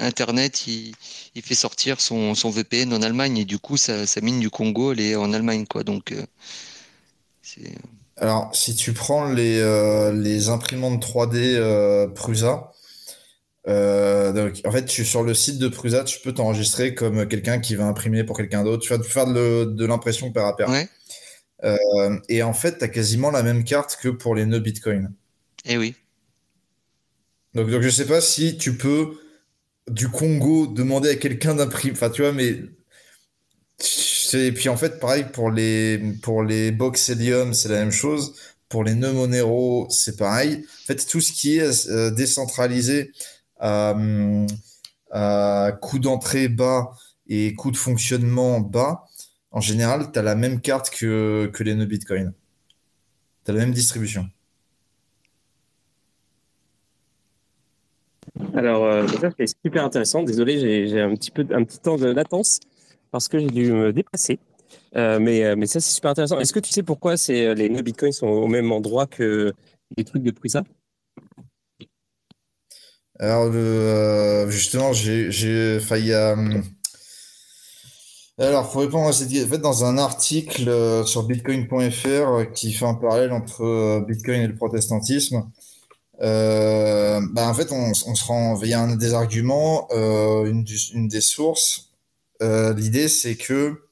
[0.00, 0.94] Internet, il,
[1.34, 4.50] il, fait sortir son, son, VPN en Allemagne et du coup, sa, sa, mine du
[4.50, 5.82] Congo, elle est en Allemagne, quoi.
[5.82, 6.14] Donc,
[8.16, 9.58] Alors, si tu prends les,
[10.14, 12.70] les imprimantes 3D Prusa,
[13.66, 17.60] euh, donc, en fait, tu, sur le site de Prusa, tu peux t'enregistrer comme quelqu'un
[17.60, 18.82] qui va imprimer pour quelqu'un d'autre.
[18.82, 20.68] Tu vas faire de, de l'impression pair à pair.
[21.64, 25.12] Euh, et en fait, tu as quasiment la même carte que pour les nœuds Bitcoin.
[25.64, 25.94] Eh oui.
[27.54, 29.18] Donc, donc je sais pas si tu peux
[29.88, 31.94] du Congo demander à quelqu'un d'imprimer.
[31.94, 32.58] Enfin, tu vois, mais.
[34.32, 38.34] Et puis en fait, pareil pour les, pour les box Helium, c'est la même chose.
[38.68, 40.64] Pour les nœuds Monero, c'est pareil.
[40.82, 43.12] En fait, tout ce qui est euh, décentralisé
[45.80, 46.90] coût d'entrée bas
[47.26, 49.04] et coût de fonctionnement bas,
[49.50, 52.32] en général, tu as la même carte que, que les nœuds Bitcoin.
[53.44, 54.28] Tu as la même distribution.
[58.54, 60.22] Alors, euh, ça, c'est super intéressant.
[60.22, 62.60] Désolé, j'ai un petit peu un petit temps de latence
[63.10, 63.92] parce que j'ai dû me.
[64.96, 66.38] Euh, mais, euh, mais ça, c'est super intéressant.
[66.40, 69.52] Est-ce que tu sais pourquoi les nœuds Bitcoin sont au même endroit que
[69.96, 70.64] les trucs de Prusa?
[73.18, 73.50] Alors,
[74.50, 76.12] justement, j'ai failli.
[78.38, 82.94] Alors, pour répondre à cette en fait, dans un article sur bitcoin.fr qui fait un
[82.94, 85.44] parallèle entre Bitcoin et le protestantisme,
[86.22, 90.46] euh, bah, en fait, on, on se rend, il y a un des arguments, euh,
[90.46, 91.90] une, des sources.
[92.42, 93.82] Euh, L'idée, c'est que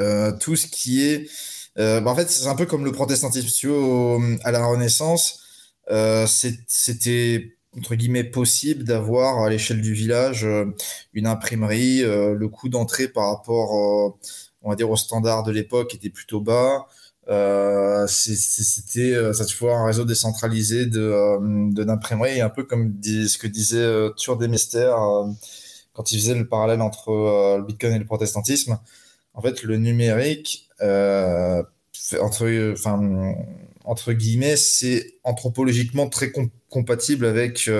[0.00, 1.28] euh, tout ce qui est,
[1.78, 3.48] euh, bah, en fait, c'est un peu comme le protestantisme.
[3.48, 5.40] Tu vois, à la Renaissance,
[5.90, 10.46] euh, c'était entre guillemets possible d'avoir à l'échelle du village
[11.14, 12.02] une imprimerie.
[12.02, 14.16] le coût d'entrée par rapport,
[14.62, 16.86] on va dire, aux standards de l'époque était plutôt bas.
[17.28, 21.38] Euh, c'était euh, ça tu vois un réseau décentralisé de euh,
[21.72, 24.12] de d'imprimerie un peu comme ce que disait euh,
[24.48, 24.96] Mystères
[25.92, 28.78] quand il faisait le parallèle entre le Bitcoin et le protestantisme
[29.34, 33.34] en fait le numérique entre enfin
[33.86, 36.32] entre guillemets c'est anthropologiquement très
[36.68, 37.70] compatible avec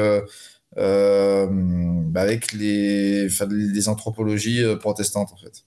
[0.77, 5.65] bah avec les, les anthropologies protestantes en fait.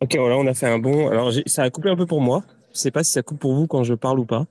[0.00, 1.08] Ok, voilà, on a fait un bon.
[1.08, 2.42] Alors, ça a coupé un peu pour moi.
[2.72, 4.46] Je sais pas si ça coupe pour vous quand je parle ou pas,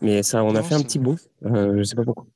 [0.00, 1.16] mais ça, on a fait un petit bon.
[1.44, 2.26] Euh, je sais pas pourquoi.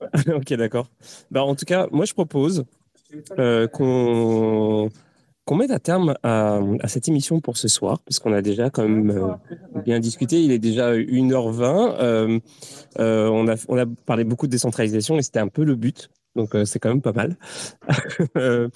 [0.34, 0.88] ok, d'accord.
[1.30, 2.64] Bah, en tout cas, moi, je propose
[3.38, 4.88] euh, qu'on
[5.48, 8.86] qu'on mette à terme à, cette émission pour ce soir, parce qu'on a déjà quand
[8.86, 10.42] même euh, bien discuté.
[10.42, 12.40] Il est déjà 1h20.
[12.98, 16.54] on, a, on a parlé beaucoup de décentralisation et c'était un peu le but donc
[16.54, 17.36] euh, c'est quand même pas mal.
[18.36, 18.68] Euh,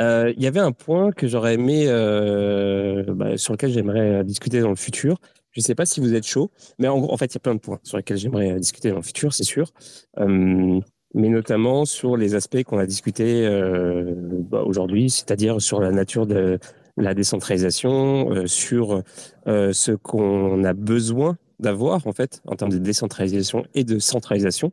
[0.00, 4.70] euh, il y avait un point que j'aurais aimé, bah, sur lequel j'aimerais discuter dans
[4.70, 5.18] le futur.
[5.50, 7.40] Je ne sais pas si vous êtes chaud, mais en, en fait, il y a
[7.40, 9.70] plein de points sur lesquels j'aimerais discuter dans le futur, c'est sûr.
[11.14, 13.46] Mais notamment sur les aspects qu'on a discutés
[14.50, 16.58] bah, aujourd'hui, c'est-à-dire sur la nature de
[16.96, 19.02] la décentralisation, sur
[19.46, 24.72] ce qu'on a besoin d'avoir en fait en termes de décentralisation et de centralisation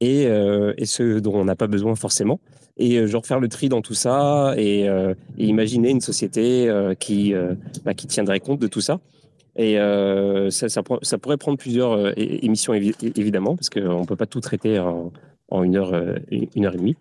[0.00, 2.40] et, euh, ceux dont on n'a pas besoin forcément.
[2.76, 6.94] Et euh, genre faire le tri dans tout ça et, euh, imaginer une société euh,
[6.94, 7.34] qui,
[7.84, 9.00] bah, qui tiendrait compte de tout ça.
[9.58, 9.76] Et
[10.50, 15.12] ça, pourrait prendre plusieurs émissions évidemment parce qu'on ne peut pas tout traiter en,
[15.48, 15.94] en une, heure,
[16.30, 16.96] une heure et demie.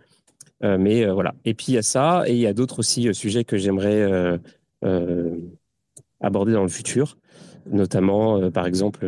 [0.62, 1.34] mais voilà.
[1.46, 4.40] Et puis il y a ça et il y a d'autres aussi sujets que j'aimerais
[6.22, 7.18] aborder dans le futur,
[7.66, 9.06] notamment par exemple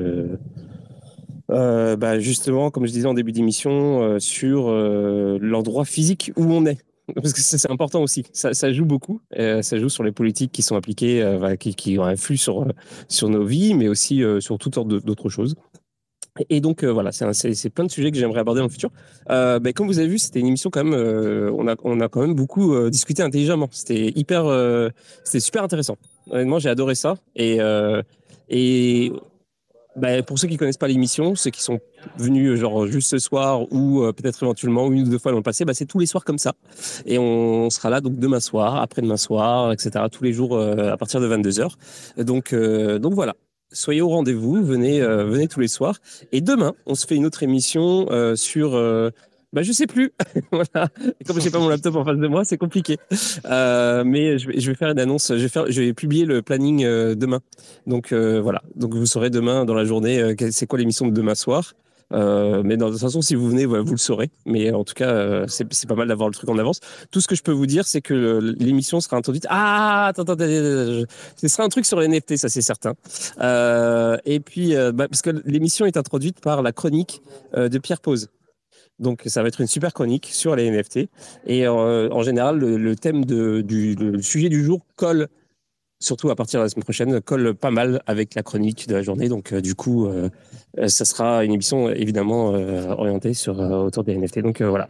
[1.49, 6.43] euh, bah justement, comme je disais en début d'émission, euh, sur euh, l'endroit physique où
[6.43, 6.77] on est.
[7.15, 8.25] Parce que c'est important aussi.
[8.33, 9.21] Ça, joue beaucoup.
[9.31, 12.67] ça joue sur les politiques qui sont appliquées, qui, qui, ont influe sur,
[13.07, 15.55] sur nos vies, mais aussi sur toutes sortes d'autres choses.
[16.49, 18.89] Et donc voilà, c'est plein de sujets que j'aimerais aborder dans le futur.
[19.29, 20.93] Euh, bah, comme vous avez vu, c'était une émission quand même.
[20.93, 23.69] on a on a quand même beaucoup discuté intelligemment.
[23.71, 24.45] C'était hyper,
[25.23, 25.97] c'était super intéressant.
[26.29, 27.15] Honnêtement, j'ai adoré ça.
[27.35, 27.59] Et
[28.49, 29.11] et
[29.97, 31.79] bah, pour ceux qui connaissent pas l'émission, ceux qui sont
[32.17, 35.39] venus euh, genre juste ce soir ou euh, peut-être éventuellement une ou deux fois dans
[35.39, 36.53] le passé, bah, c'est tous les soirs comme ça.
[37.07, 40.05] Et on sera là donc demain soir, après-demain soir, etc.
[40.11, 41.71] Tous les jours euh, à partir de 22h.
[42.23, 43.35] Donc, donc voilà.
[43.71, 45.97] Soyez au rendez-vous, venez, venez tous les soirs.
[46.31, 48.77] Et demain, on se fait une autre émission sur
[49.53, 50.11] bah, je sais plus.
[50.51, 50.89] voilà.
[51.25, 52.97] Comme j'ai pas mon laptop en face de moi, c'est compliqué.
[53.45, 55.29] Euh, mais je vais, je vais, faire une annonce.
[55.29, 57.39] Je vais faire, je vais publier le planning euh, demain.
[57.85, 58.61] Donc euh, voilà.
[58.75, 61.73] Donc vous saurez demain dans la journée euh, c'est quoi l'émission de demain soir.
[62.13, 64.29] Euh, mais de toute façon, si vous venez, vous le saurez.
[64.45, 66.79] Mais en tout cas, c'est pas mal d'avoir le truc en avance.
[67.11, 69.45] Tout ce que je peux vous dire, c'est que l'émission sera introduite.
[69.49, 70.45] Ah, attends, attends, attends,
[71.35, 72.93] ce sera un truc sur les NFT, ça c'est certain.
[74.25, 77.21] et puis, bah, parce que l'émission est introduite par la chronique
[77.55, 78.29] de Pierre Pose.
[78.99, 81.09] Donc, ça va être une super chronique sur les NFT.
[81.45, 85.27] Et euh, en général, le, thème du sujet du jour colle,
[85.99, 89.01] surtout à partir de la semaine prochaine, colle pas mal avec la chronique de la
[89.01, 89.29] journée.
[89.29, 90.29] Donc, euh, du coup, euh,
[90.87, 94.39] ça sera une émission évidemment orientée sur, autour des NFT.
[94.39, 94.89] Donc, voilà.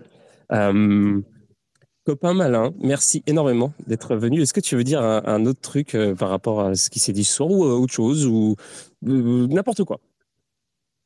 [2.05, 4.41] copain malin, merci énormément d'être venu.
[4.41, 7.25] Est-ce que tu veux dire un, autre truc par rapport à ce qui s'est dit
[7.25, 8.55] ce soir ou autre chose ou
[9.01, 9.99] n'importe quoi?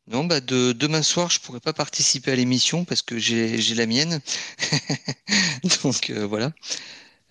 [0.08, 3.86] Non, bah de, demain soir, je pourrais pas participer à l'émission parce que j'ai la
[3.86, 4.20] mienne.
[5.84, 6.52] Donc euh, voilà.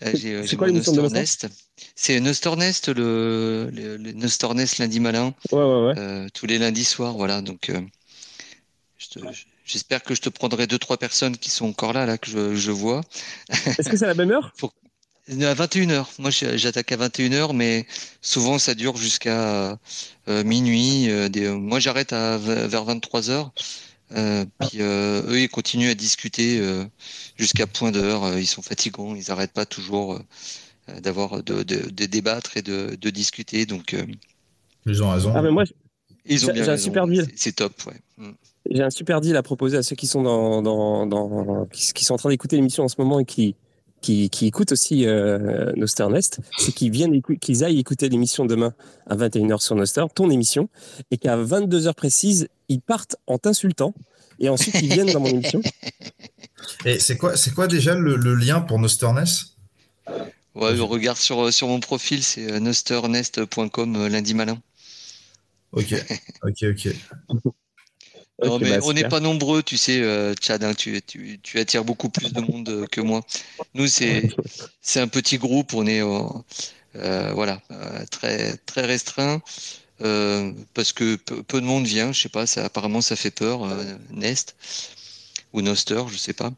[0.02, 1.46] Euh, C'est quoi l'émission de Nest
[1.94, 5.34] C'est Nostornest, le, le, le Nostornest lundi malin.
[5.52, 5.94] Ouais, ouais, ouais.
[5.98, 7.42] Euh, tous les lundis soirs, voilà.
[7.42, 7.70] Donc
[8.98, 9.20] je
[9.64, 12.56] J'espère que je te prendrai deux, trois personnes qui sont encore là, là que je,
[12.56, 13.02] je vois.
[13.50, 14.52] Est-ce que c'est à la même heure
[15.28, 16.06] À 21h.
[16.18, 17.86] Moi, j'attaque à 21h, mais
[18.20, 19.78] souvent, ça dure jusqu'à
[20.28, 21.08] euh, minuit.
[21.08, 21.48] Euh, des...
[21.50, 23.50] Moi, j'arrête vers 23h.
[24.12, 26.60] Euh, puis eux, ils continuent à discuter
[27.36, 28.38] jusqu'à point d'heure.
[28.38, 29.14] Ils sont fatigants.
[29.14, 30.20] Ils n'arrêtent pas toujours
[31.02, 33.66] d'avoir de, de, débattre et de, de discuter.
[33.66, 33.94] Donc,
[34.86, 35.32] ils ont raison.
[35.34, 35.64] Ah, mais moi,
[36.26, 37.26] ils ont J'ai un super deal.
[37.36, 38.00] C'est top, ouais.
[38.18, 38.30] Mm.
[38.70, 42.14] J'ai un super deal à proposer à ceux qui sont dans, dans, dans qui, sont
[42.14, 43.56] en train d'écouter l'émission en ce moment et qui
[44.00, 48.74] qui, qui écoutent aussi euh, Noster Nest, c'est qu'ils viennent qu'ils aillent écouter l'émission demain
[49.06, 50.68] à 21h sur Noster, ton émission,
[51.10, 53.94] et qu'à 22h précises, ils partent en t'insultant
[54.38, 55.60] et ensuite ils viennent dans mon émission.
[56.84, 59.56] Et c'est quoi, c'est quoi déjà le, le lien pour Noster Nest?
[60.54, 64.60] Ouais, je regarde sur, sur mon profil, c'est euh, nosternest.com euh, lundi malin.
[65.72, 65.94] Ok,
[66.42, 66.88] ok, ok.
[68.42, 71.58] Non, mais bah, on n'est pas nombreux, tu sais, euh, Chad, hein, tu, tu, tu,
[71.58, 73.22] attires beaucoup plus de monde euh, que moi.
[73.74, 74.30] Nous, c'est
[74.96, 77.60] un petit groupe, on est euh, voilà,
[78.10, 79.40] très, très restreint,
[79.98, 83.60] parce que peu, de monde vient, je sais pas, ça, apparemment ça fait peur,
[84.10, 84.56] Nest
[85.52, 86.50] ou Noster, je sais pas.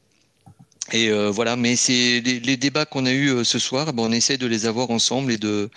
[0.93, 4.47] Et voilà, mais c'est les, débats qu'on a eus ce soir, ben, on essaie de
[4.47, 5.71] les avoir ensemble et de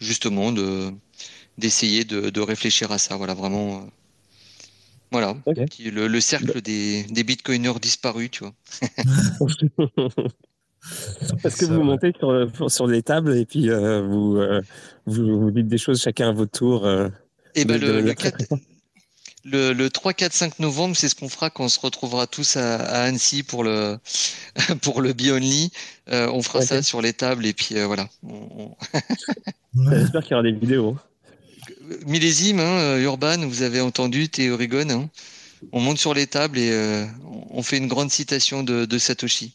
[0.00, 0.92] justement de
[1.58, 3.16] d'essayer de, de, réfléchir à ça.
[3.16, 3.88] Voilà, vraiment.
[5.14, 8.54] Euh, voilà, le, le, cercle des, des bitcoiners disparus, tu vois.
[11.42, 14.62] Parce que vous montez sur, sur des tables et puis euh, vous, euh,
[15.06, 16.88] vous, vous, dites des choses chacun à votre tour.
[16.88, 17.10] et
[17.54, 18.54] eh ben le, le, 4,
[19.44, 22.56] le, le, 3, 4, 5 novembre, c'est ce qu'on fera quand on se retrouvera tous
[22.56, 23.98] à, à Annecy pour le,
[24.82, 25.70] pour le Be Only.
[26.06, 28.08] on fera ça sur les tables et puis voilà.
[28.22, 28.74] On...
[29.90, 30.96] J'espère qu'il y aura des vidéos
[32.06, 34.90] millésime, hein, euh, Urban, vous avez entendu, Théorigone.
[34.90, 35.08] Hein.
[35.72, 37.04] On monte sur les tables et euh,
[37.50, 39.54] on fait une grande citation de, Satoshi.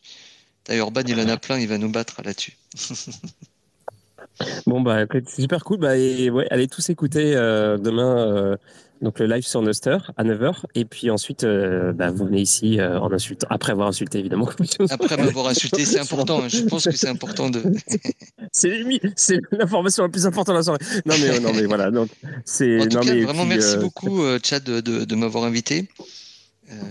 [0.69, 2.53] Urban, il en a plein, il va nous battre là-dessus.
[4.65, 5.80] bon, bah, c'est super cool.
[5.80, 8.57] Bah, ouais, allez tous écouter euh, demain
[9.04, 10.64] donc le live sur Noster à 9h.
[10.76, 14.50] Et puis ensuite, euh, bah, vous venez ici euh, en insultant, après avoir insulté évidemment.
[14.90, 16.48] Après m'avoir insulté, c'est important.
[16.48, 17.62] Je pense que c'est important de.
[18.52, 20.80] c'est l'information la plus importante de la soirée.
[21.06, 21.92] Non mais, non, mais voilà.
[21.92, 25.90] Donc, en tout non, cas, mais, vraiment, merci euh, beaucoup, Chad, de, de, m'avoir invité.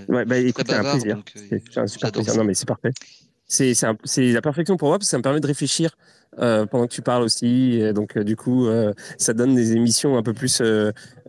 [0.09, 1.23] ouais, bah, écoute, c'est un plaisir.
[1.49, 2.37] c'est un super plaisir.
[2.37, 2.93] Non, mais c'est parfait.
[3.53, 5.97] C'est, la perfection pour moi parce que ça me permet de réfléchir
[6.39, 7.75] euh, pendant que tu parles aussi.
[7.75, 10.63] Et donc, euh, du coup, euh, ça donne des émissions un peu plus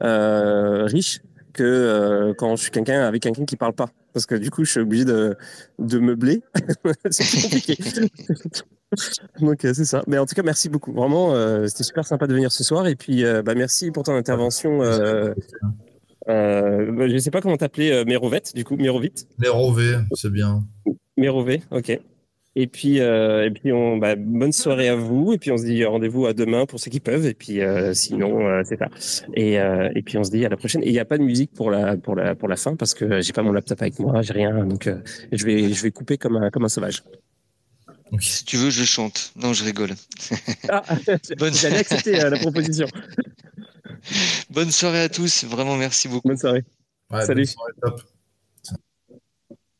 [0.02, 1.20] riches
[1.52, 3.90] que quand je suis quelqu'un avec quelqu'un qui parle pas.
[4.14, 5.36] Parce que du coup, je suis obligé de,
[5.80, 6.41] de meubler.
[7.10, 7.78] c'est compliqué.
[9.41, 10.04] Donc c'est ça.
[10.08, 10.94] Mais en tout cas, merci beaucoup.
[10.94, 11.34] Vraiment,
[11.68, 12.88] c'était super sympa de venir ce soir.
[12.88, 14.82] Et puis, bah, merci pour ton intervention.
[16.30, 19.28] Euh, je sais pas comment t'appeler, Mérovette, du coup, Mérovite.
[19.40, 20.64] Mérové, c'est bien.
[21.18, 22.00] Mérové, ok.
[22.56, 25.34] Et puis, euh, et puis on, bah, bonne soirée à vous.
[25.34, 27.26] Et puis on se dit rendez-vous à demain pour ceux qui peuvent.
[27.26, 28.90] Et puis euh, sinon, euh, c'est ça.
[29.34, 30.84] Et, euh, et puis on se dit à la prochaine.
[30.84, 32.94] Et il n'y a pas de musique pour la pour la pour la fin parce
[32.94, 34.66] que j'ai pas mon laptop avec moi, j'ai rien.
[34.66, 35.00] Donc euh,
[35.32, 37.04] je vais je vais couper comme un comme un sauvage.
[38.20, 39.34] Si tu veux, je chante.
[39.36, 39.90] Non, je rigole.
[40.70, 40.84] Ah,
[41.40, 41.54] bonne...
[41.54, 42.86] J'allais accepter la proposition.
[44.52, 45.46] bonne soirée à tous.
[45.46, 46.28] Vraiment, merci beaucoup.
[46.28, 46.64] Bonne soirée.
[47.12, 47.42] Ouais, Salut.
[47.42, 48.12] Bonne soirée, top.